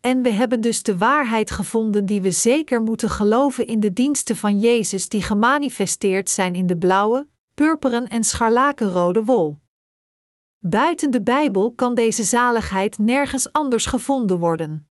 En 0.00 0.22
we 0.22 0.30
hebben 0.30 0.60
dus 0.60 0.82
de 0.82 0.98
waarheid 0.98 1.50
gevonden 1.50 2.06
die 2.06 2.20
we 2.20 2.30
zeker 2.30 2.82
moeten 2.82 3.10
geloven 3.10 3.66
in 3.66 3.80
de 3.80 3.92
diensten 3.92 4.36
van 4.36 4.58
Jezus 4.58 5.08
die 5.08 5.22
gemanifesteerd 5.22 6.30
zijn 6.30 6.54
in 6.54 6.66
de 6.66 6.76
blauwe, 6.76 7.28
purperen 7.54 8.08
en 8.08 8.24
scharlakenrode 8.24 9.24
wol. 9.24 9.58
Buiten 10.58 11.10
de 11.10 11.22
Bijbel 11.22 11.72
kan 11.72 11.94
deze 11.94 12.22
zaligheid 12.22 12.98
nergens 12.98 13.52
anders 13.52 13.86
gevonden 13.86 14.38
worden. 14.38 14.88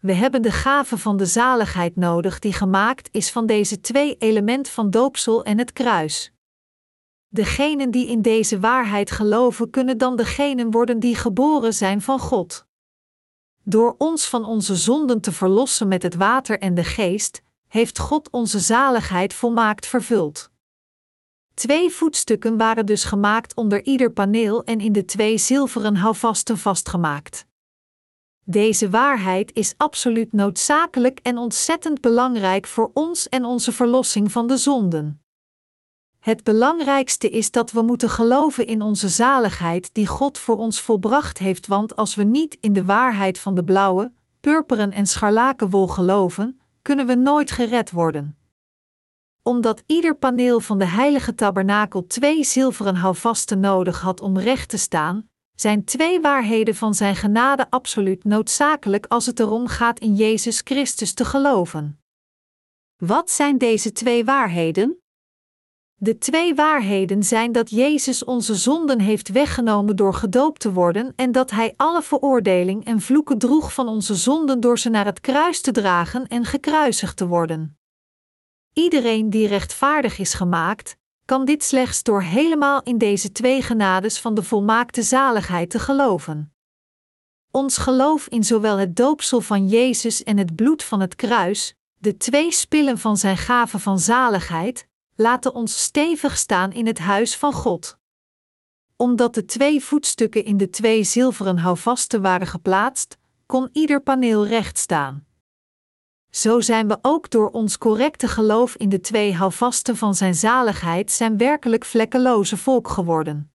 We 0.00 0.12
hebben 0.12 0.42
de 0.42 0.50
gave 0.50 0.98
van 0.98 1.16
de 1.16 1.26
zaligheid 1.26 1.96
nodig 1.96 2.38
die 2.38 2.52
gemaakt 2.52 3.08
is 3.12 3.30
van 3.30 3.46
deze 3.46 3.80
twee 3.80 4.16
elementen 4.18 4.72
van 4.72 4.90
doopsel 4.90 5.44
en 5.44 5.58
het 5.58 5.72
kruis. 5.72 6.32
Degenen 7.28 7.90
die 7.90 8.06
in 8.06 8.22
deze 8.22 8.60
waarheid 8.60 9.10
geloven 9.10 9.70
kunnen 9.70 9.98
dan 9.98 10.16
degenen 10.16 10.70
worden 10.70 10.98
die 10.98 11.16
geboren 11.16 11.74
zijn 11.74 12.00
van 12.00 12.18
God. 12.18 12.66
Door 13.64 13.94
ons 13.98 14.28
van 14.28 14.44
onze 14.44 14.76
zonden 14.76 15.20
te 15.20 15.32
verlossen 15.32 15.88
met 15.88 16.02
het 16.02 16.14
water 16.14 16.58
en 16.58 16.74
de 16.74 16.84
geest, 16.84 17.42
heeft 17.68 17.98
God 17.98 18.30
onze 18.30 18.58
zaligheid 18.58 19.34
volmaakt 19.34 19.86
vervuld. 19.86 20.50
Twee 21.54 21.90
voetstukken 21.90 22.56
waren 22.56 22.86
dus 22.86 23.04
gemaakt 23.04 23.54
onder 23.54 23.84
ieder 23.84 24.12
paneel 24.12 24.64
en 24.64 24.80
in 24.80 24.92
de 24.92 25.04
twee 25.04 25.38
zilveren 25.38 25.96
houvasten 25.96 26.58
vastgemaakt. 26.58 27.46
Deze 28.44 28.90
waarheid 28.90 29.52
is 29.52 29.74
absoluut 29.76 30.32
noodzakelijk 30.32 31.18
en 31.22 31.38
ontzettend 31.38 32.00
belangrijk 32.00 32.66
voor 32.66 32.90
ons 32.94 33.28
en 33.28 33.44
onze 33.44 33.72
verlossing 33.72 34.32
van 34.32 34.46
de 34.46 34.56
zonden. 34.56 35.21
Het 36.22 36.44
belangrijkste 36.44 37.30
is 37.30 37.50
dat 37.50 37.70
we 37.70 37.82
moeten 37.82 38.10
geloven 38.10 38.66
in 38.66 38.82
onze 38.82 39.08
zaligheid 39.08 39.94
die 39.94 40.06
God 40.06 40.38
voor 40.38 40.56
ons 40.56 40.80
volbracht 40.80 41.38
heeft, 41.38 41.66
want 41.66 41.96
als 41.96 42.14
we 42.14 42.22
niet 42.22 42.56
in 42.60 42.72
de 42.72 42.84
waarheid 42.84 43.38
van 43.38 43.54
de 43.54 43.64
blauwe, 43.64 44.12
purperen 44.40 44.92
en 44.92 45.06
scharlakenwol 45.06 45.86
geloven, 45.88 46.60
kunnen 46.82 47.06
we 47.06 47.14
nooit 47.14 47.50
gered 47.50 47.90
worden. 47.90 48.36
Omdat 49.42 49.82
ieder 49.86 50.16
paneel 50.16 50.60
van 50.60 50.78
de 50.78 50.84
heilige 50.84 51.34
tabernakel 51.34 52.06
twee 52.06 52.44
zilveren 52.44 52.96
houvasten 52.96 53.60
nodig 53.60 54.00
had 54.00 54.20
om 54.20 54.38
recht 54.38 54.68
te 54.68 54.78
staan, 54.78 55.28
zijn 55.54 55.84
twee 55.84 56.20
waarheden 56.20 56.74
van 56.74 56.94
Zijn 56.94 57.16
genade 57.16 57.70
absoluut 57.70 58.24
noodzakelijk 58.24 59.06
als 59.06 59.26
het 59.26 59.40
erom 59.40 59.66
gaat 59.66 59.98
in 59.98 60.14
Jezus 60.14 60.60
Christus 60.64 61.14
te 61.14 61.24
geloven. 61.24 62.00
Wat 62.96 63.30
zijn 63.30 63.58
deze 63.58 63.92
twee 63.92 64.24
waarheden? 64.24 65.01
De 66.02 66.18
twee 66.18 66.54
waarheden 66.54 67.22
zijn 67.22 67.52
dat 67.52 67.70
Jezus 67.70 68.24
onze 68.24 68.54
zonden 68.54 69.00
heeft 69.00 69.28
weggenomen 69.28 69.96
door 69.96 70.14
gedoopt 70.14 70.60
te 70.60 70.72
worden 70.72 71.12
en 71.16 71.32
dat 71.32 71.50
Hij 71.50 71.74
alle 71.76 72.02
veroordeling 72.02 72.84
en 72.84 73.00
vloeken 73.00 73.38
droeg 73.38 73.72
van 73.72 73.88
onze 73.88 74.14
zonden 74.14 74.60
door 74.60 74.78
ze 74.78 74.90
naar 74.90 75.04
het 75.04 75.20
kruis 75.20 75.60
te 75.60 75.72
dragen 75.72 76.26
en 76.26 76.44
gekruisigd 76.44 77.16
te 77.16 77.26
worden. 77.26 77.78
Iedereen 78.72 79.30
die 79.30 79.46
rechtvaardig 79.46 80.18
is 80.18 80.34
gemaakt, 80.34 80.96
kan 81.24 81.44
dit 81.44 81.64
slechts 81.64 82.02
door 82.02 82.22
helemaal 82.22 82.82
in 82.82 82.98
deze 82.98 83.32
twee 83.32 83.62
genades 83.62 84.20
van 84.20 84.34
de 84.34 84.42
volmaakte 84.42 85.02
zaligheid 85.02 85.70
te 85.70 85.78
geloven. 85.78 86.54
Ons 87.50 87.76
geloof 87.76 88.28
in 88.28 88.44
zowel 88.44 88.78
het 88.78 88.96
doopsel 88.96 89.40
van 89.40 89.68
Jezus 89.68 90.22
en 90.22 90.36
het 90.36 90.54
bloed 90.54 90.82
van 90.82 91.00
het 91.00 91.14
kruis, 91.14 91.74
de 91.98 92.16
twee 92.16 92.52
spillen 92.52 92.98
van 92.98 93.16
zijn 93.16 93.36
gave 93.36 93.78
van 93.78 93.98
zaligheid, 93.98 94.90
laten 95.14 95.54
ons 95.54 95.82
stevig 95.82 96.36
staan 96.36 96.72
in 96.72 96.86
het 96.86 96.98
huis 96.98 97.36
van 97.36 97.52
God. 97.52 97.98
Omdat 98.96 99.34
de 99.34 99.44
twee 99.44 99.84
voetstukken 99.84 100.44
in 100.44 100.56
de 100.56 100.70
twee 100.70 101.04
zilveren 101.04 101.58
houvasten 101.58 102.22
waren 102.22 102.46
geplaatst, 102.46 103.18
kon 103.46 103.68
ieder 103.72 104.02
paneel 104.02 104.46
recht 104.46 104.78
staan. 104.78 105.26
Zo 106.30 106.60
zijn 106.60 106.88
we 106.88 106.98
ook 107.02 107.30
door 107.30 107.50
ons 107.50 107.78
correcte 107.78 108.28
geloof 108.28 108.74
in 108.74 108.88
de 108.88 109.00
twee 109.00 109.34
houvasten 109.34 109.96
van 109.96 110.14
zijn 110.14 110.34
zaligheid 110.34 111.10
zijn 111.10 111.36
werkelijk 111.36 111.84
vlekkeloze 111.84 112.56
volk 112.56 112.88
geworden. 112.88 113.52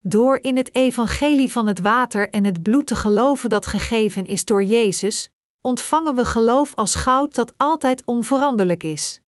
Door 0.00 0.38
in 0.42 0.56
het 0.56 0.74
evangelie 0.74 1.52
van 1.52 1.66
het 1.66 1.80
water 1.80 2.30
en 2.30 2.44
het 2.44 2.62
bloed 2.62 2.86
te 2.86 2.96
geloven 2.96 3.48
dat 3.48 3.66
gegeven 3.66 4.26
is 4.26 4.44
door 4.44 4.64
Jezus, 4.64 5.30
ontvangen 5.60 6.14
we 6.14 6.24
geloof 6.24 6.74
als 6.74 6.94
goud 6.94 7.34
dat 7.34 7.54
altijd 7.56 8.02
onveranderlijk 8.04 8.82
is. 8.82 9.20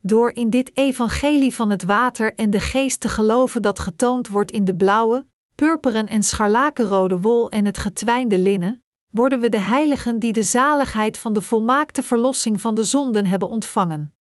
Door 0.00 0.30
in 0.30 0.50
dit 0.50 0.76
evangelie 0.76 1.54
van 1.54 1.70
het 1.70 1.82
water 1.82 2.34
en 2.34 2.50
de 2.50 2.60
geest 2.60 3.00
te 3.00 3.08
geloven 3.08 3.62
dat 3.62 3.78
getoond 3.78 4.28
wordt 4.28 4.50
in 4.50 4.64
de 4.64 4.76
blauwe, 4.76 5.26
purperen 5.54 6.06
en 6.06 6.22
scharlakenrode 6.22 7.20
wol 7.20 7.50
en 7.50 7.64
het 7.64 7.78
getwijnde 7.78 8.38
linnen, 8.38 8.82
worden 9.10 9.40
we 9.40 9.48
de 9.48 9.60
heiligen 9.60 10.18
die 10.18 10.32
de 10.32 10.42
zaligheid 10.42 11.18
van 11.18 11.32
de 11.32 11.42
volmaakte 11.42 12.02
verlossing 12.02 12.60
van 12.60 12.74
de 12.74 12.84
zonden 12.84 13.26
hebben 13.26 13.48
ontvangen. 13.48 14.12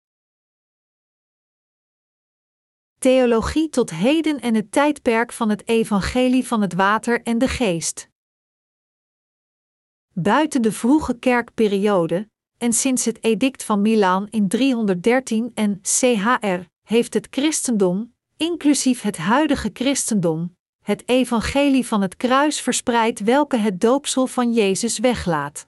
Theologie 2.98 3.70
tot 3.70 3.90
heden 3.90 4.40
en 4.40 4.56
het 4.56 4.72
tijdperk 4.72 5.32
van 5.34 5.50
het 5.50 5.68
evangelie 5.68 6.48
van 6.48 6.62
het 6.62 6.74
water 6.74 7.22
en 7.24 7.38
de 7.38 7.48
geest. 7.48 8.10
Buiten 10.14 10.62
de 10.62 10.72
vroege 10.72 11.20
kerkperiode, 11.20 12.30
en 12.58 12.74
sinds 12.74 13.06
het 13.06 13.24
edict 13.24 13.64
van 13.64 13.82
Milaan 13.82 14.28
in 14.30 14.48
313 14.48 15.52
en 15.54 15.80
CHR 15.82 16.60
heeft 16.84 17.14
het 17.14 17.28
christendom, 17.30 18.14
inclusief 18.38 19.02
het 19.02 19.18
huidige 19.18 19.70
christendom, 19.74 20.56
het 20.84 21.10
evangelie 21.10 21.88
van 21.88 22.02
het 22.02 22.16
kruis 22.16 22.62
verspreid 22.62 23.20
welke 23.20 23.58
het 23.58 23.82
doopsel 23.82 24.28
van 24.28 24.54
Jezus 24.54 25.00
weglaat. 25.00 25.68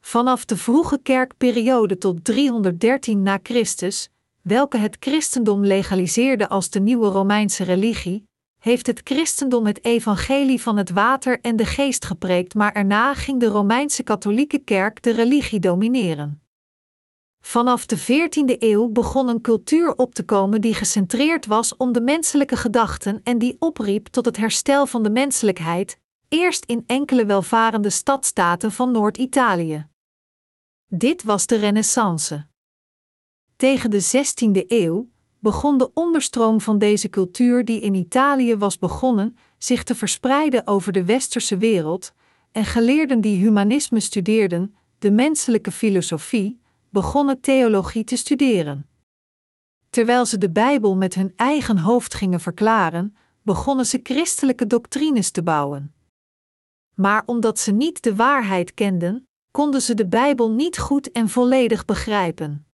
Vanaf 0.00 0.44
de 0.44 0.56
vroege 0.56 0.98
kerkperiode 1.02 1.98
tot 1.98 2.24
313 2.24 3.22
na 3.22 3.38
Christus, 3.42 4.10
welke 4.42 4.76
het 4.76 4.96
christendom 5.00 5.64
legaliseerde 5.64 6.48
als 6.48 6.70
de 6.70 6.80
nieuwe 6.80 7.08
Romeinse 7.08 7.64
religie, 7.64 8.28
heeft 8.60 8.86
het 8.86 9.00
christendom 9.04 9.66
het 9.66 9.84
evangelie 9.84 10.62
van 10.62 10.76
het 10.76 10.90
water 10.90 11.40
en 11.40 11.56
de 11.56 11.64
geest 11.64 12.04
gepreekt, 12.04 12.54
maar 12.54 12.72
erna 12.72 13.14
ging 13.14 13.40
de 13.40 13.46
Romeinse 13.46 14.02
katholieke 14.02 14.58
kerk 14.58 15.02
de 15.02 15.10
religie 15.10 15.60
domineren. 15.60 16.42
Vanaf 17.40 17.86
de 17.86 17.98
14e 17.98 18.58
eeuw 18.58 18.88
begon 18.88 19.28
een 19.28 19.40
cultuur 19.40 19.94
op 19.94 20.14
te 20.14 20.24
komen 20.24 20.60
die 20.60 20.74
gecentreerd 20.74 21.46
was 21.46 21.76
om 21.76 21.92
de 21.92 22.00
menselijke 22.00 22.56
gedachten 22.56 23.20
en 23.24 23.38
die 23.38 23.56
opriep 23.58 24.06
tot 24.06 24.24
het 24.24 24.36
herstel 24.36 24.86
van 24.86 25.02
de 25.02 25.10
menselijkheid, 25.10 25.98
eerst 26.28 26.64
in 26.64 26.84
enkele 26.86 27.26
welvarende 27.26 27.90
stadstaten 27.90 28.72
van 28.72 28.90
Noord-Italië. 28.90 29.86
Dit 30.86 31.22
was 31.22 31.46
de 31.46 31.56
Renaissance. 31.56 32.46
Tegen 33.56 33.90
de 33.90 34.02
16e 34.02 34.66
eeuw 34.66 35.09
begon 35.40 35.78
de 35.78 35.90
onderstroom 35.94 36.60
van 36.60 36.78
deze 36.78 37.08
cultuur, 37.08 37.64
die 37.64 37.80
in 37.80 37.94
Italië 37.94 38.56
was 38.56 38.78
begonnen, 38.78 39.36
zich 39.58 39.82
te 39.82 39.94
verspreiden 39.94 40.66
over 40.66 40.92
de 40.92 41.04
westerse 41.04 41.56
wereld, 41.56 42.12
en 42.52 42.64
geleerden 42.64 43.20
die 43.20 43.38
humanisme 43.38 44.00
studeerden, 44.00 44.74
de 44.98 45.10
menselijke 45.10 45.72
filosofie, 45.72 46.60
begonnen 46.90 47.40
theologie 47.40 48.04
te 48.04 48.16
studeren. 48.16 48.88
Terwijl 49.90 50.26
ze 50.26 50.38
de 50.38 50.50
Bijbel 50.50 50.96
met 50.96 51.14
hun 51.14 51.32
eigen 51.36 51.78
hoofd 51.78 52.14
gingen 52.14 52.40
verklaren, 52.40 53.16
begonnen 53.42 53.86
ze 53.86 54.00
christelijke 54.02 54.66
doctrines 54.66 55.30
te 55.30 55.42
bouwen. 55.42 55.94
Maar 56.94 57.22
omdat 57.26 57.58
ze 57.58 57.72
niet 57.72 58.02
de 58.02 58.16
waarheid 58.16 58.74
kenden, 58.74 59.28
konden 59.50 59.82
ze 59.82 59.94
de 59.94 60.06
Bijbel 60.06 60.50
niet 60.50 60.78
goed 60.78 61.12
en 61.12 61.28
volledig 61.28 61.84
begrijpen. 61.84 62.69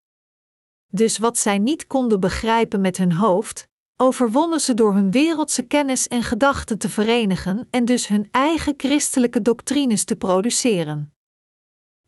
Dus 0.96 1.18
wat 1.18 1.38
zij 1.38 1.58
niet 1.58 1.86
konden 1.86 2.20
begrijpen 2.20 2.80
met 2.80 2.96
hun 2.96 3.12
hoofd, 3.12 3.68
overwonnen 3.96 4.60
ze 4.60 4.74
door 4.74 4.94
hun 4.94 5.10
wereldse 5.10 5.62
kennis 5.62 6.08
en 6.08 6.22
gedachten 6.22 6.78
te 6.78 6.88
verenigen 6.88 7.66
en 7.70 7.84
dus 7.84 8.08
hun 8.08 8.28
eigen 8.30 8.74
christelijke 8.76 9.42
doctrines 9.42 10.04
te 10.04 10.16
produceren. 10.16 11.12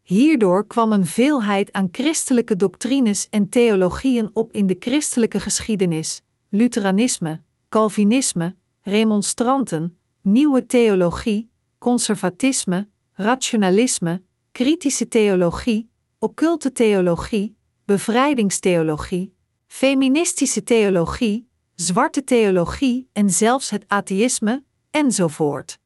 Hierdoor 0.03 0.67
kwam 0.67 0.93
een 0.93 1.07
veelheid 1.07 1.73
aan 1.73 1.89
christelijke 1.93 2.57
doctrines 2.57 3.29
en 3.31 3.49
theologieën 3.49 4.31
op 4.33 4.53
in 4.53 4.67
de 4.67 4.77
christelijke 4.79 5.41
geschiedenis: 5.41 6.23
Lutheranisme, 6.49 7.41
Calvinisme, 7.69 8.55
Remonstranten, 8.83 9.99
Nieuwe 10.23 10.67
Theologie, 10.67 11.51
Conservatisme, 11.79 12.89
Rationalisme, 13.13 14.23
Kritische 14.53 15.09
Theologie, 15.09 15.91
Occulte 16.19 16.73
Theologie, 16.73 17.58
Bevrijdingstheologie, 17.89 19.35
Feministische 19.67 20.63
Theologie, 20.63 21.49
Zwarte 21.75 22.25
Theologie 22.25 23.09
en 23.13 23.31
zelfs 23.31 23.71
het 23.71 23.85
atheïsme, 23.87 24.65
enzovoort. 24.91 25.79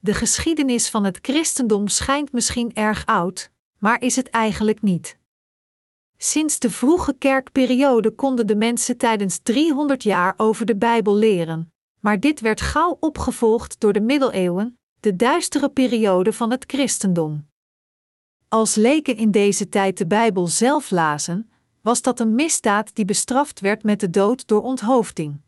De 0.00 0.14
geschiedenis 0.14 0.88
van 0.88 1.04
het 1.04 1.18
christendom 1.22 1.88
schijnt 1.88 2.32
misschien 2.32 2.74
erg 2.74 3.06
oud, 3.06 3.50
maar 3.78 4.00
is 4.00 4.16
het 4.16 4.30
eigenlijk 4.30 4.82
niet. 4.82 5.18
Sinds 6.16 6.58
de 6.58 6.70
vroege 6.70 7.14
kerkperiode 7.18 8.10
konden 8.10 8.46
de 8.46 8.56
mensen 8.56 8.96
tijdens 8.96 9.38
300 9.38 10.02
jaar 10.02 10.34
over 10.36 10.66
de 10.66 10.76
Bijbel 10.76 11.14
leren, 11.14 11.72
maar 12.00 12.20
dit 12.20 12.40
werd 12.40 12.60
gauw 12.60 12.96
opgevolgd 13.00 13.80
door 13.80 13.92
de 13.92 14.00
middeleeuwen, 14.00 14.78
de 15.00 15.16
duistere 15.16 15.68
periode 15.68 16.32
van 16.32 16.50
het 16.50 16.64
christendom. 16.66 17.48
Als 18.48 18.74
leken 18.74 19.16
in 19.16 19.30
deze 19.30 19.68
tijd 19.68 19.98
de 19.98 20.06
Bijbel 20.06 20.46
zelf 20.46 20.90
lazen, 20.90 21.50
was 21.82 22.02
dat 22.02 22.20
een 22.20 22.34
misdaad 22.34 22.94
die 22.94 23.04
bestraft 23.04 23.60
werd 23.60 23.82
met 23.82 24.00
de 24.00 24.10
dood 24.10 24.46
door 24.46 24.62
onthoofding. 24.62 25.40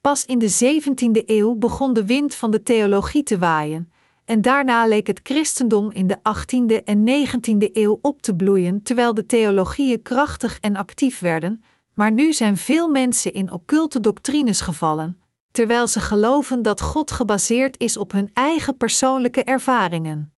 Pas 0.00 0.24
in 0.24 0.38
de 0.38 0.80
17e 0.82 1.26
eeuw 1.26 1.54
begon 1.54 1.92
de 1.92 2.06
wind 2.06 2.34
van 2.34 2.50
de 2.50 2.62
theologie 2.62 3.22
te 3.22 3.38
waaien, 3.38 3.92
en 4.24 4.42
daarna 4.42 4.86
leek 4.86 5.06
het 5.06 5.20
christendom 5.22 5.90
in 5.90 6.06
de 6.06 6.18
18e 6.18 6.84
en 6.84 7.06
19e 7.08 7.70
eeuw 7.72 7.98
op 8.02 8.22
te 8.22 8.34
bloeien 8.34 8.82
terwijl 8.82 9.14
de 9.14 9.26
theologieën 9.26 10.02
krachtig 10.02 10.58
en 10.60 10.76
actief 10.76 11.20
werden, 11.20 11.64
maar 11.94 12.12
nu 12.12 12.32
zijn 12.32 12.56
veel 12.56 12.88
mensen 12.88 13.32
in 13.32 13.52
occulte 13.52 14.00
doctrines 14.00 14.60
gevallen, 14.60 15.20
terwijl 15.50 15.86
ze 15.86 16.00
geloven 16.00 16.62
dat 16.62 16.80
God 16.80 17.10
gebaseerd 17.10 17.78
is 17.80 17.96
op 17.96 18.12
hun 18.12 18.30
eigen 18.32 18.76
persoonlijke 18.76 19.44
ervaringen. 19.44 20.32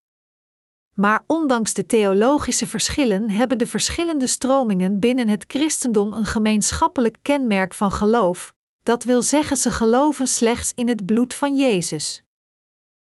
Maar 0.95 1.25
ondanks 1.27 1.75
de 1.75 1.87
theologische 1.87 2.67
verschillen 2.67 3.31
hebben 3.31 3.59
de 3.59 3.67
verschillende 3.67 4.27
stromingen 4.27 4.99
binnen 4.99 5.29
het 5.29 5.45
christendom 5.47 6.13
een 6.13 6.27
gemeenschappelijk 6.27 7.17
kenmerk 7.23 7.75
van 7.75 7.93
geloof, 7.93 8.55
dat 8.83 9.05
wil 9.05 9.23
zeggen 9.23 9.57
ze 9.57 9.71
geloven 9.71 10.27
slechts 10.27 10.73
in 10.75 10.89
het 10.89 11.07
bloed 11.07 11.35
van 11.35 11.57
Jezus. 11.57 12.23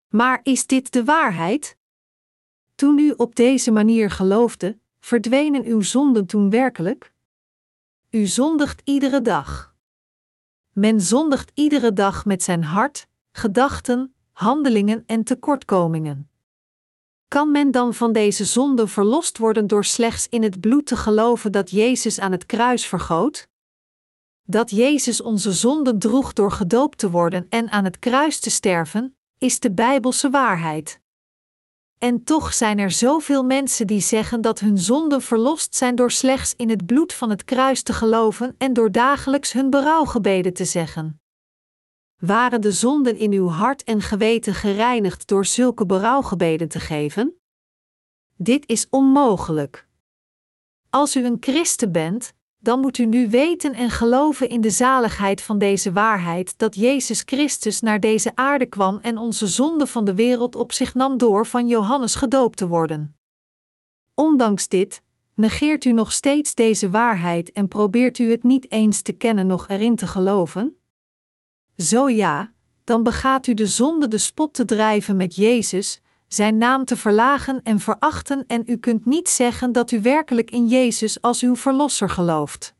Maar 0.07 0.39
is 0.43 0.67
dit 0.67 0.91
de 0.93 1.03
waarheid? 1.03 1.77
Toen 2.75 2.99
u 2.99 3.13
op 3.17 3.35
deze 3.35 3.71
manier 3.71 4.11
geloofde, 4.11 4.77
verdwenen 4.99 5.63
uw 5.65 5.81
zonden 5.81 6.25
toen 6.25 6.49
werkelijk? 6.49 7.13
U 8.09 8.25
zondigt 8.25 8.81
iedere 8.83 9.21
dag. 9.21 9.75
Men 10.71 11.01
zondigt 11.01 11.51
iedere 11.53 11.93
dag 11.93 12.25
met 12.25 12.43
zijn 12.43 12.63
hart, 12.63 13.07
gedachten, 13.31 14.15
handelingen 14.31 15.03
en 15.05 15.23
tekortkomingen. 15.23 16.29
Kan 17.35 17.51
men 17.51 17.71
dan 17.71 17.93
van 17.93 18.11
deze 18.11 18.45
zonde 18.45 18.87
verlost 18.87 19.37
worden 19.37 19.67
door 19.67 19.85
slechts 19.85 20.27
in 20.29 20.43
het 20.43 20.59
bloed 20.59 20.85
te 20.85 20.95
geloven 20.95 21.51
dat 21.51 21.71
Jezus 21.71 22.19
aan 22.19 22.31
het 22.31 22.45
kruis 22.45 22.85
vergoot? 22.85 23.47
Dat 24.43 24.69
Jezus 24.69 25.21
onze 25.21 25.51
zonden 25.51 25.99
droeg 25.99 26.33
door 26.33 26.51
gedoopt 26.51 26.97
te 26.97 27.09
worden 27.09 27.45
en 27.49 27.69
aan 27.69 27.83
het 27.83 27.99
kruis 27.99 28.39
te 28.39 28.49
sterven, 28.49 29.17
is 29.37 29.59
de 29.59 29.71
Bijbelse 29.71 30.29
waarheid. 30.29 30.99
En 31.97 32.23
toch 32.23 32.53
zijn 32.53 32.79
er 32.79 32.91
zoveel 32.91 33.43
mensen 33.43 33.87
die 33.87 34.01
zeggen 34.01 34.41
dat 34.41 34.59
hun 34.59 34.77
zonden 34.77 35.21
verlost 35.21 35.75
zijn 35.75 35.95
door 35.95 36.11
slechts 36.11 36.53
in 36.55 36.69
het 36.69 36.85
bloed 36.85 37.13
van 37.13 37.29
het 37.29 37.43
kruis 37.43 37.83
te 37.83 37.93
geloven 37.93 38.55
en 38.57 38.73
door 38.73 38.91
dagelijks 38.91 39.51
hun 39.51 39.69
berouwgebeden 39.69 40.53
te 40.53 40.65
zeggen. 40.65 41.19
Waren 42.19 42.61
de 42.61 42.71
zonden 42.71 43.17
in 43.17 43.31
uw 43.31 43.47
hart 43.47 43.83
en 43.83 44.01
geweten 44.01 44.53
gereinigd 44.53 45.27
door 45.27 45.45
zulke 45.45 45.85
berouwgebeden 45.85 46.67
te 46.67 46.79
geven? 46.79 47.35
Dit 48.35 48.67
is 48.67 48.87
onmogelijk. 48.89 49.87
Als 50.89 51.15
u 51.15 51.25
een 51.25 51.37
christen 51.39 51.91
bent, 51.91 52.33
dan 52.57 52.79
moet 52.79 52.97
u 52.97 53.05
nu 53.05 53.29
weten 53.29 53.73
en 53.73 53.89
geloven 53.89 54.49
in 54.49 54.61
de 54.61 54.69
zaligheid 54.69 55.41
van 55.41 55.57
deze 55.57 55.91
waarheid 55.91 56.57
dat 56.57 56.75
Jezus 56.75 57.21
Christus 57.25 57.81
naar 57.81 57.99
deze 57.99 58.35
aarde 58.35 58.65
kwam 58.65 58.99
en 59.01 59.17
onze 59.17 59.47
zonde 59.47 59.87
van 59.87 60.05
de 60.05 60.15
wereld 60.15 60.55
op 60.55 60.71
zich 60.71 60.93
nam 60.93 61.17
door 61.17 61.45
van 61.45 61.67
Johannes 61.67 62.15
gedoopt 62.15 62.57
te 62.57 62.67
worden. 62.67 63.17
Ondanks 64.13 64.67
dit, 64.67 65.01
negeert 65.33 65.85
u 65.85 65.91
nog 65.91 66.11
steeds 66.11 66.55
deze 66.55 66.89
waarheid 66.89 67.51
en 67.51 67.67
probeert 67.67 68.17
u 68.17 68.31
het 68.31 68.43
niet 68.43 68.71
eens 68.71 69.01
te 69.01 69.11
kennen 69.11 69.47
nog 69.47 69.67
erin 69.67 69.95
te 69.95 70.07
geloven? 70.07 70.79
Zo 71.77 72.09
ja, 72.09 72.51
dan 72.83 73.03
begaat 73.03 73.47
u 73.47 73.53
de 73.53 73.67
zonde 73.67 74.07
de 74.07 74.17
spot 74.17 74.53
te 74.53 74.65
drijven 74.65 75.15
met 75.15 75.35
Jezus, 75.35 76.01
zijn 76.27 76.57
naam 76.57 76.85
te 76.85 76.97
verlagen 76.97 77.61
en 77.63 77.79
verachten 77.79 78.43
en 78.47 78.63
u 78.65 78.77
kunt 78.77 79.05
niet 79.05 79.29
zeggen 79.29 79.71
dat 79.71 79.91
u 79.91 80.01
werkelijk 80.01 80.51
in 80.51 80.67
Jezus 80.67 81.21
als 81.21 81.41
uw 81.41 81.55
verlosser 81.55 82.09
gelooft. 82.09 82.73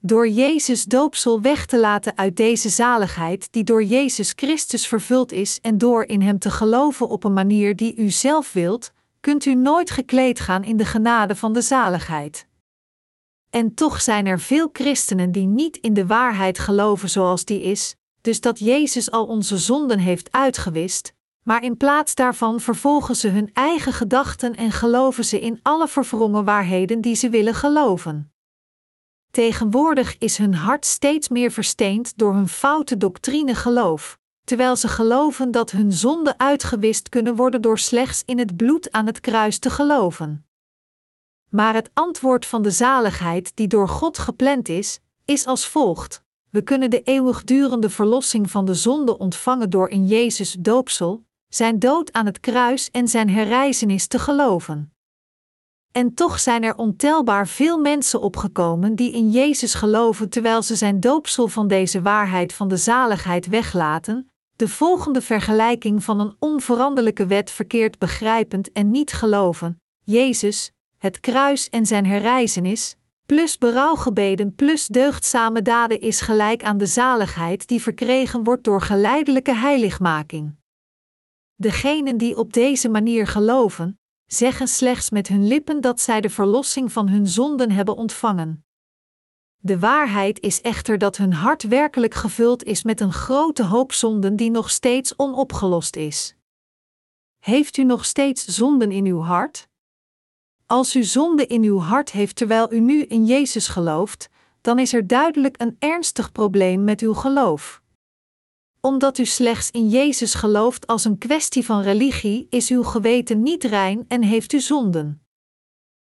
Door 0.00 0.28
Jezus 0.28 0.84
doopsel 0.84 1.40
weg 1.40 1.66
te 1.66 1.78
laten 1.78 2.16
uit 2.16 2.36
deze 2.36 2.68
zaligheid 2.68 3.52
die 3.52 3.64
door 3.64 3.84
Jezus 3.84 4.32
Christus 4.36 4.86
vervuld 4.86 5.32
is 5.32 5.58
en 5.60 5.78
door 5.78 6.04
in 6.04 6.22
Hem 6.22 6.38
te 6.38 6.50
geloven 6.50 7.08
op 7.08 7.24
een 7.24 7.32
manier 7.32 7.76
die 7.76 7.96
u 7.96 8.10
zelf 8.10 8.52
wilt, 8.52 8.92
kunt 9.20 9.44
u 9.44 9.54
nooit 9.54 9.90
gekleed 9.90 10.40
gaan 10.40 10.64
in 10.64 10.76
de 10.76 10.84
genade 10.84 11.36
van 11.36 11.52
de 11.52 11.62
zaligheid. 11.62 12.46
En 13.54 13.74
toch 13.74 14.00
zijn 14.00 14.26
er 14.26 14.40
veel 14.40 14.68
christenen 14.72 15.32
die 15.32 15.46
niet 15.46 15.76
in 15.76 15.94
de 15.94 16.06
waarheid 16.06 16.58
geloven 16.58 17.10
zoals 17.10 17.44
die 17.44 17.62
is, 17.62 17.96
dus 18.20 18.40
dat 18.40 18.58
Jezus 18.58 19.10
al 19.10 19.26
onze 19.26 19.58
zonden 19.58 19.98
heeft 19.98 20.32
uitgewist, 20.32 21.14
maar 21.42 21.62
in 21.62 21.76
plaats 21.76 22.14
daarvan 22.14 22.60
vervolgen 22.60 23.16
ze 23.16 23.28
hun 23.28 23.50
eigen 23.52 23.92
gedachten 23.92 24.54
en 24.54 24.70
geloven 24.70 25.24
ze 25.24 25.40
in 25.40 25.58
alle 25.62 25.88
verwrongen 25.88 26.44
waarheden 26.44 27.00
die 27.00 27.14
ze 27.14 27.28
willen 27.28 27.54
geloven. 27.54 28.32
Tegenwoordig 29.30 30.18
is 30.18 30.36
hun 30.36 30.54
hart 30.54 30.86
steeds 30.86 31.28
meer 31.28 31.50
versteend 31.50 32.18
door 32.18 32.34
hun 32.34 32.48
foute 32.48 32.96
doctrine 32.96 33.54
geloof, 33.54 34.18
terwijl 34.44 34.76
ze 34.76 34.88
geloven 34.88 35.50
dat 35.50 35.70
hun 35.70 35.92
zonden 35.92 36.38
uitgewist 36.38 37.08
kunnen 37.08 37.36
worden 37.36 37.62
door 37.62 37.78
slechts 37.78 38.22
in 38.24 38.38
het 38.38 38.56
bloed 38.56 38.92
aan 38.92 39.06
het 39.06 39.20
kruis 39.20 39.58
te 39.58 39.70
geloven. 39.70 40.46
Maar 41.54 41.74
het 41.74 41.90
antwoord 41.92 42.46
van 42.46 42.62
de 42.62 42.70
zaligheid 42.70 43.56
die 43.56 43.66
door 43.66 43.88
God 43.88 44.18
gepland 44.18 44.68
is, 44.68 45.00
is 45.24 45.46
als 45.46 45.68
volgt: 45.68 46.22
we 46.50 46.62
kunnen 46.62 46.90
de 46.90 47.02
eeuwigdurende 47.02 47.90
verlossing 47.90 48.50
van 48.50 48.64
de 48.64 48.74
zonde 48.74 49.18
ontvangen 49.18 49.70
door 49.70 49.88
in 49.88 50.06
Jezus 50.06 50.56
doopsel, 50.58 51.24
zijn 51.48 51.78
dood 51.78 52.12
aan 52.12 52.26
het 52.26 52.40
kruis 52.40 52.90
en 52.90 53.08
zijn 53.08 53.30
herrijzenis 53.30 54.06
te 54.06 54.18
geloven. 54.18 54.92
En 55.92 56.14
toch 56.14 56.40
zijn 56.40 56.62
er 56.62 56.76
ontelbaar 56.76 57.48
veel 57.48 57.78
mensen 57.78 58.20
opgekomen 58.20 58.94
die 58.94 59.12
in 59.12 59.30
Jezus 59.30 59.74
geloven 59.74 60.28
terwijl 60.28 60.62
ze 60.62 60.76
zijn 60.76 61.00
doopsel 61.00 61.48
van 61.48 61.68
deze 61.68 62.02
waarheid 62.02 62.52
van 62.52 62.68
de 62.68 62.76
zaligheid 62.76 63.46
weglaten, 63.46 64.30
de 64.56 64.68
volgende 64.68 65.20
vergelijking 65.20 66.04
van 66.04 66.20
een 66.20 66.36
onveranderlijke 66.38 67.26
wet 67.26 67.50
verkeerd 67.50 67.98
begrijpend 67.98 68.72
en 68.72 68.90
niet 68.90 69.12
geloven: 69.12 69.80
Jezus, 70.04 70.73
het 71.04 71.20
kruis 71.20 71.68
en 71.68 71.86
zijn 71.86 72.06
herrijzenis, 72.06 72.96
plus 73.26 73.58
berouwgebeden 73.58 74.54
plus 74.54 74.86
deugdzame 74.86 75.62
daden 75.62 76.00
is 76.00 76.20
gelijk 76.20 76.62
aan 76.62 76.78
de 76.78 76.86
zaligheid 76.86 77.68
die 77.68 77.82
verkregen 77.82 78.44
wordt 78.44 78.64
door 78.64 78.80
geleidelijke 78.80 79.54
heiligmaking. 79.54 80.56
Degenen 81.54 82.16
die 82.16 82.36
op 82.36 82.52
deze 82.52 82.88
manier 82.88 83.26
geloven, 83.26 84.00
zeggen 84.26 84.68
slechts 84.68 85.10
met 85.10 85.28
hun 85.28 85.46
lippen 85.46 85.80
dat 85.80 86.00
zij 86.00 86.20
de 86.20 86.30
verlossing 86.30 86.92
van 86.92 87.08
hun 87.08 87.26
zonden 87.26 87.70
hebben 87.70 87.96
ontvangen. 87.96 88.64
De 89.56 89.78
waarheid 89.78 90.40
is 90.40 90.60
echter 90.60 90.98
dat 90.98 91.16
hun 91.16 91.32
hart 91.32 91.62
werkelijk 91.62 92.14
gevuld 92.14 92.62
is 92.64 92.82
met 92.82 93.00
een 93.00 93.12
grote 93.12 93.64
hoop 93.64 93.92
zonden 93.92 94.36
die 94.36 94.50
nog 94.50 94.70
steeds 94.70 95.18
onopgelost 95.18 95.96
is. 95.96 96.36
Heeft 97.38 97.76
u 97.76 97.84
nog 97.84 98.04
steeds 98.04 98.44
zonden 98.44 98.90
in 98.92 99.06
uw 99.06 99.20
hart? 99.20 99.72
Als 100.74 100.96
u 100.96 101.02
zonde 101.02 101.46
in 101.46 101.62
uw 101.62 101.78
hart 101.78 102.10
heeft 102.10 102.36
terwijl 102.36 102.72
u 102.72 102.80
nu 102.80 103.02
in 103.02 103.24
Jezus 103.24 103.68
gelooft, 103.68 104.28
dan 104.60 104.78
is 104.78 104.92
er 104.92 105.06
duidelijk 105.06 105.60
een 105.60 105.76
ernstig 105.78 106.32
probleem 106.32 106.84
met 106.84 107.00
uw 107.00 107.14
geloof. 107.14 107.82
Omdat 108.80 109.18
u 109.18 109.24
slechts 109.24 109.70
in 109.70 109.88
Jezus 109.88 110.34
gelooft 110.34 110.86
als 110.86 111.04
een 111.04 111.18
kwestie 111.18 111.64
van 111.64 111.80
religie, 111.80 112.46
is 112.50 112.70
uw 112.70 112.82
geweten 112.82 113.42
niet 113.42 113.64
rein 113.64 114.04
en 114.08 114.22
heeft 114.22 114.52
u 114.52 114.60
zonden. 114.60 115.26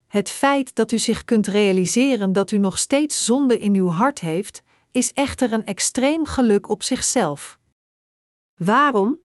Het 0.08 0.30
feit 0.30 0.76
dat 0.76 0.92
u 0.92 0.98
zich 0.98 1.26
kunt 1.26 1.48
realiseren 1.48 2.34
dat 2.34 2.52
u 2.52 2.58
nog 2.58 2.78
steeds 2.78 3.26
zonde 3.26 3.60
in 3.60 3.76
uw 3.76 3.90
hart 3.90 4.20
heeft, 4.20 4.62
is 4.92 5.14
echter 5.14 5.54
een 5.54 5.66
extreem 5.66 6.26
geluk 6.26 6.70
op 6.70 6.84
zichzelf. 6.84 7.60
Waarom? 8.56 9.20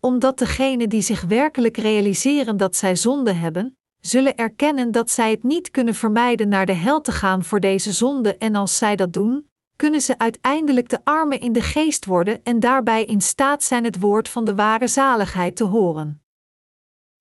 Omdat 0.00 0.38
degenen 0.38 0.88
die 0.88 1.02
zich 1.02 1.20
werkelijk 1.20 1.76
realiseren 1.76 2.56
dat 2.56 2.76
zij 2.76 2.96
zonde 2.96 3.32
hebben, 3.32 3.74
zullen 4.00 4.36
erkennen 4.36 4.90
dat 4.90 5.10
zij 5.10 5.30
het 5.30 5.42
niet 5.42 5.70
kunnen 5.70 5.94
vermijden 5.94 6.48
naar 6.48 6.66
de 6.66 6.72
hel 6.72 7.00
te 7.00 7.12
gaan 7.12 7.44
voor 7.44 7.60
deze 7.60 7.92
zonde 7.92 8.36
en 8.36 8.54
als 8.54 8.76
zij 8.76 8.96
dat 8.96 9.12
doen, 9.12 9.48
kunnen 9.76 10.00
ze 10.00 10.18
uiteindelijk 10.18 10.88
de 10.88 11.04
armen 11.04 11.40
in 11.40 11.52
de 11.52 11.62
geest 11.62 12.04
worden 12.04 12.44
en 12.44 12.60
daarbij 12.60 13.04
in 13.04 13.20
staat 13.20 13.62
zijn 13.62 13.84
het 13.84 14.00
woord 14.00 14.28
van 14.28 14.44
de 14.44 14.54
ware 14.54 14.88
zaligheid 14.88 15.56
te 15.56 15.64
horen. 15.64 16.22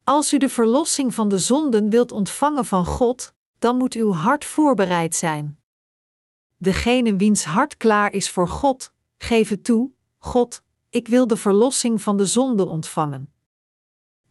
Als 0.04 0.34
u 0.34 0.38
de 0.38 0.50
verlossing 0.50 1.14
van 1.14 1.30
de 1.30 1.38
zonden 1.38 1.90
wilt 1.90 2.12
ontvangen 2.12 2.66
van 2.66 2.86
God, 2.86 3.34
dan 3.60 3.78
moet 3.78 3.94
uw 3.94 4.12
hart 4.12 4.46
voorbereid 4.46 5.16
zijn. 5.16 5.60
Degene 6.58 7.16
wiens 7.16 7.44
hart 7.44 7.78
klaar 7.78 8.14
is 8.14 8.30
voor 8.30 8.48
God, 8.48 8.94
geef 9.18 9.50
het 9.50 9.64
toe: 9.64 9.92
God, 10.18 10.64
ik 10.90 11.08
wil 11.08 11.28
de 11.28 11.38
verlossing 11.38 12.02
van 12.02 12.18
de 12.18 12.26
zonde 12.26 12.68
ontvangen. 12.68 13.34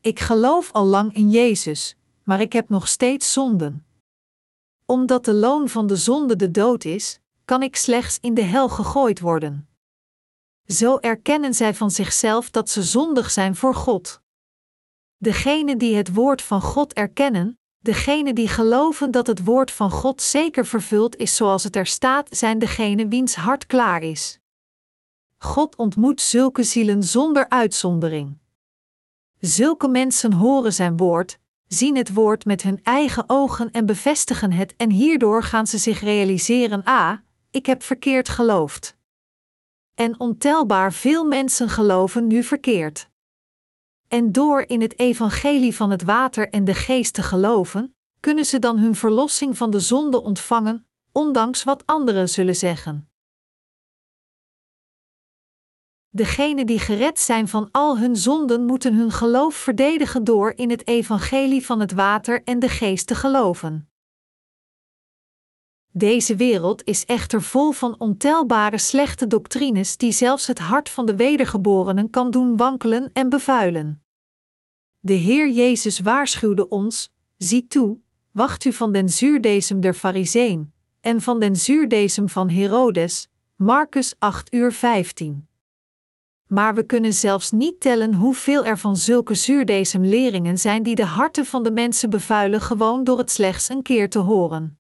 Ik 0.01 0.21
geloof 0.21 0.73
al 0.73 0.85
lang 0.85 1.15
in 1.15 1.31
Jezus, 1.31 1.97
maar 2.29 2.41
ik 2.41 2.53
heb 2.53 2.69
nog 2.69 2.89
steeds 2.89 3.33
zonden. 3.33 3.87
Omdat 4.87 5.25
de 5.25 5.33
loon 5.33 5.69
van 5.69 5.87
de 5.87 5.97
zonde 5.97 6.37
de 6.37 6.51
dood 6.51 6.85
is, 6.85 7.21
kan 7.45 7.63
ik 7.63 7.77
slechts 7.77 8.19
in 8.21 8.35
de 8.35 8.43
hel 8.43 8.69
gegooid 8.69 9.21
worden. 9.21 9.69
Zo 10.67 10.99
erkennen 10.99 11.55
zij 11.55 11.75
van 11.75 11.91
zichzelf 11.91 12.51
dat 12.51 12.71
ze 12.71 12.83
zondig 12.83 13.31
zijn 13.31 13.57
voor 13.57 13.75
God. 13.75 14.21
Degenen 15.17 15.79
die 15.79 15.97
het 15.97 16.15
woord 16.15 16.43
van 16.43 16.61
God 16.61 16.93
erkennen, 16.93 17.59
degenen 17.79 18.35
die 18.35 18.49
geloven 18.49 19.11
dat 19.11 19.27
het 19.27 19.45
woord 19.45 19.71
van 19.71 19.91
God 19.91 20.23
zeker 20.23 20.67
vervuld 20.67 21.17
is 21.17 21.37
zoals 21.37 21.65
het 21.65 21.77
er 21.77 21.87
staat, 21.87 22.29
zijn 22.31 22.59
degenen 22.59 23.09
wiens 23.09 23.35
hart 23.35 23.67
klaar 23.67 24.03
is. 24.03 24.39
God 25.39 25.77
ontmoet 25.77 26.21
zulke 26.21 26.63
zielen 26.63 27.03
zonder 27.03 27.49
uitzondering. 27.49 28.39
Zulke 29.39 29.89
mensen 29.89 30.33
horen 30.33 30.73
zijn 30.73 30.97
woord, 30.97 31.39
zien 31.69 31.97
het 31.97 32.15
woord 32.15 32.45
met 32.45 32.63
hun 32.63 32.81
eigen 32.83 33.25
ogen 33.27 33.71
en 33.71 33.87
bevestigen 33.87 34.53
het, 34.53 34.75
en 34.77 34.91
hierdoor 34.91 35.43
gaan 35.43 35.67
ze 35.67 35.79
zich 35.79 36.01
realiseren: 36.01 36.85
ah, 36.85 37.19
ik 37.51 37.67
heb 37.67 37.83
verkeerd 37.83 38.29
geloofd. 38.29 38.97
En 39.95 40.21
ontelbaar 40.21 40.93
veel 40.93 41.25
mensen 41.25 41.69
geloven 41.69 42.27
nu 42.27 42.43
verkeerd. 42.43 43.09
En 44.09 44.33
door 44.33 44.65
in 44.67 44.81
het 44.81 44.99
evangelie 44.99 45.75
van 45.75 45.91
het 45.91 46.03
water 46.03 46.49
en 46.49 46.65
de 46.65 46.75
geest 46.75 47.15
te 47.15 47.23
geloven, 47.23 47.97
kunnen 48.21 48.45
ze 48.45 48.59
dan 48.59 48.79
hun 48.79 48.95
verlossing 48.95 49.57
van 49.57 49.71
de 49.71 49.81
zonde 49.81 50.23
ontvangen, 50.23 50.87
ondanks 51.13 51.65
wat 51.65 51.87
anderen 51.87 52.29
zullen 52.29 52.57
zeggen. 52.57 53.09
Degenen 56.11 56.67
die 56.67 56.79
gered 56.79 57.19
zijn 57.19 57.49
van 57.49 57.69
al 57.71 57.99
hun 57.99 58.17
zonden 58.17 58.65
moeten 58.65 58.95
hun 58.95 59.11
geloof 59.11 59.55
verdedigen 59.55 60.25
door 60.25 60.53
in 60.57 60.71
het 60.71 60.87
evangelie 60.87 61.67
van 61.67 61.81
het 61.81 61.93
water 61.93 62.43
en 62.45 62.59
de 62.59 62.69
geest 62.69 63.07
te 63.07 63.15
geloven. 63.15 63.89
Deze 65.93 66.37
wereld 66.37 66.85
is 66.85 67.05
echter 67.05 67.43
vol 67.43 67.73
van 67.73 67.99
ontelbare 67.99 68.79
slechte 68.79 69.27
doctrines 69.27 69.97
die 69.97 70.13
zelfs 70.13 70.47
het 70.47 70.59
hart 70.59 70.89
van 70.89 71.07
de 71.07 71.17
wedergeborenen 71.17 72.11
kan 72.11 72.31
doen 72.31 72.57
wankelen 72.57 73.11
en 73.13 73.29
bevuilen. 73.29 74.03
De 74.99 75.13
Heer 75.13 75.51
Jezus 75.51 76.01
waarschuwde 76.01 76.69
ons: 76.69 77.13
zie 77.37 77.67
toe, 77.67 77.99
wacht 78.31 78.65
u 78.65 78.73
van 78.73 78.93
den 78.93 79.09
zuurdesem 79.09 79.81
der 79.81 79.95
Fariseeën 79.95 80.73
en 81.01 81.21
van 81.21 81.41
den 81.41 81.57
zuurdesem 81.57 82.29
van 82.29 82.49
Herodes. 82.49 83.29
Marcus 83.57 84.15
8 84.19 84.55
uur 84.55 84.73
15. 84.73 85.48
Maar 86.49 86.75
we 86.75 86.83
kunnen 86.83 87.15
zelfs 87.15 87.51
niet 87.51 87.81
tellen 87.81 88.15
hoeveel 88.15 88.65
er 88.65 88.79
van 88.79 88.97
zulke 88.97 89.35
zuurdesem-leringen 89.35 90.59
zijn 90.59 90.83
die 90.83 90.95
de 90.95 91.05
harten 91.05 91.47
van 91.47 91.63
de 91.63 91.71
mensen 91.71 92.11
bevuilen 92.11 92.61
gewoon 92.61 93.05
door 93.05 93.19
het 93.19 93.31
slechts 93.31 93.69
een 93.69 93.83
keer 93.83 94.11
te 94.11 94.19
horen. 94.19 94.79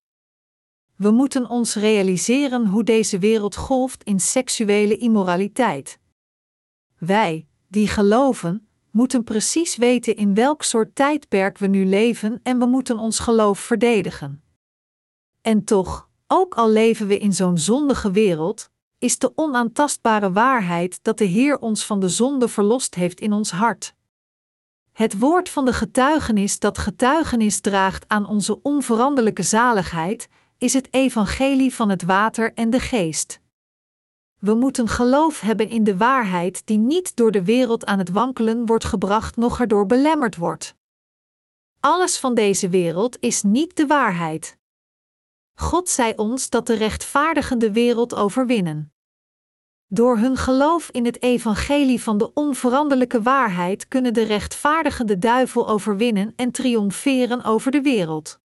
We 0.96 1.10
moeten 1.10 1.48
ons 1.48 1.74
realiseren 1.74 2.66
hoe 2.66 2.84
deze 2.84 3.18
wereld 3.18 3.56
golft 3.56 4.04
in 4.04 4.20
seksuele 4.20 4.96
immoraliteit. 4.96 5.98
Wij, 6.98 7.46
die 7.68 7.88
geloven, 7.88 8.68
moeten 8.90 9.24
precies 9.24 9.76
weten 9.76 10.16
in 10.16 10.34
welk 10.34 10.62
soort 10.62 10.94
tijdperk 10.94 11.58
we 11.58 11.66
nu 11.66 11.86
leven 11.86 12.40
en 12.42 12.58
we 12.58 12.66
moeten 12.66 12.98
ons 12.98 13.18
geloof 13.18 13.58
verdedigen. 13.58 14.42
En 15.40 15.64
toch, 15.64 16.08
ook 16.26 16.54
al 16.54 16.70
leven 16.70 17.06
we 17.06 17.18
in 17.18 17.32
zo'n 17.32 17.58
zondige 17.58 18.10
wereld, 18.10 18.70
is 18.98 19.18
de 19.18 19.32
onaantastbare 19.34 20.32
waarheid 20.32 20.98
dat 21.02 21.18
de 21.18 21.24
Heer 21.24 21.58
ons 21.58 21.84
van 21.84 22.00
de 22.00 22.08
zonde 22.08 22.48
verlost 22.48 22.94
heeft 22.94 23.20
in 23.20 23.32
ons 23.32 23.50
hart. 23.50 23.94
Het 24.92 25.18
woord 25.18 25.48
van 25.48 25.64
de 25.64 25.72
getuigenis 25.72 26.58
dat 26.58 26.78
getuigenis 26.78 27.60
draagt 27.60 28.04
aan 28.08 28.26
onze 28.26 28.62
onveranderlijke 28.62 29.42
zaligheid, 29.42 30.28
is 30.58 30.72
het 30.72 30.88
evangelie 30.90 31.74
van 31.74 31.88
het 31.88 32.02
water 32.02 32.54
en 32.54 32.70
de 32.70 32.80
geest. 32.80 33.40
We 34.38 34.54
moeten 34.54 34.88
geloof 34.88 35.40
hebben 35.40 35.68
in 35.68 35.84
de 35.84 35.96
waarheid 35.96 36.66
die 36.66 36.78
niet 36.78 37.16
door 37.16 37.30
de 37.30 37.44
wereld 37.44 37.86
aan 37.86 37.98
het 37.98 38.10
wankelen 38.10 38.66
wordt 38.66 38.84
gebracht, 38.84 39.36
noch 39.36 39.60
erdoor 39.60 39.86
belemmerd 39.86 40.36
wordt. 40.36 40.74
Alles 41.80 42.18
van 42.18 42.34
deze 42.34 42.68
wereld 42.68 43.16
is 43.20 43.42
niet 43.42 43.76
de 43.76 43.86
waarheid. 43.86 44.57
God 45.60 45.88
zei 45.88 46.12
ons 46.16 46.50
dat 46.50 46.66
de 46.66 46.74
rechtvaardigen 46.74 47.58
de 47.58 47.72
wereld 47.72 48.14
overwinnen. 48.14 48.92
Door 49.86 50.18
hun 50.18 50.36
geloof 50.36 50.88
in 50.90 51.04
het 51.04 51.22
evangelie 51.22 52.02
van 52.02 52.18
de 52.18 52.32
onveranderlijke 52.34 53.22
waarheid 53.22 53.88
kunnen 53.88 54.14
de 54.14 54.22
rechtvaardigen 54.22 55.06
de 55.06 55.18
duivel 55.18 55.68
overwinnen 55.68 56.32
en 56.36 56.50
triomferen 56.50 57.44
over 57.44 57.70
de 57.70 57.80
wereld. 57.80 58.40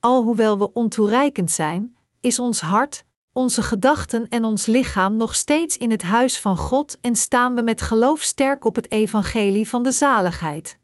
Alhoewel 0.00 0.58
we 0.58 0.72
ontoereikend 0.72 1.50
zijn, 1.50 1.96
is 2.20 2.38
ons 2.38 2.60
hart, 2.60 3.04
onze 3.32 3.62
gedachten 3.62 4.28
en 4.28 4.44
ons 4.44 4.66
lichaam 4.66 5.16
nog 5.16 5.34
steeds 5.34 5.76
in 5.76 5.90
het 5.90 6.02
huis 6.02 6.40
van 6.40 6.56
God 6.56 6.98
en 7.00 7.16
staan 7.16 7.54
we 7.54 7.62
met 7.62 7.82
geloof 7.82 8.22
sterk 8.22 8.64
op 8.64 8.74
het 8.74 8.90
evangelie 8.90 9.68
van 9.68 9.82
de 9.82 9.92
zaligheid. 9.92 10.79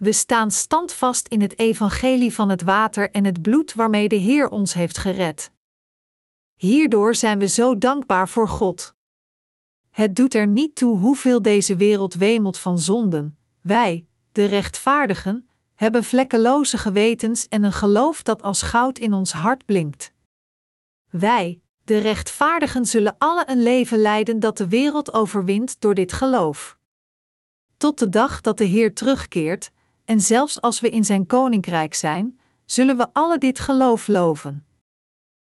We 0.00 0.12
staan 0.12 0.50
standvast 0.50 1.28
in 1.28 1.40
het 1.40 1.58
evangelie 1.58 2.34
van 2.34 2.48
het 2.48 2.62
water 2.62 3.10
en 3.10 3.24
het 3.24 3.42
bloed 3.42 3.74
waarmee 3.74 4.08
de 4.08 4.16
Heer 4.16 4.48
ons 4.48 4.74
heeft 4.74 4.98
gered. 4.98 5.50
Hierdoor 6.54 7.14
zijn 7.14 7.38
we 7.38 7.48
zo 7.48 7.78
dankbaar 7.78 8.28
voor 8.28 8.48
God. 8.48 8.94
Het 9.90 10.16
doet 10.16 10.34
er 10.34 10.46
niet 10.46 10.74
toe 10.74 10.98
hoeveel 10.98 11.42
deze 11.42 11.76
wereld 11.76 12.14
wemelt 12.14 12.58
van 12.58 12.78
zonden. 12.78 13.38
Wij, 13.60 14.06
de 14.32 14.44
rechtvaardigen, 14.44 15.48
hebben 15.74 16.04
vlekkeloze 16.04 16.78
gewetens 16.78 17.48
en 17.48 17.62
een 17.62 17.72
geloof 17.72 18.22
dat 18.22 18.42
als 18.42 18.62
goud 18.62 18.98
in 18.98 19.12
ons 19.12 19.32
hart 19.32 19.64
blinkt. 19.64 20.12
Wij, 21.10 21.60
de 21.84 21.98
rechtvaardigen, 21.98 22.86
zullen 22.86 23.14
alle 23.18 23.44
een 23.46 23.62
leven 23.62 23.98
leiden 23.98 24.40
dat 24.40 24.56
de 24.56 24.68
wereld 24.68 25.12
overwint 25.12 25.80
door 25.80 25.94
dit 25.94 26.12
geloof. 26.12 26.78
Tot 27.76 27.98
de 27.98 28.08
dag 28.08 28.40
dat 28.40 28.58
de 28.58 28.64
Heer 28.64 28.94
terugkeert, 28.94 29.70
en 30.10 30.20
zelfs 30.20 30.60
als 30.60 30.80
we 30.80 30.90
in 30.90 31.04
zijn 31.04 31.26
koninkrijk 31.26 31.94
zijn, 31.94 32.40
zullen 32.64 32.96
we 32.96 33.08
alle 33.12 33.38
dit 33.38 33.58
geloof 33.58 34.08
loven. 34.08 34.66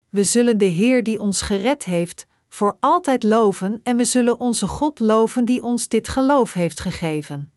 We 0.09 0.25
zullen 0.25 0.59
de 0.59 0.65
Heer 0.65 1.03
die 1.03 1.21
ons 1.21 1.43
gered 1.43 1.85
heeft, 1.85 2.27
voor 2.49 2.77
altijd 2.81 3.23
loven 3.23 3.81
en 3.83 3.97
we 3.97 4.05
zullen 4.05 4.41
onze 4.41 4.67
God 4.67 5.01
loven 5.01 5.45
die 5.45 5.63
ons 5.63 5.89
dit 5.89 6.09
geloof 6.09 6.53
heeft 6.53 6.81
gegeven. 6.81 7.53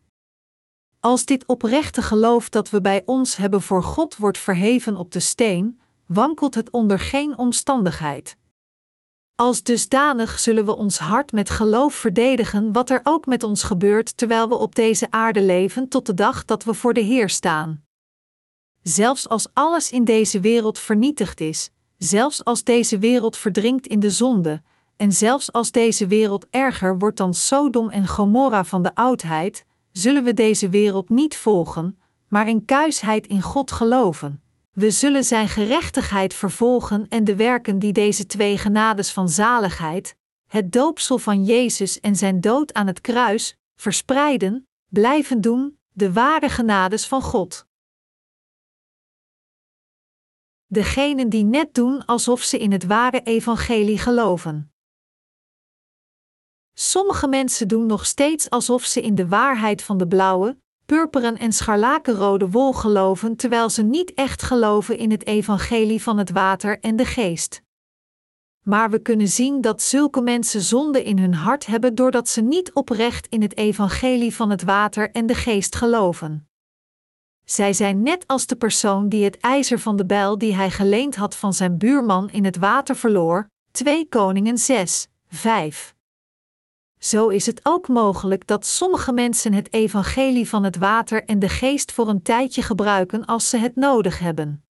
Als 1.00 1.26
dit 1.26 1.45
oprechte 1.45 2.02
geloof 2.02 2.50
dat 2.50 2.70
we 2.70 2.82
bij 2.82 3.04
ons 3.06 3.36
hebben 3.36 3.62
voor 3.62 3.84
God 3.84 4.16
wordt 4.16 4.38
verheven 4.38 4.95
op 4.95 5.12
de 5.12 5.20
steen, 5.20 5.80
wankelt 6.06 6.56
het 6.56 6.70
onder 6.70 7.00
geen 7.00 7.38
omstandigheid. 7.38 8.38
Als 9.40 9.64
dusdanig 9.64 10.40
zullen 10.40 10.66
we 10.66 10.76
ons 10.76 10.98
hart 10.98 11.32
met 11.32 11.50
geloof 11.50 11.94
verdedigen, 11.94 12.74
wat 12.74 12.90
er 12.90 13.00
ook 13.04 13.26
met 13.26 13.44
ons 13.44 13.64
gebeurt 13.64 14.18
terwijl 14.18 14.50
we 14.50 14.56
op 14.56 14.76
deze 14.76 15.08
aarde 15.12 15.42
leven, 15.42 15.88
tot 15.88 16.06
de 16.06 16.14
dag 16.14 16.46
dat 16.46 16.64
we 16.64 16.74
voor 16.74 16.94
de 16.94 17.02
Heer 17.02 17.30
staan. 17.30 17.84
Zelfs 18.82 19.30
als 19.30 19.48
alles 19.54 19.92
in 19.92 20.04
deze 20.04 20.40
wereld 20.40 20.80
vernietigd 20.80 21.40
is, 21.40 21.70
zelfs 21.98 22.44
als 22.44 22.64
deze 22.64 22.98
wereld 22.98 23.38
verdrinkt 23.38 23.88
in 23.88 24.00
de 24.00 24.10
zonde, 24.10 24.62
en 24.96 25.12
zelfs 25.12 25.52
als 25.52 25.72
deze 25.72 26.08
wereld 26.08 26.46
erger 26.50 26.98
wordt 26.98 27.18
dan 27.18 27.34
Sodom 27.34 27.90
en 27.90 28.08
Gomorra 28.08 28.64
van 28.64 28.84
de 28.84 28.96
oudheid, 28.96 29.66
zullen 29.92 30.24
we 30.24 30.34
deze 30.34 30.70
wereld 30.70 31.10
niet 31.10 31.38
volgen, 31.38 32.00
maar 32.28 32.48
in 32.48 32.66
kuisheid 32.66 33.28
in 33.28 33.42
God 33.42 33.72
geloven. 33.72 34.42
We 34.78 34.91
zullen 34.91 35.23
Zijn 35.23 35.47
gerechtigheid 35.47 36.34
vervolgen 36.34 37.07
en 37.09 37.23
de 37.23 37.36
werken 37.36 37.80
die 37.80 37.93
deze 37.93 38.25
twee 38.25 38.57
genades 38.57 39.11
van 39.11 39.30
zaligheid, 39.30 40.15
het 40.47 40.71
doopsel 40.71 41.17
van 41.17 41.43
Jezus 41.43 41.99
en 41.99 42.15
Zijn 42.15 42.41
dood 42.41 42.73
aan 42.73 42.88
het 42.88 43.01
kruis, 43.01 43.57
verspreiden, 43.75 44.67
blijven 44.88 45.41
doen, 45.41 45.80
de 45.93 46.13
ware 46.13 46.49
genades 46.49 47.07
van 47.07 47.21
God. 47.21 47.67
degenen 50.67 51.30
die 51.30 51.43
net 51.43 51.73
doen 51.73 52.05
alsof 52.05 52.41
ze 52.41 52.59
in 52.59 52.71
het 52.71 52.86
ware 52.86 53.21
evangelie 53.23 53.97
geloven. 53.97 54.73
Sommige 56.73 57.28
mensen 57.28 57.67
doen 57.67 57.86
nog 57.86 58.05
steeds 58.05 58.49
alsof 58.49 58.84
ze 58.84 59.01
in 59.01 59.15
de 59.15 59.28
waarheid 59.28 59.84
van 59.84 59.97
de 59.97 60.07
blauwe, 60.07 60.57
purperen 60.88 61.38
en 61.38 61.54
scharlakenrode 61.54 62.50
wol 62.50 62.74
geloven, 62.74 63.36
terwijl 63.36 63.70
ze 63.70 63.84
niet 63.84 64.14
echt 64.14 64.42
geloven 64.42 64.98
in 64.98 65.12
het 65.12 65.26
evangelie 65.26 66.02
van 66.02 66.18
het 66.18 66.32
water 66.32 66.80
en 66.80 66.96
de 66.96 67.06
geest. 67.06 67.62
Maar 68.64 68.90
we 68.90 69.00
kunnen 69.00 69.28
zien 69.28 69.62
dat 69.62 69.82
zulke 69.82 70.22
mensen 70.22 70.62
zonde 70.62 71.04
in 71.04 71.20
hun 71.20 71.34
hart 71.34 71.66
hebben 71.66 71.96
doordat 71.96 72.30
ze 72.30 72.42
niet 72.42 72.74
oprecht 72.74 73.28
in 73.28 73.42
het 73.42 73.58
evangelie 73.58 74.36
van 74.36 74.50
het 74.50 74.64
water 74.64 75.12
en 75.12 75.26
de 75.26 75.36
geest 75.36 75.76
geloven. 75.76 76.50
Zij 77.44 77.74
zijn 77.74 78.02
net 78.02 78.28
als 78.28 78.46
de 78.46 78.56
persoon 78.56 79.10
die 79.10 79.24
het 79.24 79.38
ijzer 79.38 79.80
van 79.80 79.96
de 79.96 80.06
bijl 80.06 80.38
die 80.38 80.56
hij 80.56 80.70
geleend 80.70 81.16
had 81.16 81.36
van 81.36 81.54
zijn 81.54 81.78
buurman 81.78 82.30
in 82.30 82.46
het 82.46 82.58
water 82.58 82.96
verloor, 82.96 83.50
2 83.72 84.10
Koningen 84.10 84.58
6, 84.58 85.08
5. 85.28 85.96
Zo 87.00 87.28
is 87.28 87.45
het 87.45 87.60
ook 87.64 87.88
mogelijk 87.88 88.48
dat 88.48 88.66
sommige 88.66 89.14
mensen 89.14 89.54
het 89.54 89.74
evangelie 89.74 90.50
van 90.50 90.64
het 90.64 90.78
water 90.78 91.24
en 91.24 91.39
de 91.39 91.50
geest 91.50 91.91
voor 91.91 92.08
een 92.08 92.22
tijdje 92.22 92.62
gebruiken 92.62 93.26
als 93.26 93.50
ze 93.50 93.58
het 93.58 93.76
nodig 93.76 94.20
hebben. 94.20 94.66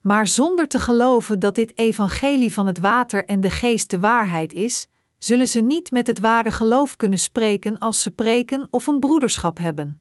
Maar 0.00 0.26
zonder 0.26 0.68
te 0.68 0.78
geloven 0.78 1.38
dat 1.38 1.54
dit 1.54 1.78
evangelie 1.78 2.52
van 2.52 2.66
het 2.66 2.78
water 2.78 3.24
en 3.24 3.40
de 3.40 3.50
geest 3.50 3.90
de 3.90 4.00
waarheid 4.00 4.52
is, 4.52 4.86
zullen 5.18 5.48
ze 5.48 5.60
niet 5.60 5.90
met 5.90 6.06
het 6.06 6.18
ware 6.18 6.50
geloof 6.50 6.96
kunnen 6.96 7.18
spreken 7.18 7.78
als 7.78 8.02
ze 8.02 8.10
preken 8.10 8.68
of 8.70 8.86
een 8.86 9.00
broederschap 9.00 9.58
hebben. 9.58 10.00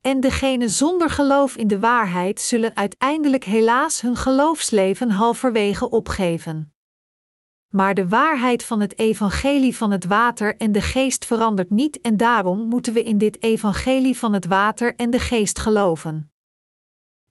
En 0.00 0.20
degenen 0.20 0.70
zonder 0.70 1.10
geloof 1.10 1.56
in 1.56 1.68
de 1.68 1.78
waarheid 1.78 2.40
zullen 2.40 2.76
uiteindelijk 2.76 3.44
helaas 3.44 4.00
hun 4.00 4.16
geloofsleven 4.16 5.10
halverwege 5.10 5.90
opgeven. 5.90 6.72
Maar 7.68 7.94
de 7.94 8.08
waarheid 8.08 8.64
van 8.64 8.80
het 8.80 8.98
evangelie 8.98 9.76
van 9.76 9.90
het 9.90 10.04
water 10.04 10.56
en 10.56 10.72
de 10.72 10.80
geest 10.80 11.24
verandert 11.24 11.70
niet 11.70 12.00
en 12.00 12.16
daarom 12.16 12.68
moeten 12.68 12.92
we 12.92 13.02
in 13.02 13.18
dit 13.18 13.42
evangelie 13.42 14.16
van 14.16 14.32
het 14.32 14.46
water 14.46 14.94
en 14.96 15.10
de 15.10 15.18
geest 15.18 15.58
geloven. 15.58 16.30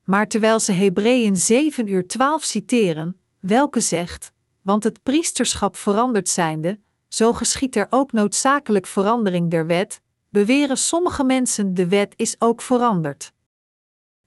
Maar 0.03 0.27
terwijl 0.27 0.59
ze 0.59 0.71
Hebreeën 0.71 1.35
7 1.35 1.87
uur 1.87 2.07
12 2.07 2.43
citeren, 2.43 3.19
welke 3.39 3.79
zegt, 3.79 4.31
want 4.61 4.83
het 4.83 5.03
priesterschap 5.03 5.75
veranderd 5.75 6.29
zijnde, 6.29 6.79
zo 7.07 7.33
geschiet 7.33 7.75
er 7.75 7.87
ook 7.89 8.11
noodzakelijk 8.11 8.85
verandering 8.85 9.49
der 9.49 9.65
wet, 9.65 10.01
beweren 10.29 10.77
sommige 10.77 11.23
mensen 11.23 11.73
de 11.73 11.87
wet 11.87 12.13
is 12.15 12.35
ook 12.39 12.61
veranderd. 12.61 13.33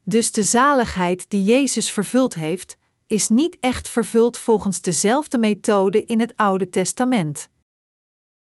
Dus 0.04 0.32
de 0.32 0.42
zaligheid 0.42 1.30
die 1.30 1.44
Jezus 1.44 1.90
vervuld 1.90 2.34
heeft, 2.34 2.76
is 3.10 3.28
niet 3.28 3.56
echt 3.60 3.88
vervuld 3.88 4.38
volgens 4.38 4.80
dezelfde 4.80 5.38
methode 5.38 6.04
in 6.04 6.20
het 6.20 6.36
Oude 6.36 6.68
Testament. 6.68 7.48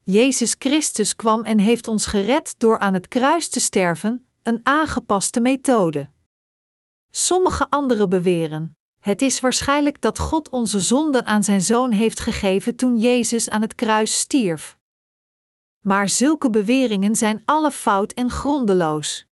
Jezus 0.04 0.56
Christus 0.60 1.16
kwam 1.16 1.44
en 1.44 1.60
heeft 1.60 1.88
ons 1.88 2.06
gered 2.06 2.56
door 2.58 2.80
aan 2.80 2.94
het 2.94 3.08
kruis 3.08 3.50
te 3.50 3.60
sterven, 3.60 4.28
een 4.44 4.60
aangepaste 4.64 5.40
methode. 5.40 6.10
Sommige 7.12 7.70
anderen 7.70 8.10
beweren: 8.10 8.78
het 9.00 9.22
is 9.22 9.40
waarschijnlijk 9.40 10.02
dat 10.02 10.20
God 10.20 10.50
onze 10.50 10.80
zonden 10.80 11.26
aan 11.26 11.44
zijn 11.44 11.62
zoon 11.62 11.92
heeft 11.92 12.20
gegeven 12.20 12.76
toen 12.76 12.98
Jezus 12.98 13.50
aan 13.50 13.62
het 13.62 13.76
kruis 13.76 14.20
stierf. 14.20 14.78
Maar 15.80 16.10
zulke 16.10 16.50
beweringen 16.50 17.16
zijn 17.16 17.42
alle 17.46 17.72
fout 17.72 18.12
en 18.12 18.30
grondeloos. 18.30 19.26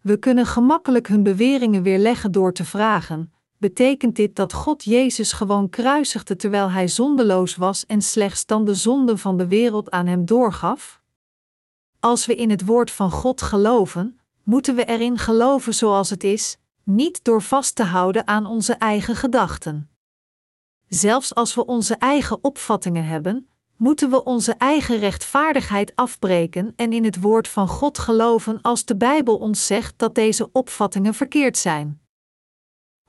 We 0.00 0.18
kunnen 0.18 0.46
gemakkelijk 0.46 1.08
hun 1.08 1.22
beweringen 1.22 1.82
weerleggen 1.82 2.32
door 2.32 2.52
te 2.52 2.64
vragen: 2.64 3.33
betekent 3.64 4.16
dit 4.16 4.36
dat 4.36 4.52
God 4.52 4.84
Jezus 4.84 5.32
gewoon 5.32 5.70
kruisigde 5.70 6.36
terwijl 6.36 6.70
hij 6.70 6.88
zondeloos 6.88 7.56
was 7.56 7.86
en 7.86 8.02
slechts 8.02 8.46
dan 8.46 8.64
de 8.64 8.74
zonden 8.74 9.18
van 9.18 9.36
de 9.36 9.46
wereld 9.46 9.90
aan 9.90 10.06
hem 10.06 10.24
doorgaf? 10.24 11.02
Als 12.00 12.26
we 12.26 12.34
in 12.34 12.50
het 12.50 12.64
woord 12.64 12.90
van 12.90 13.10
God 13.10 13.42
geloven, 13.42 14.20
moeten 14.42 14.74
we 14.74 14.84
erin 14.84 15.18
geloven 15.18 15.74
zoals 15.74 16.10
het 16.10 16.24
is, 16.24 16.56
niet 16.82 17.24
door 17.24 17.42
vast 17.42 17.74
te 17.74 17.82
houden 17.82 18.26
aan 18.26 18.46
onze 18.46 18.72
eigen 18.72 19.16
gedachten. 19.16 19.90
Zelfs 20.88 21.34
als 21.34 21.54
we 21.54 21.66
onze 21.66 21.94
eigen 21.94 22.38
opvattingen 22.44 23.04
hebben, 23.04 23.48
moeten 23.76 24.10
we 24.10 24.24
onze 24.24 24.52
eigen 24.52 24.98
rechtvaardigheid 24.98 25.92
afbreken 25.94 26.72
en 26.76 26.92
in 26.92 27.04
het 27.04 27.20
woord 27.20 27.48
van 27.48 27.68
God 27.68 27.98
geloven 27.98 28.60
als 28.62 28.84
de 28.84 28.96
Bijbel 28.96 29.36
ons 29.36 29.66
zegt 29.66 29.98
dat 29.98 30.14
deze 30.14 30.48
opvattingen 30.52 31.14
verkeerd 31.14 31.58
zijn. 31.58 32.03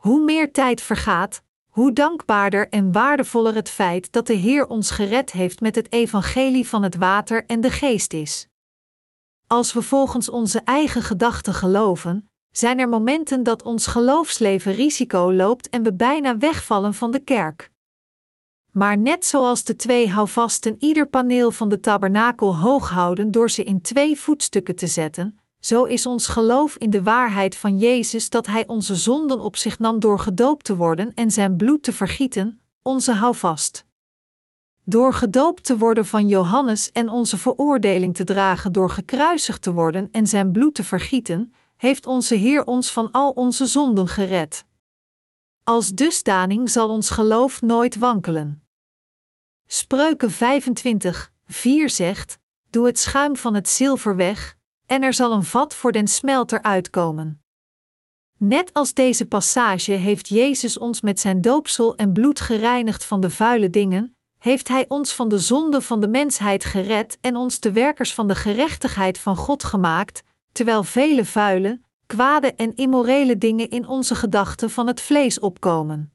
Hoe 0.05 0.23
meer 0.23 0.51
tijd 0.51 0.81
vergaat, 0.81 1.41
hoe 1.69 1.93
dankbaarder 1.93 2.69
en 2.69 2.91
waardevoller 2.91 3.55
het 3.55 3.69
feit 3.69 4.11
dat 4.11 4.27
de 4.27 4.33
Heer 4.33 4.67
ons 4.67 4.91
gered 4.91 5.31
heeft 5.31 5.61
met 5.61 5.75
het 5.75 5.91
evangelie 5.91 6.67
van 6.67 6.83
het 6.83 6.95
water 6.95 7.45
en 7.45 7.61
de 7.61 7.71
geest 7.71 8.13
is. 8.13 8.47
Als 9.47 9.73
we 9.73 9.81
volgens 9.81 10.29
onze 10.29 10.59
eigen 10.59 11.01
gedachten 11.01 11.53
geloven, 11.53 12.29
zijn 12.51 12.79
er 12.79 12.89
momenten 12.89 13.43
dat 13.43 13.63
ons 13.63 13.87
geloofsleven 13.87 14.73
risico 14.73 15.33
loopt 15.33 15.69
en 15.69 15.83
we 15.83 15.93
bijna 15.93 16.37
wegvallen 16.37 16.93
van 16.93 17.11
de 17.11 17.19
kerk. 17.19 17.71
Maar 18.71 18.97
net 18.97 19.25
zoals 19.25 19.63
de 19.63 19.75
twee 19.75 20.09
houvasten 20.09 20.75
ieder 20.79 21.07
paneel 21.07 21.51
van 21.51 21.69
de 21.69 21.79
tabernakel 21.79 22.57
hoog 22.57 22.89
houden 22.89 23.31
door 23.31 23.49
ze 23.49 23.63
in 23.63 23.81
twee 23.81 24.19
voetstukken 24.19 24.75
te 24.75 24.87
zetten, 24.87 25.39
zo 25.65 25.83
is 25.83 26.05
ons 26.05 26.27
geloof 26.27 26.75
in 26.77 26.89
de 26.89 27.03
waarheid 27.03 27.55
van 27.55 27.77
Jezus 27.77 28.29
dat 28.29 28.45
Hij 28.47 28.67
onze 28.67 28.95
zonden 28.95 29.39
op 29.39 29.55
zich 29.55 29.79
nam 29.79 29.99
door 29.99 30.19
gedoopt 30.19 30.65
te 30.65 30.75
worden 30.75 31.13
en 31.13 31.31
zijn 31.31 31.55
bloed 31.55 31.83
te 31.83 31.93
vergieten, 31.93 32.61
onze 32.81 33.11
houvast. 33.13 33.85
Door 34.83 35.13
gedoopt 35.13 35.63
te 35.63 35.77
worden 35.77 36.05
van 36.05 36.27
Johannes 36.27 36.91
en 36.91 37.09
onze 37.09 37.37
veroordeling 37.37 38.15
te 38.15 38.23
dragen 38.23 38.71
door 38.71 38.89
gekruisigd 38.89 39.61
te 39.61 39.73
worden 39.73 40.07
en 40.11 40.27
zijn 40.27 40.51
bloed 40.51 40.75
te 40.75 40.83
vergieten, 40.83 41.53
heeft 41.75 42.05
onze 42.05 42.35
Heer 42.35 42.65
ons 42.65 42.91
van 42.91 43.11
al 43.11 43.31
onze 43.31 43.65
zonden 43.65 44.07
gered. 44.07 44.65
Als 45.63 45.89
dusdaning 45.89 46.69
zal 46.69 46.89
ons 46.89 47.09
geloof 47.09 47.61
nooit 47.61 47.95
wankelen. 47.95 48.63
Spreuken 49.67 50.31
25, 50.31 51.31
4 51.45 51.89
zegt: 51.89 52.37
Doe 52.69 52.85
het 52.85 52.99
schuim 52.99 53.35
van 53.35 53.53
het 53.53 53.69
zilver 53.69 54.15
weg, 54.15 54.57
en 54.85 55.03
er 55.03 55.13
zal 55.13 55.31
een 55.31 55.43
vat 55.43 55.73
voor 55.73 55.91
den 55.91 56.07
smelter 56.07 56.61
uitkomen. 56.61 57.43
Net 58.37 58.73
als 58.73 58.93
deze 58.93 59.25
passage 59.25 59.91
heeft 59.91 60.27
Jezus 60.27 60.77
ons 60.77 61.01
met 61.01 61.19
zijn 61.19 61.41
doopsel 61.41 61.95
en 61.95 62.13
bloed 62.13 62.39
gereinigd 62.39 63.05
van 63.05 63.21
de 63.21 63.29
vuile 63.29 63.69
dingen, 63.69 64.15
heeft 64.37 64.67
Hij 64.67 64.85
ons 64.87 65.13
van 65.13 65.29
de 65.29 65.39
zonde 65.39 65.81
van 65.81 66.01
de 66.01 66.07
mensheid 66.07 66.65
gered 66.65 67.17
en 67.21 67.35
ons 67.35 67.59
de 67.59 67.71
werkers 67.71 68.13
van 68.13 68.27
de 68.27 68.35
gerechtigheid 68.35 69.17
van 69.17 69.35
God 69.35 69.63
gemaakt, 69.63 70.23
terwijl 70.51 70.83
vele 70.83 71.25
vuile, 71.25 71.81
kwade 72.05 72.53
en 72.53 72.75
immorele 72.75 73.37
dingen 73.37 73.69
in 73.69 73.87
onze 73.87 74.15
gedachten 74.15 74.69
van 74.69 74.87
het 74.87 75.01
vlees 75.01 75.39
opkomen. 75.39 76.13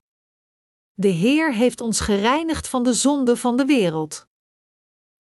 De 0.95 1.09
Heer 1.09 1.55
heeft 1.55 1.81
ons 1.81 2.01
gereinigd 2.01 2.69
van 2.69 2.83
de 2.83 2.93
zonde 2.93 3.37
van 3.37 3.57
de 3.57 3.65
wereld. 3.65 4.29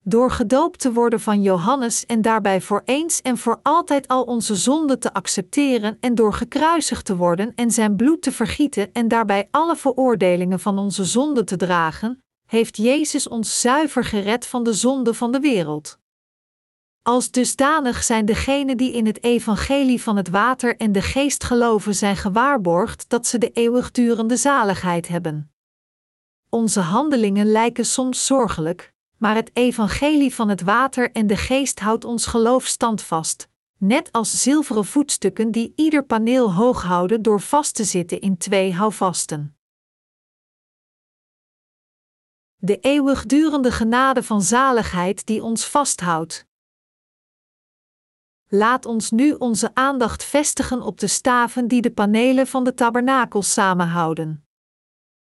Door 0.05 0.31
gedoopt 0.31 0.81
te 0.81 0.93
worden 0.93 1.21
van 1.21 1.43
Johannes 1.43 2.07
en 2.07 2.23
daarbij 2.23 2.61
voor 2.61 2.83
eens 2.85 3.21
en 3.21 3.39
voor 3.39 3.61
altijd 3.63 4.09
al 4.09 4.23
onze 4.23 4.55
zonden 4.55 4.99
te 4.99 5.13
accepteren 5.13 5.97
en 6.01 6.15
door 6.15 6.33
gekruisigd 6.33 7.05
te 7.05 7.17
worden 7.17 7.53
en 7.55 7.71
zijn 7.71 7.97
bloed 7.97 8.23
te 8.23 8.33
vergieten 8.33 8.93
en 8.93 9.09
daarbij 9.09 9.49
alle 9.51 9.77
veroordelingen 9.77 10.61
van 10.61 10.79
onze 10.79 11.05
zonden 11.05 11.45
te 11.45 11.57
dragen, 11.57 12.23
heeft 12.47 12.77
Jezus 12.77 13.29
ons 13.29 13.61
zuiver 13.61 14.05
gered 14.05 14.47
van 14.47 14.65
de 14.65 14.73
zonde 14.73 15.15
van 15.15 15.33
de 15.33 15.41
wereld. 15.41 15.99
Als 17.03 17.31
dusdanig 17.31 18.03
zijn 18.03 18.25
degenen 18.25 18.77
die 18.77 18.93
in 18.93 19.07
het 19.07 19.23
evangelie 19.23 20.03
van 20.03 20.17
het 20.17 20.29
water 20.29 20.77
en 20.77 20.93
de 20.93 21.03
geest 21.03 21.45
geloven 21.45 21.95
zijn 21.95 22.17
gewaarborgd 22.17 23.05
dat 23.09 23.27
ze 23.27 23.39
de 23.39 23.51
eeuwigdurende 23.51 24.37
zaligheid 24.37 25.09
hebben. 25.09 25.53
Onze 26.49 26.81
handelingen 26.81 27.47
lijken 27.47 27.87
soms 27.87 28.27
zorgelijk, 28.27 28.93
maar 29.21 29.35
het 29.35 29.51
evangelie 29.53 30.35
van 30.35 30.49
het 30.49 30.61
water 30.61 31.13
en 31.13 31.27
de 31.27 31.37
geest 31.37 31.81
houdt 31.81 32.05
ons 32.05 32.27
geloof 32.27 32.67
standvast, 32.67 33.49
net 33.77 34.13
als 34.13 34.43
zilveren 34.43 34.85
voetstukken 34.85 35.51
die 35.51 35.73
ieder 35.77 36.05
paneel 36.05 36.53
hoog 36.53 36.83
houden 36.83 37.23
door 37.23 37.41
vast 37.41 37.75
te 37.75 37.85
zitten 37.85 38.21
in 38.21 38.37
twee 38.37 38.75
houvasten. 38.75 39.57
De 42.57 42.79
eeuwigdurende 42.79 43.73
genade 43.73 44.23
van 44.23 44.43
zaligheid 44.43 45.27
die 45.27 45.43
ons 45.43 45.67
vasthoudt. 45.67 46.47
Laat 48.49 48.87
ons 48.87 49.11
nu 49.11 49.33
onze 49.33 49.75
aandacht 49.75 50.25
vestigen 50.25 50.83
op 50.83 51.01
de 51.01 51.07
staven 51.07 51.69
die 51.69 51.81
de 51.81 51.93
panelen 51.93 52.47
van 52.47 52.65
de 52.65 52.75
tabernakel 52.75 53.43
samenhouden. 53.43 54.47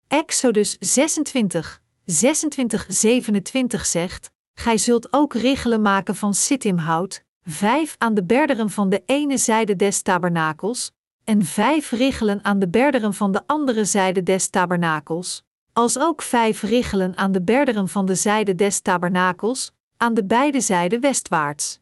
Exodus 0.07 0.77
26, 0.79 1.81
26, 2.09 2.85
27 2.87 3.85
zegt: 3.85 4.31
Gij 4.53 4.77
zult 4.77 5.13
ook 5.13 5.33
richelen 5.33 5.81
maken 5.81 6.15
van 6.15 6.33
sittimhout, 6.33 7.23
vijf 7.43 7.95
aan 7.97 8.13
de 8.13 8.23
berderen 8.23 8.69
van 8.69 8.89
de 8.89 9.03
ene 9.05 9.37
zijde 9.37 9.75
des 9.75 10.01
tabernakels, 10.01 10.91
en 11.23 11.45
vijf 11.45 11.91
richelen 11.91 12.43
aan 12.43 12.59
de 12.59 12.67
berderen 12.67 13.13
van 13.13 13.31
de 13.31 13.41
andere 13.45 13.85
zijde 13.85 14.23
des 14.23 14.49
tabernakels, 14.49 15.43
als 15.73 15.99
ook 15.99 16.21
vijf 16.21 16.61
richelen 16.61 17.17
aan 17.17 17.31
de 17.31 17.41
berderen 17.41 17.87
van 17.87 18.05
de 18.05 18.15
zijde 18.15 18.55
des 18.55 18.79
tabernakels, 18.79 19.71
aan 19.97 20.13
de 20.13 20.25
beide 20.25 20.61
zijden 20.61 21.01
westwaarts. 21.01 21.79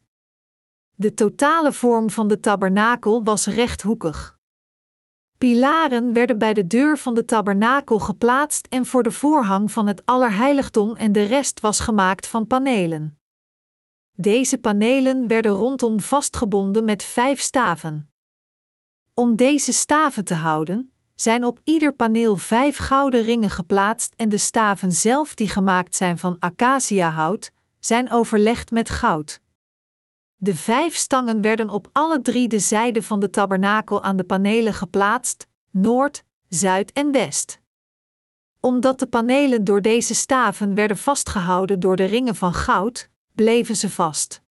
De 0.94 1.14
totale 1.14 1.72
vorm 1.72 2.10
van 2.10 2.28
de 2.28 2.40
tabernakel 2.40 3.24
was 3.24 3.46
rechthoekig. 3.46 4.35
Pilaren 5.38 6.12
werden 6.12 6.38
bij 6.38 6.54
de 6.54 6.66
deur 6.66 6.98
van 6.98 7.14
de 7.14 7.24
tabernakel 7.24 7.98
geplaatst 7.98 8.66
en 8.66 8.86
voor 8.86 9.02
de 9.02 9.12
voorhang 9.12 9.72
van 9.72 9.86
het 9.86 10.02
allerheiligdom 10.04 10.96
en 10.96 11.12
de 11.12 11.22
rest 11.22 11.60
was 11.60 11.80
gemaakt 11.80 12.26
van 12.26 12.46
panelen. 12.46 13.18
Deze 14.12 14.58
panelen 14.58 15.28
werden 15.28 15.52
rondom 15.52 16.00
vastgebonden 16.00 16.84
met 16.84 17.02
vijf 17.02 17.40
staven. 17.40 18.10
Om 19.14 19.36
deze 19.36 19.72
staven 19.72 20.24
te 20.24 20.34
houden, 20.34 20.92
zijn 21.14 21.44
op 21.44 21.60
ieder 21.64 21.92
paneel 21.92 22.36
vijf 22.36 22.76
gouden 22.76 23.22
ringen 23.22 23.50
geplaatst 23.50 24.14
en 24.16 24.28
de 24.28 24.38
staven 24.38 24.92
zelf 24.92 25.34
die 25.34 25.48
gemaakt 25.48 25.96
zijn 25.96 26.18
van 26.18 26.36
acaciahout, 26.38 27.52
zijn 27.80 28.10
overlegd 28.10 28.70
met 28.70 28.90
goud. 28.90 29.40
De 30.36 30.54
vijf 30.54 30.94
stangen 30.94 31.40
werden 31.40 31.70
op 31.70 31.88
alle 31.92 32.20
drie 32.22 32.48
de 32.48 32.58
zijden 32.58 33.02
van 33.02 33.20
de 33.20 33.30
tabernakel 33.30 34.02
aan 34.02 34.16
de 34.16 34.24
panelen 34.24 34.74
geplaatst, 34.74 35.46
noord, 35.70 36.24
zuid 36.48 36.92
en 36.92 37.12
west. 37.12 37.60
Omdat 38.60 38.98
de 38.98 39.06
panelen 39.06 39.64
door 39.64 39.82
deze 39.82 40.14
staven 40.14 40.74
werden 40.74 40.96
vastgehouden 40.96 41.80
door 41.80 41.96
de 41.96 42.04
ringen 42.04 42.34
van 42.34 42.54
goud, 42.54 43.10
bleven 43.34 43.76
ze 43.76 43.90
vast. 43.90 44.42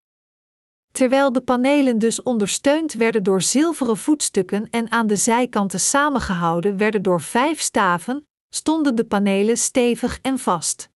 Terwijl 0.91 1.31
de 1.31 1.41
panelen 1.41 1.99
dus 1.99 2.23
ondersteund 2.23 2.93
werden 2.93 3.23
door 3.23 3.41
zilveren 3.41 3.97
voetstukken 3.97 4.69
en 4.69 4.91
aan 4.91 5.07
de 5.07 5.15
zijkanten 5.15 5.79
samengehouden 5.79 6.77
werden 6.77 7.01
door 7.01 7.21
vijf 7.21 7.59
staven, 7.59 8.27
stonden 8.49 8.95
de 8.95 9.05
panelen 9.05 9.57
stevig 9.57 10.19
en 10.21 10.39
vast. 10.39 10.89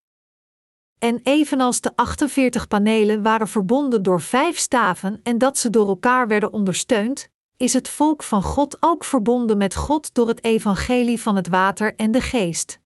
En 1.00 1.20
evenals 1.24 1.82
de 1.82 1.91
48 1.95 2.68
panelen 2.68 3.22
waren 3.22 3.47
verbonden 3.47 4.04
door 4.04 4.22
vijf 4.22 4.58
staven 4.58 5.20
en 5.24 5.38
dat 5.38 5.58
ze 5.58 5.70
door 5.70 5.88
elkaar 5.88 6.28
werden 6.28 6.54
ondersteund, 6.54 7.30
is 7.58 7.74
het 7.74 7.89
volk 7.89 8.24
van 8.24 8.43
God 8.43 8.78
ook 8.80 9.04
verbonden 9.04 9.58
met 9.58 9.76
God 9.76 10.14
door 10.14 10.28
het 10.28 10.43
evangelie 10.43 11.22
van 11.22 11.36
het 11.36 11.47
water 11.47 11.95
en 11.95 12.12
de 12.12 12.22
geest. 12.22 12.80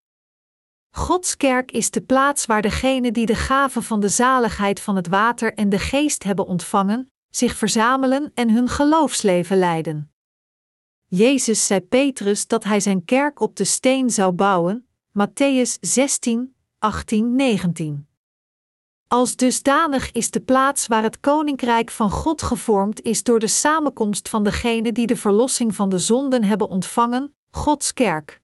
Gods 0.90 1.38
kerk 1.38 1.72
is 1.72 1.92
de 1.92 2.02
plaats 2.02 2.46
waar 2.46 2.62
degenen 2.62 3.14
die 3.14 3.26
de 3.26 3.36
gave 3.36 3.82
van 3.82 4.00
de 4.00 4.10
zaligheid 4.10 4.80
van 4.80 4.96
het 4.96 5.08
water 5.08 5.54
en 5.54 5.70
de 5.70 5.80
geest 5.80 6.24
hebben 6.24 6.46
ontvangen, 6.46 7.12
zich 7.30 7.56
verzamelen 7.56 8.32
en 8.34 8.50
hun 8.50 8.68
geloofsleven 8.70 9.58
leiden. 9.58 10.12
Jezus 11.08 11.68
zei 11.68 11.82
Petrus 11.82 12.48
dat 12.48 12.64
hij 12.64 12.80
zijn 12.80 13.06
kerk 13.06 13.40
op 13.40 13.56
de 13.56 13.64
steen 13.64 14.10
zou 14.10 14.32
bouwen, 14.32 14.88
Matthäus 15.20 15.80
16, 15.80 16.56
18, 16.84 17.36
19. 17.36 18.08
Als 19.08 19.36
dusdanig 19.36 20.12
is 20.12 20.32
de 20.32 20.40
plaats 20.40 20.88
waar 20.88 21.04
het 21.04 21.20
koninkrijk 21.20 21.92
van 21.92 22.12
God 22.12 22.42
gevormd 22.42 23.02
is 23.02 23.24
door 23.24 23.40
de 23.40 23.48
samenkomst 23.48 24.30
van 24.30 24.44
degenen 24.44 24.94
die 24.94 25.08
de 25.08 25.16
verlossing 25.16 25.76
van 25.76 25.90
de 25.90 26.00
zonden 26.00 26.44
hebben 26.44 26.70
ontvangen, 26.70 27.36
Gods 27.52 27.94
kerk. 27.94 28.42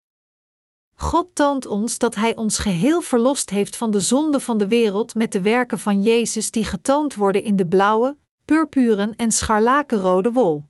God 0.96 1.36
toont 1.36 1.66
ons 1.66 1.98
dat 1.98 2.16
Hij 2.16 2.36
ons 2.36 2.60
geheel 2.60 3.02
verlost 3.02 3.50
heeft 3.50 3.76
van 3.76 3.92
de 3.92 4.00
zonde 4.00 4.40
van 4.40 4.58
de 4.58 4.68
wereld 4.68 5.16
met 5.16 5.32
de 5.32 5.42
werken 5.42 5.80
van 5.80 6.02
Jezus 6.02 6.52
die 6.52 6.66
getoond 6.66 7.16
worden 7.16 7.44
in 7.44 7.56
de 7.56 7.68
blauwe, 7.68 8.18
purpuren 8.46 9.16
en 9.16 9.32
scharlakenrode 9.32 10.32
wol. 10.32 10.64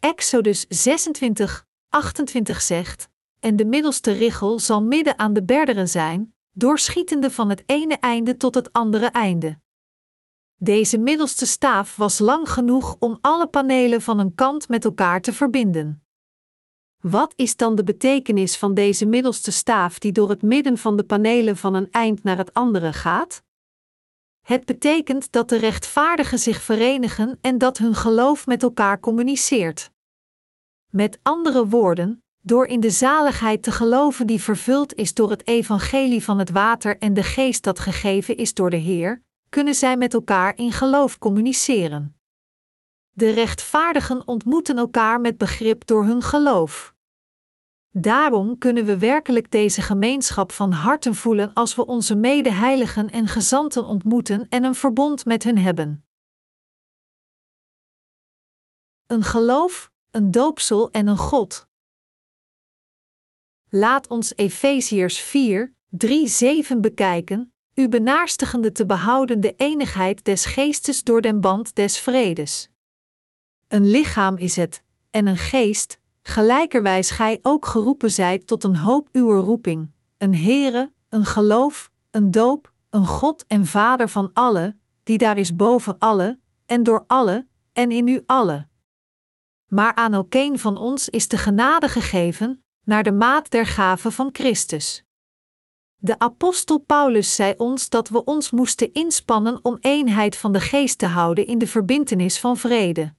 Exodus 0.00 0.66
26, 0.68 1.66
28 1.88 2.62
zegt: 2.62 3.08
En 3.40 3.56
de 3.56 3.64
middelste 3.64 4.12
richel 4.12 4.58
zal 4.58 4.82
midden 4.82 5.18
aan 5.18 5.32
de 5.32 5.42
berderen 5.44 5.88
zijn, 5.88 6.34
doorschietende 6.52 7.30
van 7.30 7.48
het 7.48 7.62
ene 7.66 7.96
einde 7.96 8.36
tot 8.36 8.54
het 8.54 8.72
andere 8.72 9.06
einde. 9.06 9.60
Deze 10.56 10.98
middelste 10.98 11.46
staaf 11.46 11.96
was 11.96 12.18
lang 12.18 12.48
genoeg 12.48 12.96
om 12.98 13.18
alle 13.20 13.46
panelen 13.46 14.02
van 14.02 14.18
een 14.18 14.34
kant 14.34 14.68
met 14.68 14.84
elkaar 14.84 15.20
te 15.20 15.32
verbinden. 15.32 16.06
Wat 17.00 17.32
is 17.36 17.56
dan 17.56 17.74
de 17.74 17.84
betekenis 17.84 18.56
van 18.56 18.74
deze 18.74 19.06
middelste 19.06 19.52
staaf 19.52 19.98
die 19.98 20.12
door 20.12 20.28
het 20.28 20.42
midden 20.42 20.78
van 20.78 20.96
de 20.96 21.04
panelen 21.04 21.56
van 21.56 21.74
een 21.74 21.90
eind 21.90 22.22
naar 22.22 22.36
het 22.36 22.54
andere 22.54 22.92
gaat? 22.92 23.42
Het 24.40 24.64
betekent 24.64 25.32
dat 25.32 25.48
de 25.48 25.56
rechtvaardigen 25.56 26.38
zich 26.38 26.62
verenigen 26.62 27.38
en 27.40 27.58
dat 27.58 27.78
hun 27.78 27.94
geloof 27.94 28.46
met 28.46 28.62
elkaar 28.62 29.00
communiceert. 29.00 29.90
Met 30.90 31.18
andere 31.22 31.68
woorden, 31.68 32.21
door 32.42 32.66
in 32.66 32.80
de 32.80 32.90
zaligheid 32.90 33.62
te 33.62 33.70
geloven 33.70 34.26
die 34.26 34.42
vervuld 34.42 34.94
is 34.94 35.14
door 35.14 35.30
het 35.30 35.46
evangelie 35.46 36.24
van 36.24 36.38
het 36.38 36.50
water 36.50 36.98
en 36.98 37.14
de 37.14 37.22
geest 37.22 37.62
dat 37.62 37.78
gegeven 37.78 38.36
is 38.36 38.54
door 38.54 38.70
de 38.70 38.76
Heer, 38.76 39.22
kunnen 39.48 39.74
zij 39.74 39.96
met 39.96 40.14
elkaar 40.14 40.56
in 40.56 40.72
geloof 40.72 41.18
communiceren. 41.18 42.16
De 43.10 43.30
rechtvaardigen 43.30 44.26
ontmoeten 44.26 44.78
elkaar 44.78 45.20
met 45.20 45.38
begrip 45.38 45.86
door 45.86 46.04
hun 46.04 46.22
geloof. 46.22 46.94
Daarom 47.90 48.58
kunnen 48.58 48.84
we 48.84 48.98
werkelijk 48.98 49.50
deze 49.50 49.82
gemeenschap 49.82 50.52
van 50.52 50.72
harten 50.72 51.14
voelen 51.14 51.52
als 51.52 51.74
we 51.74 51.86
onze 51.86 52.14
medeheiligen 52.14 53.10
en 53.10 53.28
gezanten 53.28 53.84
ontmoeten 53.84 54.46
en 54.48 54.64
een 54.64 54.74
verbond 54.74 55.24
met 55.24 55.42
hen 55.44 55.58
hebben. 55.58 56.04
Een 59.06 59.22
geloof, 59.22 59.90
een 60.10 60.30
doopsel 60.30 60.90
en 60.90 61.06
een 61.06 61.16
God. 61.16 61.70
Laat 63.74 64.08
ons 64.08 64.36
Efeziërs 64.36 65.20
4, 65.20 65.74
3, 65.88 66.28
7 66.28 66.80
bekijken, 66.80 67.52
u 67.74 67.88
benaarstigende 67.88 68.72
te 68.72 68.86
behouden 68.86 69.40
de 69.40 69.54
enigheid 69.56 70.24
des 70.24 70.44
geestes 70.44 71.02
door 71.02 71.20
den 71.20 71.40
band 71.40 71.74
des 71.74 71.98
vredes. 71.98 72.68
Een 73.68 73.90
lichaam 73.90 74.36
is 74.36 74.56
het, 74.56 74.82
en 75.10 75.26
een 75.26 75.36
geest, 75.36 75.98
gelijkerwijs 76.22 77.10
gij 77.10 77.38
ook 77.42 77.66
geroepen 77.66 78.10
zijt 78.10 78.46
tot 78.46 78.64
een 78.64 78.76
hoop 78.76 79.08
uw 79.12 79.40
roeping, 79.40 79.90
een 80.18 80.34
Heere, 80.34 80.92
een 81.08 81.24
geloof, 81.24 81.90
een 82.10 82.30
doop, 82.30 82.72
een 82.90 83.06
God 83.06 83.46
en 83.46 83.66
Vader 83.66 84.08
van 84.08 84.30
alle, 84.32 84.76
die 85.02 85.18
daar 85.18 85.38
is 85.38 85.56
boven 85.56 85.98
alle, 85.98 86.38
en 86.66 86.82
door 86.82 87.04
alle, 87.06 87.46
en 87.72 87.90
in 87.90 88.08
u 88.08 88.22
alle. 88.26 88.66
Maar 89.66 89.94
aan 89.94 90.12
elkeen 90.12 90.58
van 90.58 90.76
ons 90.76 91.08
is 91.08 91.28
de 91.28 91.38
genade 91.38 91.88
gegeven, 91.88 92.61
naar 92.84 93.02
de 93.02 93.12
maat 93.12 93.50
der 93.50 93.66
gave 93.66 94.10
van 94.10 94.28
Christus. 94.32 95.04
De 95.96 96.18
apostel 96.18 96.78
Paulus 96.78 97.34
zei 97.34 97.54
ons 97.56 97.88
dat 97.88 98.08
we 98.08 98.24
ons 98.24 98.50
moesten 98.50 98.92
inspannen 98.92 99.58
om 99.64 99.76
eenheid 99.80 100.36
van 100.36 100.52
de 100.52 100.60
geest 100.60 100.98
te 100.98 101.06
houden 101.06 101.46
in 101.46 101.58
de 101.58 101.66
verbintenis 101.66 102.38
van 102.38 102.56
vrede. 102.56 103.14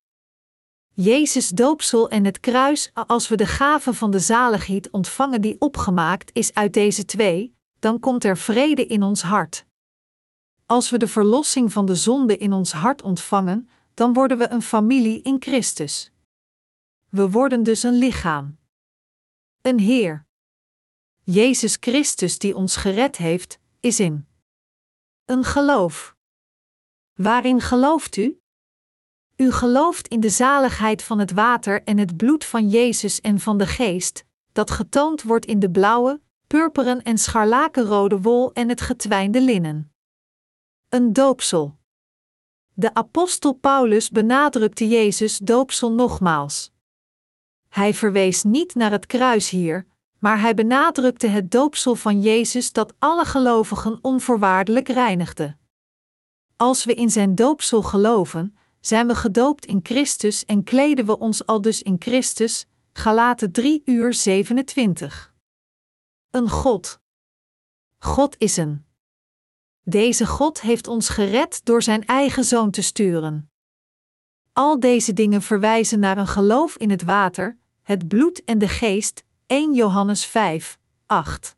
Jezus 0.96 1.50
doopsel 1.50 2.10
en 2.10 2.26
het 2.26 2.40
kruis, 2.40 2.92
als 2.94 3.28
we 3.28 3.36
de 3.36 3.46
gave 3.46 3.94
van 3.94 4.12
de 4.12 4.20
zaligheid 4.20 4.90
ontvangen 4.90 5.42
die 5.42 5.56
opgemaakt 5.60 6.30
is 6.34 6.54
uit 6.54 6.74
deze 6.74 7.06
twee, 7.06 7.56
dan 7.80 8.00
komt 8.00 8.24
er 8.24 8.38
vrede 8.38 8.86
in 8.86 9.04
ons 9.04 9.22
hart. 9.22 9.66
Als 10.66 10.90
we 10.90 10.98
de 10.98 11.08
verlossing 11.08 11.72
van 11.72 11.86
de 11.86 11.96
zonde 11.96 12.38
in 12.38 12.54
ons 12.54 12.72
hart 12.72 13.02
ontvangen, 13.02 13.70
dan 13.94 14.14
worden 14.14 14.38
we 14.38 14.50
een 14.50 14.62
familie 14.62 15.22
in 15.22 15.36
Christus. 15.40 16.12
We 17.10 17.30
worden 17.30 17.64
dus 17.64 17.84
een 17.84 17.98
lichaam. 17.98 18.58
Een 19.64 19.80
Heer. 19.80 20.26
Jezus 21.22 21.78
Christus 21.80 22.40
die 22.40 22.56
ons 22.56 22.76
gered 22.76 23.18
heeft, 23.18 23.60
is 23.80 24.00
in. 24.00 24.28
Een 25.26 25.44
geloof. 25.44 26.16
Waarin 27.14 27.62
gelooft 27.62 28.16
u? 28.16 28.42
U 29.36 29.52
gelooft 29.52 30.08
in 30.08 30.20
de 30.20 30.30
zaligheid 30.30 31.04
van 31.04 31.20
het 31.20 31.32
water 31.32 31.84
en 31.84 31.98
het 31.98 32.18
bloed 32.18 32.46
van 32.46 32.70
Jezus 32.70 33.22
en 33.22 33.40
van 33.40 33.58
de 33.58 33.68
Geest, 33.68 34.26
dat 34.52 34.72
getoond 34.72 35.22
wordt 35.22 35.46
in 35.46 35.60
de 35.60 35.72
blauwe, 35.72 36.22
purperen 36.48 37.04
en 37.04 37.18
scharlakenrode 37.18 38.22
wol 38.22 38.54
en 38.54 38.70
het 38.70 38.82
getwijnde 38.82 39.42
linnen. 39.42 39.94
Een 40.90 41.14
doopsel. 41.14 41.78
De 42.74 42.94
apostel 42.94 43.54
Paulus 43.54 44.10
benadrukte 44.10 44.88
Jezus 44.88 45.38
doopsel 45.38 45.92
nogmaals. 45.92 46.73
Hij 47.74 47.94
verwees 47.94 48.44
niet 48.44 48.76
naar 48.76 48.92
het 48.92 49.06
kruis 49.06 49.50
hier, 49.50 49.86
maar 50.20 50.40
hij 50.40 50.54
benadrukte 50.54 51.28
het 51.28 51.52
doopsel 51.52 51.96
van 51.96 52.22
Jezus 52.22 52.72
dat 52.72 52.94
alle 53.00 53.26
gelovigen 53.26 54.00
onvoorwaardelijk 54.02 54.88
reinigde. 54.88 55.58
Als 56.56 56.86
we 56.86 56.94
in 56.94 57.10
zijn 57.10 57.36
doopsel 57.36 57.82
geloven, 57.82 58.58
zijn 58.80 59.08
we 59.08 59.16
gedoopt 59.16 59.66
in 59.66 59.80
Christus 59.84 60.46
en 60.46 60.64
kleden 60.64 61.06
we 61.06 61.20
ons 61.20 61.46
al 61.46 61.62
dus 61.62 61.82
in 61.82 61.96
Christus. 62.00 62.66
Galaten 62.94 63.52
3 63.52 63.82
uur 63.86 64.14
27. 64.14 65.34
Een 66.32 66.50
God. 66.50 67.00
God 67.98 68.36
is 68.38 68.58
een. 68.58 68.86
Deze 69.84 70.26
God 70.26 70.62
heeft 70.62 70.88
ons 70.88 71.10
gered 71.10 71.66
door 71.66 71.84
zijn 71.84 72.06
eigen 72.06 72.44
zoon 72.44 72.72
te 72.72 72.82
sturen. 72.82 73.52
Al 74.52 74.80
deze 74.80 75.14
dingen 75.14 75.42
verwijzen 75.42 76.00
naar 76.00 76.18
een 76.18 76.28
geloof 76.28 76.78
in 76.78 76.90
het 76.90 77.04
water, 77.04 77.62
het 77.84 78.08
bloed 78.08 78.44
en 78.44 78.58
de 78.58 78.68
geest, 78.68 79.24
1 79.46 79.74
Johannes 79.74 80.26
5, 80.26 80.80
8. 81.06 81.56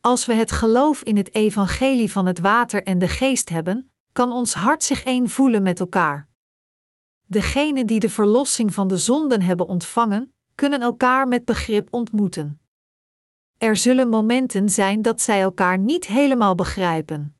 Als 0.00 0.26
we 0.26 0.34
het 0.34 0.52
geloof 0.52 1.02
in 1.02 1.16
het 1.16 1.34
evangelie 1.34 2.12
van 2.12 2.26
het 2.26 2.38
water 2.38 2.82
en 2.82 2.98
de 2.98 3.08
geest 3.08 3.48
hebben, 3.48 3.90
kan 4.12 4.32
ons 4.32 4.54
hart 4.54 4.84
zich 4.84 5.04
één 5.04 5.28
voelen 5.28 5.62
met 5.62 5.80
elkaar. 5.80 6.28
Degenen 7.26 7.86
die 7.86 8.00
de 8.00 8.10
verlossing 8.10 8.74
van 8.74 8.88
de 8.88 8.96
zonden 8.96 9.42
hebben 9.42 9.66
ontvangen, 9.66 10.34
kunnen 10.54 10.80
elkaar 10.80 11.28
met 11.28 11.44
begrip 11.44 11.88
ontmoeten. 11.90 12.60
Er 13.58 13.76
zullen 13.76 14.08
momenten 14.08 14.68
zijn 14.68 15.02
dat 15.02 15.20
zij 15.20 15.40
elkaar 15.40 15.78
niet 15.78 16.06
helemaal 16.06 16.54
begrijpen. 16.54 17.36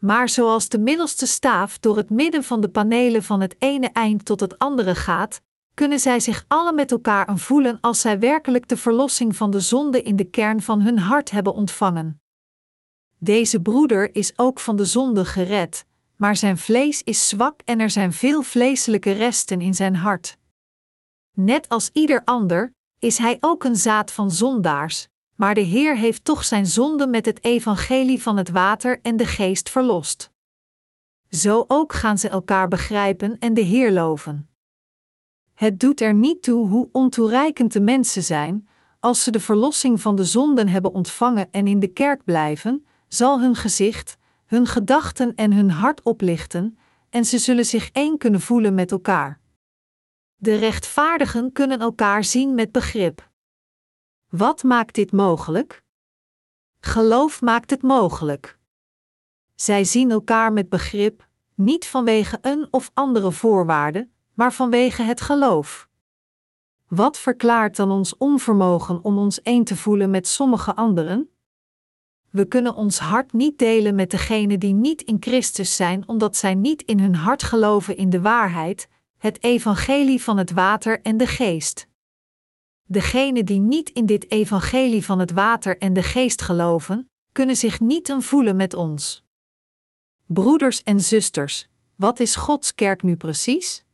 Maar 0.00 0.28
zoals 0.28 0.68
de 0.68 0.78
middelste 0.78 1.26
staaf 1.26 1.78
door 1.78 1.96
het 1.96 2.10
midden 2.10 2.44
van 2.44 2.60
de 2.60 2.68
panelen 2.68 3.22
van 3.22 3.40
het 3.40 3.56
ene 3.58 3.90
eind 3.92 4.24
tot 4.24 4.40
het 4.40 4.58
andere 4.58 4.94
gaat, 4.94 5.42
kunnen 5.74 6.00
zij 6.00 6.20
zich 6.20 6.44
alle 6.48 6.72
met 6.72 6.90
elkaar 6.90 7.38
voelen 7.38 7.78
als 7.80 8.00
zij 8.00 8.18
werkelijk 8.18 8.68
de 8.68 8.76
verlossing 8.76 9.36
van 9.36 9.50
de 9.50 9.60
zonde 9.60 10.02
in 10.02 10.16
de 10.16 10.24
kern 10.24 10.62
van 10.62 10.80
hun 10.80 10.98
hart 10.98 11.30
hebben 11.30 11.54
ontvangen. 11.54 12.20
Deze 13.18 13.60
broeder 13.60 14.14
is 14.14 14.38
ook 14.38 14.60
van 14.60 14.76
de 14.76 14.84
zonde 14.84 15.24
gered, 15.24 15.86
maar 16.16 16.36
zijn 16.36 16.58
vlees 16.58 17.02
is 17.02 17.28
zwak 17.28 17.60
en 17.64 17.80
er 17.80 17.90
zijn 17.90 18.12
veel 18.12 18.42
vleeselijke 18.42 19.12
resten 19.12 19.60
in 19.60 19.74
zijn 19.74 19.96
hart. 19.96 20.36
Net 21.32 21.68
als 21.68 21.90
ieder 21.92 22.22
ander 22.24 22.74
is 22.98 23.18
hij 23.18 23.36
ook 23.40 23.64
een 23.64 23.76
zaad 23.76 24.12
van 24.12 24.30
zondaars, 24.30 25.08
maar 25.34 25.54
de 25.54 25.60
Heer 25.60 25.96
heeft 25.96 26.24
toch 26.24 26.44
zijn 26.44 26.66
zonde 26.66 27.06
met 27.06 27.26
het 27.26 27.44
evangelie 27.44 28.22
van 28.22 28.36
het 28.36 28.50
water 28.50 29.00
en 29.02 29.16
de 29.16 29.26
geest 29.26 29.70
verlost. 29.70 30.30
Zo 31.28 31.64
ook 31.68 31.92
gaan 31.92 32.18
ze 32.18 32.28
elkaar 32.28 32.68
begrijpen 32.68 33.38
en 33.38 33.54
de 33.54 33.60
Heer 33.60 33.92
loven. 33.92 34.53
Het 35.64 35.80
doet 35.80 36.00
er 36.00 36.14
niet 36.14 36.42
toe 36.42 36.68
hoe 36.68 36.88
ontoereikend 36.92 37.72
de 37.72 37.80
mensen 37.80 38.22
zijn, 38.22 38.68
als 39.00 39.22
ze 39.22 39.30
de 39.30 39.40
verlossing 39.40 40.00
van 40.00 40.16
de 40.16 40.24
zonden 40.24 40.68
hebben 40.68 40.92
ontvangen 40.92 41.50
en 41.50 41.66
in 41.66 41.78
de 41.78 41.88
kerk 41.88 42.24
blijven, 42.24 42.86
zal 43.08 43.40
hun 43.40 43.54
gezicht, 43.54 44.16
hun 44.46 44.66
gedachten 44.66 45.34
en 45.34 45.52
hun 45.52 45.70
hart 45.70 46.02
oplichten, 46.02 46.78
en 47.10 47.24
ze 47.24 47.38
zullen 47.38 47.64
zich 47.64 47.90
één 47.90 48.18
kunnen 48.18 48.40
voelen 48.40 48.74
met 48.74 48.90
elkaar. 48.90 49.40
De 50.36 50.54
rechtvaardigen 50.54 51.52
kunnen 51.52 51.80
elkaar 51.80 52.24
zien 52.24 52.54
met 52.54 52.72
begrip. 52.72 53.30
Wat 54.28 54.62
maakt 54.62 54.94
dit 54.94 55.12
mogelijk? 55.12 55.82
Geloof 56.80 57.40
maakt 57.40 57.70
het 57.70 57.82
mogelijk. 57.82 58.58
Zij 59.54 59.84
zien 59.84 60.10
elkaar 60.10 60.52
met 60.52 60.68
begrip, 60.68 61.28
niet 61.54 61.86
vanwege 61.86 62.38
een 62.40 62.68
of 62.70 62.90
andere 62.94 63.32
voorwaarde, 63.32 64.12
maar 64.34 64.52
vanwege 64.52 65.02
het 65.02 65.20
geloof. 65.20 65.88
Wat 66.88 67.18
verklaart 67.18 67.76
dan 67.76 67.90
ons 67.90 68.16
onvermogen 68.16 69.04
om 69.04 69.18
ons 69.18 69.42
één 69.42 69.64
te 69.64 69.76
voelen 69.76 70.10
met 70.10 70.26
sommige 70.26 70.74
anderen? 70.74 71.28
We 72.30 72.48
kunnen 72.48 72.74
ons 72.74 72.98
hart 72.98 73.32
niet 73.32 73.58
delen 73.58 73.94
met 73.94 74.10
degenen 74.10 74.60
die 74.60 74.74
niet 74.74 75.02
in 75.02 75.16
Christus 75.20 75.76
zijn, 75.76 76.08
omdat 76.08 76.36
zij 76.36 76.54
niet 76.54 76.82
in 76.82 77.00
hun 77.00 77.14
hart 77.14 77.42
geloven 77.42 77.96
in 77.96 78.10
de 78.10 78.20
waarheid, 78.20 78.88
het 79.18 79.42
evangelie 79.42 80.22
van 80.22 80.36
het 80.36 80.52
water 80.52 81.00
en 81.02 81.16
de 81.16 81.26
geest. 81.26 81.88
Degenen 82.86 83.44
die 83.44 83.60
niet 83.60 83.90
in 83.90 84.06
dit 84.06 84.30
evangelie 84.30 85.04
van 85.04 85.18
het 85.18 85.32
water 85.32 85.78
en 85.78 85.92
de 85.92 86.02
geest 86.02 86.42
geloven, 86.42 87.10
kunnen 87.32 87.56
zich 87.56 87.80
niet 87.80 88.08
een 88.08 88.22
voelen 88.22 88.56
met 88.56 88.74
ons. 88.74 89.24
Broeders 90.26 90.82
en 90.82 91.00
zusters, 91.00 91.68
wat 91.96 92.20
is 92.20 92.36
Gods 92.36 92.74
kerk 92.74 93.02
nu 93.02 93.16
precies? 93.16 93.84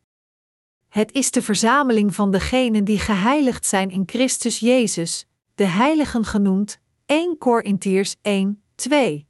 Het 0.91 1.13
is 1.13 1.31
de 1.31 1.43
verzameling 1.43 2.15
van 2.15 2.31
degenen 2.31 2.85
die 2.85 2.99
geheiligd 2.99 3.67
zijn 3.67 3.91
in 3.91 4.03
Christus 4.07 4.59
Jezus, 4.59 5.27
de 5.55 5.65
heiligen 5.65 6.25
genoemd, 6.25 6.81
1 7.07 7.39
Korintiërs 7.39 8.17
1, 8.23 8.63
2. 8.75 9.27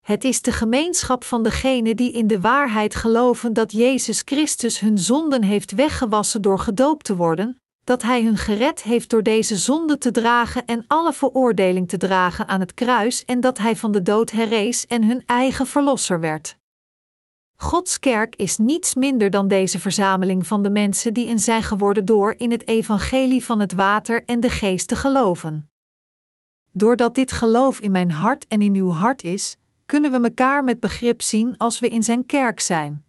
Het 0.00 0.24
is 0.24 0.42
de 0.42 0.52
gemeenschap 0.52 1.24
van 1.24 1.42
degenen 1.42 1.96
die 1.96 2.12
in 2.12 2.26
de 2.26 2.40
waarheid 2.40 2.94
geloven 2.94 3.52
dat 3.52 3.72
Jezus 3.72 4.22
Christus 4.24 4.80
hun 4.80 4.98
zonden 4.98 5.42
heeft 5.42 5.72
weggewassen 5.72 6.42
door 6.42 6.58
gedoopt 6.58 7.04
te 7.04 7.16
worden, 7.16 7.60
dat 7.84 8.02
Hij 8.02 8.22
hun 8.22 8.36
gered 8.36 8.82
heeft 8.82 9.10
door 9.10 9.22
deze 9.22 9.56
zonde 9.56 9.98
te 9.98 10.10
dragen 10.10 10.64
en 10.64 10.84
alle 10.86 11.12
veroordeling 11.12 11.88
te 11.88 11.96
dragen 11.96 12.48
aan 12.48 12.60
het 12.60 12.74
kruis 12.74 13.24
en 13.24 13.40
dat 13.40 13.58
Hij 13.58 13.76
van 13.76 13.92
de 13.92 14.02
dood 14.02 14.30
herrees 14.30 14.86
en 14.86 15.04
hun 15.04 15.22
eigen 15.26 15.66
verlosser 15.66 16.20
werd. 16.20 16.56
Gods 17.62 17.98
kerk 17.98 18.36
is 18.36 18.58
niets 18.58 18.94
minder 18.94 19.30
dan 19.30 19.48
deze 19.48 19.78
verzameling 19.78 20.46
van 20.46 20.62
de 20.62 20.70
mensen 20.70 21.14
die 21.14 21.26
in 21.26 21.38
zijn 21.38 21.62
geworden 21.62 22.04
door 22.04 22.34
in 22.36 22.50
het 22.50 22.68
evangelie 22.68 23.44
van 23.44 23.60
het 23.60 23.72
water 23.72 24.24
en 24.24 24.40
de 24.40 24.50
geest 24.50 24.88
te 24.88 24.96
geloven. 24.96 25.70
Doordat 26.72 27.14
dit 27.14 27.32
geloof 27.32 27.80
in 27.80 27.90
mijn 27.90 28.10
hart 28.10 28.46
en 28.46 28.62
in 28.62 28.74
uw 28.74 28.90
hart 28.90 29.22
is, 29.22 29.56
kunnen 29.86 30.10
we 30.10 30.20
elkaar 30.20 30.64
met 30.64 30.80
begrip 30.80 31.22
zien 31.22 31.56
als 31.56 31.78
we 31.78 31.88
in 31.88 32.02
zijn 32.02 32.26
kerk 32.26 32.60
zijn. 32.60 33.04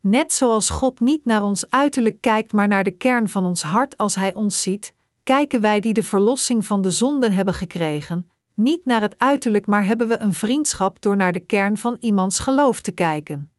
Net 0.00 0.32
zoals 0.32 0.70
God 0.70 1.00
niet 1.00 1.24
naar 1.24 1.42
ons 1.42 1.70
uiterlijk 1.70 2.20
kijkt, 2.20 2.52
maar 2.52 2.68
naar 2.68 2.84
de 2.84 2.96
kern 2.96 3.28
van 3.28 3.44
ons 3.44 3.62
hart 3.62 3.96
als 3.96 4.14
Hij 4.14 4.34
ons 4.34 4.62
ziet, 4.62 4.94
kijken 5.22 5.60
wij 5.60 5.80
die 5.80 5.92
de 5.94 6.02
verlossing 6.02 6.66
van 6.66 6.82
de 6.82 6.90
zonden 6.90 7.32
hebben 7.32 7.54
gekregen, 7.54 8.30
niet 8.54 8.84
naar 8.84 9.00
het 9.00 9.18
uiterlijk, 9.18 9.66
maar 9.66 9.84
hebben 9.84 10.08
we 10.08 10.18
een 10.18 10.34
vriendschap 10.34 11.00
door 11.00 11.16
naar 11.16 11.32
de 11.32 11.40
kern 11.40 11.76
van 11.76 11.96
iemands 12.00 12.38
geloof 12.38 12.80
te 12.80 12.92
kijken. 12.92 13.52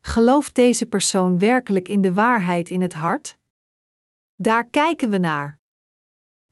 Gelooft 0.00 0.54
deze 0.54 0.86
persoon 0.86 1.38
werkelijk 1.38 1.88
in 1.88 2.00
de 2.00 2.12
waarheid 2.12 2.70
in 2.70 2.80
het 2.80 2.92
hart? 2.92 3.38
Daar 4.36 4.64
kijken 4.64 5.10
we 5.10 5.18
naar. 5.18 5.58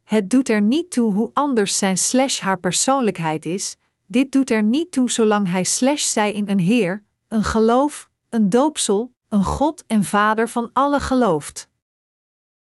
Het 0.03 0.31
doet 0.31 0.49
er 0.49 0.63
niet 0.63 0.91
toe 0.91 1.13
hoe 1.13 1.31
anders 1.33 1.79
zijn 1.79 1.99
slash 1.99 2.41
haar 2.41 2.59
persoonlijkheid 2.59 3.45
is, 3.47 3.77
dit 4.07 4.33
doet 4.33 4.51
er 4.51 4.63
niet 4.63 4.93
toe 4.93 5.11
zolang 5.11 5.49
hij 5.49 5.65
slash 5.65 6.05
zij 6.05 6.33
in 6.33 6.49
een 6.49 6.59
Heer, 6.59 7.05
een 7.29 7.45
geloof, 7.45 8.11
een 8.29 8.49
doopsel, 8.49 9.13
een 9.29 9.45
God 9.45 9.85
en 9.87 10.05
Vader 10.05 10.49
van 10.49 10.71
alle 10.73 11.01
gelooft. 11.01 11.69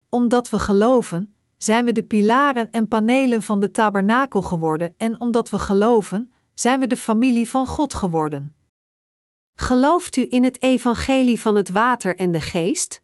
Omdat 0.08 0.50
we 0.50 0.58
geloven, 0.58 1.34
zijn 1.58 1.84
we 1.84 1.92
de 1.92 2.02
pilaren 2.02 2.70
en 2.70 2.88
panelen 2.88 3.42
van 3.42 3.60
de 3.60 3.70
tabernakel 3.70 4.42
geworden 4.42 4.94
en 4.96 5.20
omdat 5.20 5.50
we 5.50 5.58
geloven, 5.58 6.32
zijn 6.54 6.80
we 6.80 6.86
de 6.86 6.96
familie 6.96 7.48
van 7.48 7.66
God 7.66 7.94
geworden. 7.94 8.56
Gelooft 9.54 10.16
u 10.16 10.26
in 10.30 10.44
het 10.44 10.62
evangelie 10.62 11.40
van 11.40 11.54
het 11.54 11.68
water 11.68 12.16
en 12.16 12.32
de 12.32 12.40
geest? 12.40 13.02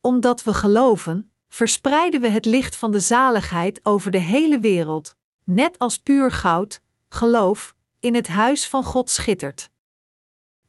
Omdat 0.00 0.42
we 0.42 0.54
geloven, 0.54 1.32
verspreiden 1.48 2.20
we 2.20 2.28
het 2.28 2.44
licht 2.44 2.76
van 2.76 2.90
de 2.90 3.00
zaligheid 3.00 3.80
over 3.82 4.10
de 4.10 4.18
hele 4.18 4.60
wereld, 4.60 5.16
net 5.44 5.78
als 5.78 5.98
puur 5.98 6.30
goud, 6.30 6.80
geloof, 7.08 7.74
in 8.00 8.14
het 8.14 8.28
huis 8.28 8.68
van 8.68 8.84
God 8.84 9.10
schittert. 9.10 9.70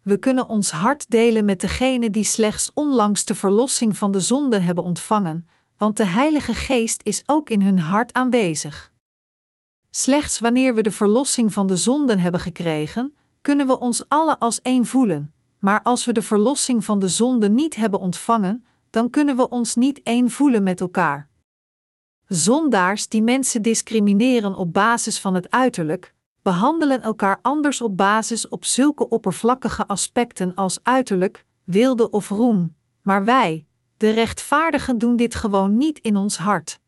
We 0.01 0.17
kunnen 0.17 0.47
ons 0.47 0.71
hart 0.71 1.09
delen 1.09 1.45
met 1.45 1.61
degenen 1.61 2.11
die 2.11 2.23
slechts 2.23 2.71
onlangs 2.73 3.25
de 3.25 3.35
verlossing 3.35 3.97
van 3.97 4.11
de 4.11 4.19
zonde 4.19 4.59
hebben 4.59 4.83
ontvangen, 4.83 5.47
want 5.79 5.97
de 5.97 6.05
Heilige 6.05 6.53
Geest 6.53 7.01
is 7.03 7.23
ook 7.25 7.49
in 7.49 7.61
hun 7.61 7.79
hart 7.79 8.13
aanwezig. 8.13 8.91
Slechts 9.89 10.39
wanneer 10.39 10.75
we 10.75 10.81
de 10.81 10.91
verlossing 10.91 11.53
van 11.53 11.67
de 11.67 11.77
zonden 11.77 12.19
hebben 12.19 12.39
gekregen, 12.39 13.15
kunnen 13.41 13.67
we 13.67 13.79
ons 13.79 14.03
alle 14.07 14.39
als 14.39 14.61
één 14.61 14.85
voelen, 14.85 15.33
maar 15.59 15.81
als 15.83 16.05
we 16.05 16.11
de 16.11 16.21
verlossing 16.21 16.85
van 16.85 16.99
de 16.99 17.07
zonde 17.07 17.49
niet 17.49 17.75
hebben 17.75 17.99
ontvangen, 17.99 18.65
dan 18.89 19.09
kunnen 19.09 19.35
we 19.35 19.49
ons 19.49 19.75
niet 19.75 20.01
één 20.03 20.29
voelen 20.29 20.63
met 20.63 20.81
elkaar. 20.81 21.29
Zondaars 22.27 23.07
die 23.07 23.21
mensen 23.21 23.61
discrimineren 23.61 24.55
op 24.55 24.73
basis 24.73 25.19
van 25.19 25.33
het 25.33 25.49
uiterlijk, 25.51 26.13
behandelen 26.41 27.01
elkaar 27.01 27.39
anders 27.41 27.81
op 27.81 27.97
basis 27.97 28.47
op 28.47 28.65
zulke 28.65 29.09
oppervlakkige 29.09 29.87
aspecten 29.87 30.55
als 30.55 30.79
uiterlijk, 30.83 31.45
wilde 31.63 32.09
of 32.09 32.29
roem, 32.29 32.75
maar 33.01 33.25
wij, 33.25 33.67
de 33.99 34.09
rechtvaardigen, 34.09 34.97
doen 34.97 35.15
dit 35.15 35.35
gewoon 35.35 35.77
niet 35.77 35.99
in 35.99 36.15
ons 36.15 36.37
hart. 36.37 36.79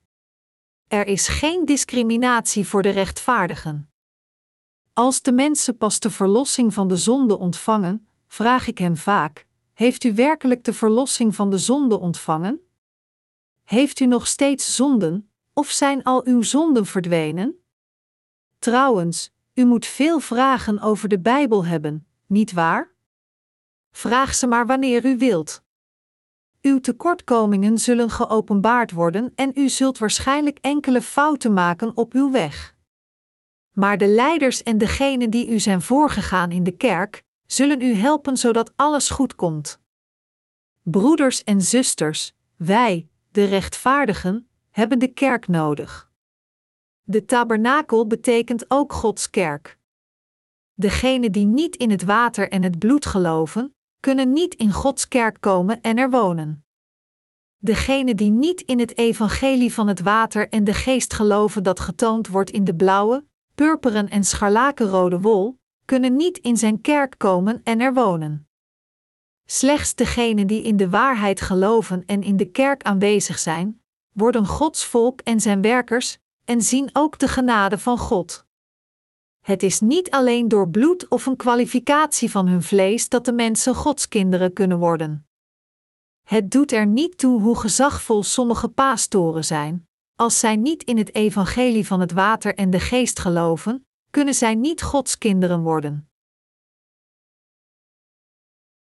Er 0.88 1.07
is 1.07 1.28
geen 1.28 1.66
discriminatie 1.66 2.68
voor 2.68 2.82
de 2.82 2.89
rechtvaardigen. 2.89 3.91
Als 4.93 5.22
de 5.22 5.32
mensen 5.32 5.78
pas 5.78 5.99
de 5.99 6.09
verlossing 6.09 6.74
van 6.74 6.88
de 6.88 6.97
zonde 6.97 7.38
ontvangen, 7.38 8.07
vraag 8.28 8.68
ik 8.68 8.78
hen 8.78 8.97
vaak: 8.97 9.45
Heeft 9.74 10.03
u 10.03 10.14
werkelijk 10.14 10.64
de 10.64 10.74
verlossing 10.74 11.36
van 11.36 11.49
de 11.49 11.57
zonde 11.57 11.99
ontvangen? 11.99 12.59
Heeft 13.64 13.99
u 13.99 14.05
nog 14.05 14.28
steeds 14.28 14.76
zonden, 14.76 15.30
of 15.53 15.70
zijn 15.70 16.03
al 16.03 16.26
uw 16.26 16.41
zonden 16.41 16.86
verdwenen? 16.86 17.64
Trouwens, 18.59 19.32
u 19.53 19.66
moet 19.66 19.86
veel 19.86 20.20
vragen 20.20 20.80
over 20.80 21.09
de 21.09 21.20
Bijbel 21.20 21.66
hebben, 21.66 22.07
niet 22.28 22.51
waar? 22.51 22.91
Vraag 23.91 24.36
ze 24.36 24.47
maar 24.47 24.66
wanneer 24.66 25.05
u 25.05 25.18
wilt. 25.18 25.64
Uw 26.62 26.80
tekortkomingen 26.80 27.78
zullen 27.78 28.09
geopenbaard 28.09 28.91
worden 28.91 29.32
en 29.36 29.51
u 29.55 29.70
zult 29.70 29.97
waarschijnlijk 29.97 30.57
enkele 30.62 31.01
fouten 31.01 31.53
maken 31.53 31.97
op 31.97 32.14
uw 32.14 32.32
weg. 32.32 32.76
Maar 33.72 33.97
de 33.97 34.07
leiders 34.07 34.64
en 34.64 34.78
degenen 34.78 35.30
die 35.30 35.49
u 35.49 35.59
zijn 35.59 35.82
voorgegaan 35.82 36.51
in 36.51 36.64
de 36.64 36.78
kerk, 36.78 37.24
zullen 37.45 37.82
u 37.82 37.93
helpen 37.93 38.38
zodat 38.38 38.74
alles 38.76 39.09
goed 39.09 39.36
komt. 39.36 39.80
Broeders 40.84 41.43
en 41.43 41.62
zusters, 41.62 42.34
wij, 42.55 43.07
de 43.32 43.45
rechtvaardigen, 43.45 44.47
hebben 44.70 44.99
de 44.99 45.07
kerk 45.07 45.47
nodig. 45.47 46.12
De 47.03 47.26
tabernakel 47.26 48.07
betekent 48.07 48.66
ook 48.68 48.93
Gods 48.93 49.30
kerk. 49.30 49.78
Degenen 50.74 51.32
die 51.32 51.45
niet 51.45 51.76
in 51.76 51.89
het 51.89 52.03
water 52.03 52.49
en 52.49 52.64
het 52.64 52.80
bloed 52.80 53.05
geloven, 53.05 53.76
kunnen 54.02 54.34
niet 54.34 54.56
in 54.56 54.72
Gods 54.72 55.08
kerk 55.08 55.38
komen 55.39 55.82
en 55.82 55.97
er 55.97 56.10
wonen. 56.10 56.66
Degenen 57.58 58.16
die 58.16 58.32
niet 58.32 58.62
in 58.62 58.80
het 58.80 58.97
evangelie 58.97 59.74
van 59.74 59.88
het 59.88 60.02
water 60.02 60.49
en 60.49 60.64
de 60.64 60.74
geest 60.74 61.14
geloven 61.14 61.64
dat 61.64 61.80
getoond 61.80 62.28
wordt 62.28 62.49
in 62.49 62.64
de 62.64 62.76
blauwe, 62.76 63.26
purperen 63.56 64.10
en 64.10 64.24
scharlakenrode 64.24 65.20
wol, 65.20 65.60
kunnen 65.86 66.16
niet 66.16 66.38
in 66.38 66.58
zijn 66.58 66.82
kerk 66.82 67.16
komen 67.18 67.62
en 67.64 67.80
er 67.80 67.93
wonen. 67.93 68.47
Slechts 69.45 69.95
degenen 69.95 70.47
die 70.47 70.62
in 70.64 70.78
de 70.78 70.89
waarheid 70.89 71.41
geloven 71.41 72.04
en 72.06 72.24
in 72.24 72.38
de 72.38 72.45
kerk 72.45 72.84
aanwezig 72.84 73.39
zijn, 73.39 73.82
worden 74.12 74.45
Gods 74.45 74.86
volk 74.86 75.22
en 75.22 75.39
zijn 75.39 75.62
werkers, 75.62 76.18
en 76.45 76.62
zien 76.62 76.89
ook 76.93 77.20
de 77.20 77.28
genade 77.28 77.78
van 77.78 77.97
God. 77.97 78.45
Het 79.42 79.64
is 79.64 79.80
niet 79.80 80.10
alleen 80.10 80.48
door 80.48 80.70
bloed 80.70 81.08
of 81.08 81.26
een 81.26 81.36
kwalificatie 81.36 82.32
van 82.32 82.48
hun 82.48 82.64
vlees 82.64 83.10
dat 83.10 83.26
de 83.26 83.34
mensen 83.34 83.76
Gods 83.76 84.08
kinderen 84.08 84.54
kunnen 84.54 84.80
worden. 84.80 85.28
Het 86.28 86.52
doet 86.52 86.72
er 86.72 86.86
niet 86.86 87.18
toe 87.18 87.42
hoe 87.42 87.58
gezagvol 87.58 88.24
sommige 88.24 88.68
pastoren 88.70 89.46
zijn. 89.46 89.88
Als 90.16 90.39
zij 90.39 90.56
niet 90.56 90.84
in 90.84 90.98
het 90.98 91.16
evangelie 91.16 91.88
van 91.88 92.00
het 92.00 92.12
water 92.12 92.56
en 92.56 92.70
de 92.70 92.80
geest 92.80 93.20
geloven, 93.20 93.86
kunnen 94.10 94.34
zij 94.34 94.56
niet 94.56 94.82
Gods 94.82 95.18
kinderen 95.18 95.62
worden. 95.62 96.10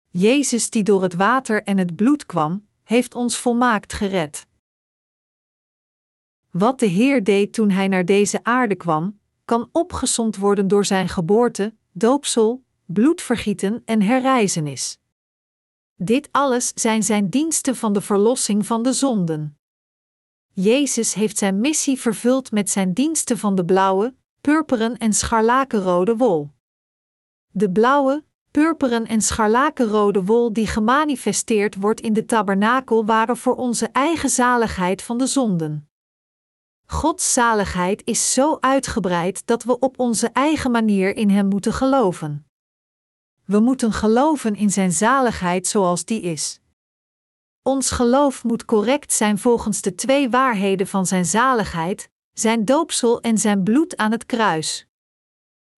Jezus, 0.08 0.70
die 0.70 0.82
door 0.82 1.02
het 1.02 1.14
water 1.14 1.62
en 1.62 1.78
het 1.78 1.96
bloed 1.96 2.26
kwam, 2.26 2.66
heeft 2.82 3.14
ons 3.14 3.36
volmaakt 3.36 3.92
gered. 3.92 4.46
Wat 6.50 6.78
de 6.78 6.86
Heer 6.86 7.24
deed 7.24 7.52
toen 7.52 7.70
hij 7.70 7.88
naar 7.88 8.04
deze 8.04 8.44
aarde 8.44 8.74
kwam, 8.74 9.20
kan 9.52 9.68
opgesomd 9.72 10.36
worden 10.36 10.68
door 10.68 10.84
zijn 10.84 11.08
geboorte, 11.08 11.74
doopsel, 11.90 12.64
bloedvergieten 12.86 13.82
en 13.84 14.02
herrijzenis. 14.02 14.98
Dit 15.96 16.28
alles 16.30 16.72
zijn 16.74 17.02
zijn 17.02 17.28
diensten 17.28 17.76
van 17.76 17.92
de 17.92 18.00
verlossing 18.00 18.66
van 18.66 18.82
de 18.82 18.92
zonden. 18.92 19.58
Jezus 20.52 21.14
heeft 21.14 21.38
zijn 21.38 21.60
missie 21.60 22.00
vervuld 22.00 22.50
met 22.50 22.70
zijn 22.70 22.92
diensten 22.92 23.38
van 23.38 23.54
de 23.54 23.64
blauwe, 23.64 24.14
purperen 24.40 24.98
en 24.98 25.12
scharlakenrode 25.12 26.16
wol. 26.16 26.50
De 27.50 27.70
blauwe, 27.70 28.24
purperen 28.50 29.06
en 29.06 29.20
scharlakenrode 29.20 30.24
wol 30.24 30.52
die 30.52 30.66
gemanifesteerd 30.66 31.74
wordt 31.74 32.00
in 32.00 32.12
de 32.12 32.24
tabernakel 32.24 33.04
waren 33.04 33.36
voor 33.36 33.54
onze 33.54 33.86
eigen 33.86 34.30
zaligheid 34.30 35.02
van 35.02 35.18
de 35.18 35.26
zonden. 35.26 35.91
Gods 36.86 37.32
zaligheid 37.32 38.02
is 38.04 38.32
zo 38.32 38.56
uitgebreid 38.60 39.46
dat 39.46 39.62
we 39.62 39.78
op 39.78 39.98
onze 39.98 40.28
eigen 40.28 40.70
manier 40.70 41.16
in 41.16 41.30
Hem 41.30 41.48
moeten 41.48 41.72
geloven. 41.72 42.46
We 43.44 43.60
moeten 43.60 43.92
geloven 43.92 44.54
in 44.54 44.70
Zijn 44.70 44.92
zaligheid 44.92 45.66
zoals 45.66 46.04
die 46.04 46.20
is. 46.20 46.60
Ons 47.62 47.90
geloof 47.90 48.44
moet 48.44 48.64
correct 48.64 49.12
zijn 49.12 49.38
volgens 49.38 49.80
de 49.80 49.94
twee 49.94 50.30
waarheden 50.30 50.86
van 50.86 51.06
Zijn 51.06 51.24
zaligheid, 51.24 52.10
Zijn 52.32 52.64
doopsel 52.64 53.20
en 53.20 53.38
Zijn 53.38 53.62
bloed 53.62 53.96
aan 53.96 54.10
het 54.10 54.26
kruis. 54.26 54.86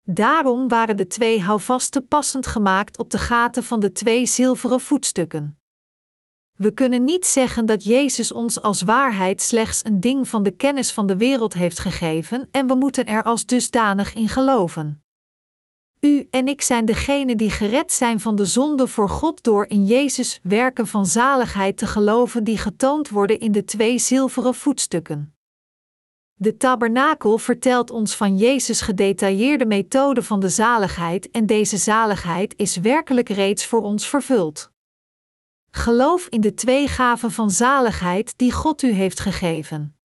Daarom 0.03 0.69
waren 0.69 0.97
de 0.97 1.07
twee 1.07 1.41
houvasten 1.41 2.09
passend 2.09 2.47
gemaakt 2.47 2.99
op 2.99 3.11
de 3.11 3.19
gaten 3.19 3.65
van 3.65 3.81
de 3.81 3.93
twee 3.93 4.27
zilveren 4.27 4.81
voetstukken. 4.81 5.59
We 6.57 6.71
kunnen 6.71 7.05
niet 7.05 7.27
zeggen 7.27 7.67
dat 7.67 7.85
Jezus 7.85 8.33
ons 8.33 8.63
als 8.63 8.83
waarheid 8.83 9.43
slechts 9.43 9.85
een 9.85 10.01
ding 10.01 10.29
van 10.29 10.43
de 10.43 10.51
kennis 10.51 10.93
van 10.93 11.07
de 11.07 11.17
wereld 11.17 11.55
heeft 11.55 11.79
gegeven 11.79 12.49
en 12.51 12.67
we 12.67 12.75
moeten 12.75 13.07
er 13.07 13.23
als 13.23 13.47
dusdanig 13.47 14.15
in 14.15 14.29
geloven. 14.29 15.05
U 16.01 16.27
en 16.31 16.49
ik 16.49 16.63
zijn 16.63 16.85
degenen 16.85 17.37
die 17.37 17.51
gered 17.51 17.93
zijn 17.93 18.21
van 18.21 18.37
de 18.37 18.45
zonde 18.45 18.87
voor 18.89 19.09
God 19.09 19.43
door 19.43 19.67
in 19.67 19.85
Jezus 19.85 20.41
werken 20.43 20.87
van 20.87 21.07
zaligheid 21.07 21.77
te 21.77 21.87
geloven 21.87 22.45
die 22.45 22.59
getoond 22.59 23.09
worden 23.09 23.41
in 23.41 23.53
de 23.53 23.65
twee 23.65 23.99
zilveren 23.99 24.55
voetstukken. 24.55 25.35
De 26.35 26.57
tabernakel 26.57 27.39
vertelt 27.39 27.91
ons 27.91 28.17
van 28.17 28.37
Jezus' 28.37 28.81
gedetailleerde 28.81 29.67
methode 29.67 30.23
van 30.23 30.41
de 30.41 30.49
zaligheid 30.49 31.31
en 31.31 31.47
deze 31.47 31.77
zaligheid 31.77 32.55
is 32.57 32.77
werkelijk 32.77 33.29
reeds 33.29 33.67
voor 33.67 33.83
ons 33.83 34.09
vervuld. 34.09 34.73
Geloof 35.77 36.27
in 36.27 36.41
de 36.41 36.55
twee 36.55 36.89
gaven 36.89 37.31
van 37.31 37.51
zaligheid 37.51 38.39
die 38.39 38.53
God 38.53 38.83
u 38.83 38.91
heeft 38.91 39.21
gegeven. 39.21 39.97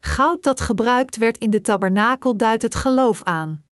Goud 0.00 0.42
dat 0.42 0.60
gebruikt 0.60 1.16
werd 1.16 1.38
in 1.38 1.50
de 1.50 1.60
tabernakel 1.60 2.36
duidt 2.36 2.62
het 2.62 2.74
geloof 2.74 3.22
aan. 3.22 3.64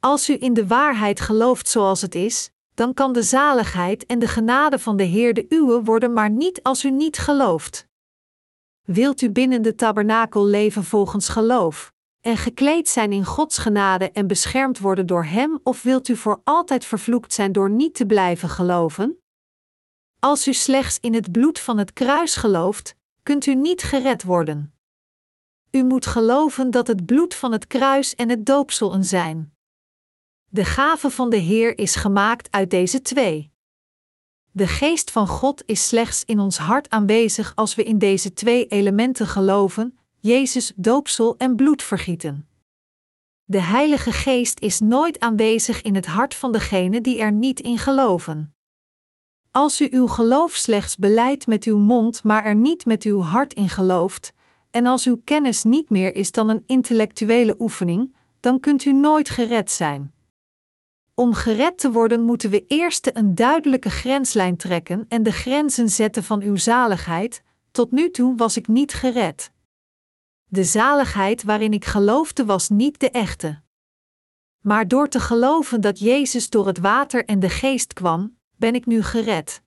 Als 0.00 0.30
u 0.30 0.36
in 0.40 0.54
de 0.54 0.66
waarheid 0.66 1.20
gelooft 1.20 1.68
zoals 1.68 2.00
het 2.00 2.14
is, 2.14 2.50
dan 2.74 2.94
kan 2.94 3.12
de 3.12 3.22
zaligheid 3.22 4.06
en 4.06 4.18
de 4.18 4.28
genade 4.28 4.78
van 4.78 4.96
de 4.96 5.02
Heer 5.02 5.34
de 5.34 5.46
uwe 5.48 5.82
worden, 5.82 6.12
maar 6.12 6.30
niet 6.30 6.62
als 6.62 6.84
u 6.84 6.90
niet 6.90 7.18
gelooft. 7.18 7.86
Wilt 8.82 9.22
u 9.22 9.30
binnen 9.30 9.62
de 9.62 9.74
tabernakel 9.74 10.46
leven 10.46 10.84
volgens 10.84 11.28
geloof, 11.28 11.92
en 12.20 12.36
gekleed 12.36 12.88
zijn 12.88 13.12
in 13.12 13.24
Gods 13.24 13.58
genade 13.58 14.10
en 14.10 14.26
beschermd 14.26 14.78
worden 14.78 15.06
door 15.06 15.24
Hem, 15.24 15.60
of 15.62 15.82
wilt 15.82 16.08
u 16.08 16.16
voor 16.16 16.40
altijd 16.44 16.84
vervloekt 16.84 17.32
zijn 17.32 17.52
door 17.52 17.70
niet 17.70 17.94
te 17.94 18.06
blijven 18.06 18.48
geloven? 18.48 19.20
Als 20.26 20.48
u 20.48 20.52
slechts 20.52 20.98
in 21.00 21.14
het 21.14 21.32
bloed 21.32 21.58
van 21.58 21.78
het 21.78 21.92
kruis 21.92 22.36
gelooft, 22.36 22.96
kunt 23.22 23.46
u 23.46 23.54
niet 23.54 23.82
gered 23.82 24.22
worden. 24.22 24.74
U 25.70 25.84
moet 25.84 26.06
geloven 26.06 26.70
dat 26.70 26.86
het 26.86 27.06
bloed 27.06 27.34
van 27.34 27.52
het 27.52 27.66
kruis 27.66 28.14
en 28.14 28.28
het 28.28 28.46
doopsel 28.46 28.94
een 28.94 29.04
zijn. 29.04 29.54
De 30.48 30.64
gave 30.64 31.10
van 31.10 31.30
de 31.30 31.36
Heer 31.36 31.78
is 31.78 31.94
gemaakt 31.94 32.50
uit 32.50 32.70
deze 32.70 33.02
twee. 33.02 33.52
De 34.50 34.66
geest 34.66 35.10
van 35.10 35.26
God 35.26 35.62
is 35.66 35.88
slechts 35.88 36.24
in 36.24 36.40
ons 36.40 36.58
hart 36.58 36.90
aanwezig 36.90 37.52
als 37.54 37.74
we 37.74 37.82
in 37.82 37.98
deze 37.98 38.32
twee 38.32 38.66
elementen 38.66 39.26
geloven: 39.26 39.98
Jezus, 40.18 40.72
doopsel 40.76 41.36
en 41.36 41.56
bloedvergieten. 41.56 42.48
De 43.44 43.60
Heilige 43.60 44.12
Geest 44.12 44.60
is 44.60 44.80
nooit 44.80 45.20
aanwezig 45.20 45.82
in 45.82 45.94
het 45.94 46.06
hart 46.06 46.34
van 46.34 46.52
degene 46.52 47.00
die 47.00 47.18
er 47.18 47.32
niet 47.32 47.60
in 47.60 47.78
geloven. 47.78 48.55
Als 49.56 49.80
u 49.80 49.88
uw 49.90 50.06
geloof 50.06 50.54
slechts 50.54 50.96
beleidt 50.96 51.46
met 51.46 51.64
uw 51.64 51.78
mond, 51.78 52.24
maar 52.24 52.44
er 52.44 52.54
niet 52.54 52.86
met 52.86 53.02
uw 53.02 53.20
hart 53.20 53.54
in 53.54 53.68
gelooft, 53.68 54.32
en 54.70 54.86
als 54.86 55.06
uw 55.06 55.20
kennis 55.24 55.62
niet 55.62 55.90
meer 55.90 56.14
is 56.14 56.32
dan 56.32 56.48
een 56.48 56.62
intellectuele 56.66 57.54
oefening, 57.58 58.14
dan 58.40 58.60
kunt 58.60 58.84
u 58.84 58.92
nooit 58.92 59.28
gered 59.28 59.70
zijn. 59.70 60.14
Om 61.14 61.34
gered 61.34 61.78
te 61.78 61.92
worden 61.92 62.22
moeten 62.22 62.50
we 62.50 62.64
eerst 62.66 63.10
een 63.12 63.34
duidelijke 63.34 63.90
grenslijn 63.90 64.56
trekken 64.56 65.04
en 65.08 65.22
de 65.22 65.32
grenzen 65.32 65.88
zetten 65.88 66.24
van 66.24 66.42
uw 66.42 66.56
zaligheid. 66.56 67.42
Tot 67.70 67.90
nu 67.90 68.10
toe 68.10 68.36
was 68.36 68.56
ik 68.56 68.68
niet 68.68 68.94
gered. 68.94 69.52
De 70.44 70.64
zaligheid 70.64 71.42
waarin 71.42 71.72
ik 71.72 71.84
geloofde 71.84 72.44
was 72.44 72.68
niet 72.68 73.00
de 73.00 73.10
echte. 73.10 73.60
Maar 74.60 74.88
door 74.88 75.08
te 75.08 75.20
geloven 75.20 75.80
dat 75.80 75.98
Jezus 75.98 76.50
door 76.50 76.66
het 76.66 76.78
water 76.78 77.24
en 77.24 77.40
de 77.40 77.50
geest 77.50 77.92
kwam, 77.92 78.35
ben 78.56 78.74
ik 78.74 78.86
nu 78.86 79.02
gered. 79.02 79.62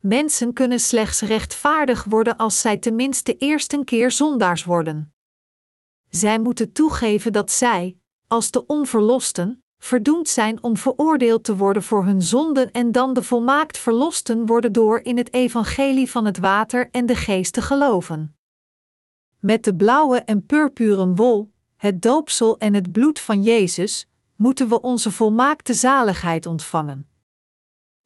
Mensen 0.00 0.52
kunnen 0.52 0.80
slechts 0.80 1.20
rechtvaardig 1.20 2.04
worden 2.04 2.36
als 2.36 2.60
zij 2.60 2.76
tenminste 2.76 3.36
eerst 3.36 3.72
een 3.72 3.84
keer 3.84 4.10
zondaars 4.10 4.64
worden. 4.64 5.14
Zij 6.08 6.38
moeten 6.38 6.72
toegeven 6.72 7.32
dat 7.32 7.50
zij, 7.50 7.96
als 8.26 8.50
de 8.50 8.66
onverlosten, 8.66 9.64
verdoemd 9.78 10.28
zijn 10.28 10.62
om 10.62 10.76
veroordeeld 10.76 11.44
te 11.44 11.56
worden 11.56 11.82
voor 11.82 12.04
hun 12.04 12.22
zonden 12.22 12.70
en 12.72 12.92
dan 12.92 13.14
de 13.14 13.22
volmaakt 13.22 13.78
verlosten 13.78 14.46
worden 14.46 14.72
door 14.72 15.00
in 15.00 15.16
het 15.16 15.32
evangelie 15.32 16.10
van 16.10 16.24
het 16.24 16.38
water 16.38 16.88
en 16.90 17.06
de 17.06 17.14
geest 17.14 17.52
te 17.52 17.62
geloven. 17.62 18.36
Met 19.38 19.64
de 19.64 19.76
blauwe 19.76 20.18
en 20.18 20.46
purpuren 20.46 21.14
wol, 21.14 21.52
het 21.76 22.02
doopsel 22.02 22.58
en 22.58 22.74
het 22.74 22.92
bloed 22.92 23.20
van 23.20 23.42
Jezus, 23.42 24.08
moeten 24.36 24.68
we 24.68 24.80
onze 24.80 25.10
volmaakte 25.10 25.74
zaligheid 25.74 26.46
ontvangen. 26.46 27.08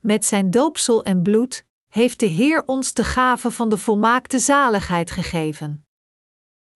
Met 0.00 0.24
zijn 0.24 0.50
doopsel 0.50 1.04
en 1.04 1.22
bloed 1.22 1.64
heeft 1.88 2.20
de 2.20 2.26
Heer 2.26 2.62
ons 2.66 2.92
de 2.92 3.04
gave 3.04 3.50
van 3.50 3.68
de 3.68 3.78
volmaakte 3.78 4.38
zaligheid 4.38 5.10
gegeven. 5.10 5.86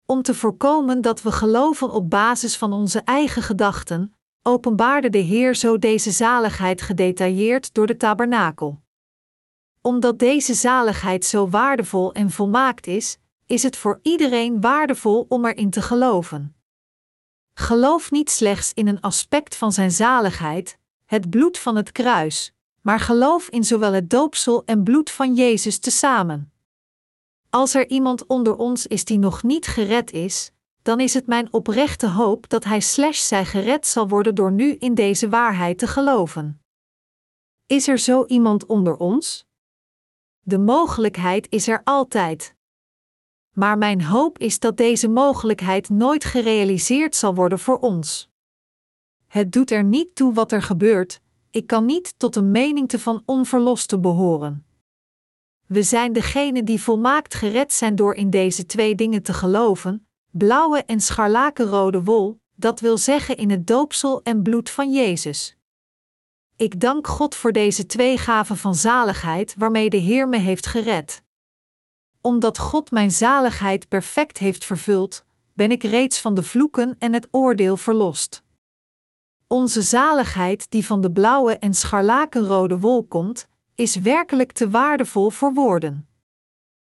Om 0.05 0.21
te 0.21 0.33
voorkomen 0.33 1.01
dat 1.01 1.21
we 1.21 1.31
geloven 1.31 1.91
op 1.91 2.09
basis 2.09 2.57
van 2.57 2.73
onze 2.73 2.99
eigen 2.99 3.41
gedachten, 3.41 4.13
openbaarde 4.41 5.09
de 5.09 5.17
Heer 5.17 5.55
zo 5.55 5.77
deze 5.77 6.11
zaligheid 6.11 6.81
gedetailleerd 6.81 7.73
door 7.73 7.87
de 7.87 7.97
tabernakel. 7.97 8.81
Omdat 9.81 10.19
deze 10.19 10.53
zaligheid 10.53 11.25
zo 11.25 11.49
waardevol 11.49 12.13
en 12.13 12.31
volmaakt 12.31 12.87
is, 12.87 13.17
is 13.45 13.63
het 13.63 13.77
voor 13.77 13.99
iedereen 14.01 14.61
waardevol 14.61 15.25
om 15.29 15.45
erin 15.45 15.69
te 15.69 15.81
geloven. 15.81 16.55
Geloof 17.53 18.11
niet 18.11 18.29
slechts 18.29 18.73
in 18.73 18.87
een 18.87 19.01
aspect 19.01 19.55
van 19.55 19.71
zijn 19.71 19.91
zaligheid, 19.91 20.77
het 21.05 21.29
bloed 21.29 21.57
van 21.57 21.75
het 21.75 21.91
kruis, 21.91 22.52
maar 22.83 22.99
geloof 22.99 23.49
in 23.49 23.63
zowel 23.63 23.93
het 23.93 24.09
doopsel 24.09 24.65
en 24.65 24.83
bloed 24.83 25.11
van 25.11 25.33
Jezus 25.33 25.79
tezamen. 25.79 26.51
Als 27.49 27.75
er 27.75 27.89
iemand 27.89 28.25
onder 28.25 28.55
ons 28.55 28.87
is 28.87 29.05
die 29.05 29.19
nog 29.19 29.43
niet 29.43 29.67
gered 29.67 30.11
is, 30.11 30.51
dan 30.81 30.99
is 30.99 31.13
het 31.13 31.27
mijn 31.27 31.53
oprechte 31.53 32.07
hoop 32.07 32.49
dat 32.49 32.63
hij 32.63 32.79
slash 32.79 33.19
zij 33.19 33.45
gered 33.45 33.87
zal 33.87 34.07
worden 34.07 34.35
door 34.35 34.51
nu 34.51 34.75
in 34.75 34.95
deze 34.95 35.29
waarheid 35.29 35.77
te 35.77 35.87
geloven. 35.87 36.61
Is 37.65 37.87
er 37.87 37.97
zo 37.97 38.25
iemand 38.25 38.65
onder 38.65 38.97
ons? 38.97 39.45
De 40.39 40.59
mogelijkheid 40.59 41.47
is 41.49 41.67
er 41.67 41.81
altijd. 41.83 42.55
Maar 43.51 43.77
mijn 43.77 44.03
hoop 44.03 44.37
is 44.37 44.59
dat 44.59 44.77
deze 44.77 45.07
mogelijkheid 45.07 45.89
nooit 45.89 46.23
gerealiseerd 46.23 47.15
zal 47.15 47.35
worden 47.35 47.59
voor 47.59 47.79
ons. 47.79 48.29
Het 49.27 49.51
doet 49.51 49.71
er 49.71 49.83
niet 49.83 50.15
toe 50.15 50.33
wat 50.33 50.51
er 50.51 50.61
gebeurt, 50.61 51.21
ik 51.53 51.67
kan 51.67 51.85
niet 51.85 52.13
tot 52.17 52.35
een 52.35 52.51
menigte 52.51 52.99
van 52.99 53.23
onverlosten 53.25 54.01
behoren. 54.01 54.65
We 55.65 55.83
zijn 55.83 56.13
degene 56.13 56.63
die 56.63 56.81
volmaakt 56.81 57.33
gered 57.33 57.73
zijn 57.73 57.95
door 57.95 58.15
in 58.15 58.29
deze 58.29 58.65
twee 58.65 58.95
dingen 58.95 59.23
te 59.23 59.33
geloven: 59.33 60.07
blauwe 60.31 60.83
en 60.83 61.01
scharlakenrode 61.01 62.03
wol, 62.03 62.39
dat 62.55 62.79
wil 62.79 62.97
zeggen 62.97 63.37
in 63.37 63.49
het 63.49 63.67
doopsel 63.67 64.21
en 64.23 64.43
bloed 64.43 64.69
van 64.69 64.91
Jezus. 64.91 65.57
Ik 66.55 66.79
dank 66.79 67.07
God 67.07 67.35
voor 67.35 67.51
deze 67.51 67.85
twee 67.85 68.17
gaven 68.17 68.57
van 68.57 68.75
zaligheid 68.75 69.55
waarmee 69.57 69.89
de 69.89 69.97
Heer 69.97 70.29
me 70.29 70.37
heeft 70.37 70.65
gered. 70.65 71.23
Omdat 72.21 72.57
God 72.57 72.91
mijn 72.91 73.11
zaligheid 73.11 73.87
perfect 73.87 74.37
heeft 74.37 74.65
vervuld, 74.65 75.25
ben 75.53 75.71
ik 75.71 75.83
reeds 75.83 76.19
van 76.19 76.33
de 76.33 76.43
vloeken 76.43 76.95
en 76.99 77.13
het 77.13 77.27
oordeel 77.31 77.77
verlost. 77.77 78.42
Onze 79.53 79.81
zaligheid, 79.81 80.71
die 80.71 80.85
van 80.85 81.01
de 81.01 81.11
blauwe 81.11 81.57
en 81.57 81.73
scharlakenrode 81.73 82.79
wol 82.79 83.03
komt, 83.03 83.47
is 83.75 83.95
werkelijk 83.95 84.51
te 84.51 84.69
waardevol 84.69 85.29
voor 85.29 85.53
woorden. 85.53 86.07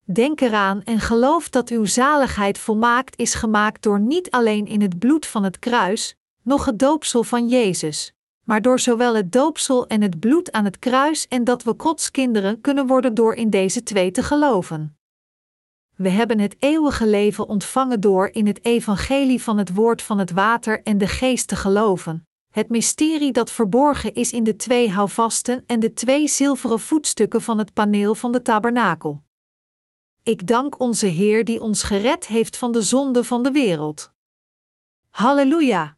Denk 0.04 0.42
eraan 0.42 0.84
en 0.84 1.00
geloof 1.00 1.50
dat 1.50 1.70
uw 1.70 1.86
zaligheid 1.86 2.58
volmaakt 2.58 3.18
is 3.18 3.34
gemaakt 3.34 3.84
door 3.84 4.00
niet 4.00 4.32
alleen 4.32 4.68
in 4.68 4.82
het 4.82 5.00
bloed 5.00 5.26
van 5.26 5.44
het 5.44 5.60
kruis, 5.60 6.16
noch 6.42 6.66
het 6.66 6.80
doopsel 6.80 7.24
van 7.24 7.48
Jezus, 7.48 8.14
maar 8.44 8.62
door 8.62 8.80
zowel 8.80 9.16
het 9.16 9.32
doopsel 9.32 9.88
en 9.88 10.02
het 10.02 10.20
bloed 10.20 10.52
aan 10.52 10.66
het 10.66 10.80
kruis 10.80 11.28
en 11.28 11.44
dat 11.44 11.64
we 11.64 11.74
Gods 11.78 12.12
kinderen 12.12 12.62
kunnen 12.62 12.88
worden 12.88 13.14
door 13.14 13.34
in 13.34 13.50
deze 13.50 13.84
twee 13.84 14.12
te 14.12 14.24
geloven. 14.24 14.98
We 15.96 16.10
hebben 16.10 16.40
het 16.40 16.56
eeuwige 16.60 17.08
leven 17.08 17.48
ontvangen 17.48 18.00
door 18.00 18.28
in 18.28 18.48
het 18.48 18.66
evangelie 18.66 19.42
van 19.42 19.58
het 19.58 19.74
woord 19.74 20.02
van 20.02 20.20
het 20.20 20.32
water 20.32 20.84
en 20.84 20.98
de 20.98 21.08
geest 21.08 21.48
te 21.48 21.56
geloven, 21.56 22.28
het 22.54 22.70
mysterie 22.70 23.32
dat 23.32 23.52
verborgen 23.52 24.14
is 24.14 24.32
in 24.32 24.44
de 24.44 24.56
twee 24.56 24.90
houvasten 24.90 25.64
en 25.66 25.80
de 25.80 25.94
twee 25.94 26.28
zilveren 26.28 26.80
voetstukken 26.80 27.42
van 27.42 27.58
het 27.58 27.74
paneel 27.74 28.16
van 28.16 28.32
de 28.32 28.42
tabernakel. 28.42 29.24
Ik 30.24 30.48
dank 30.48 30.80
onze 30.80 31.06
Heer 31.06 31.46
die 31.46 31.62
ons 31.62 31.84
gered 31.84 32.28
heeft 32.28 32.58
van 32.58 32.72
de 32.72 32.82
zonde 32.82 33.24
van 33.24 33.44
de 33.44 33.52
wereld. 33.52 34.14
Halleluja! 35.10 35.98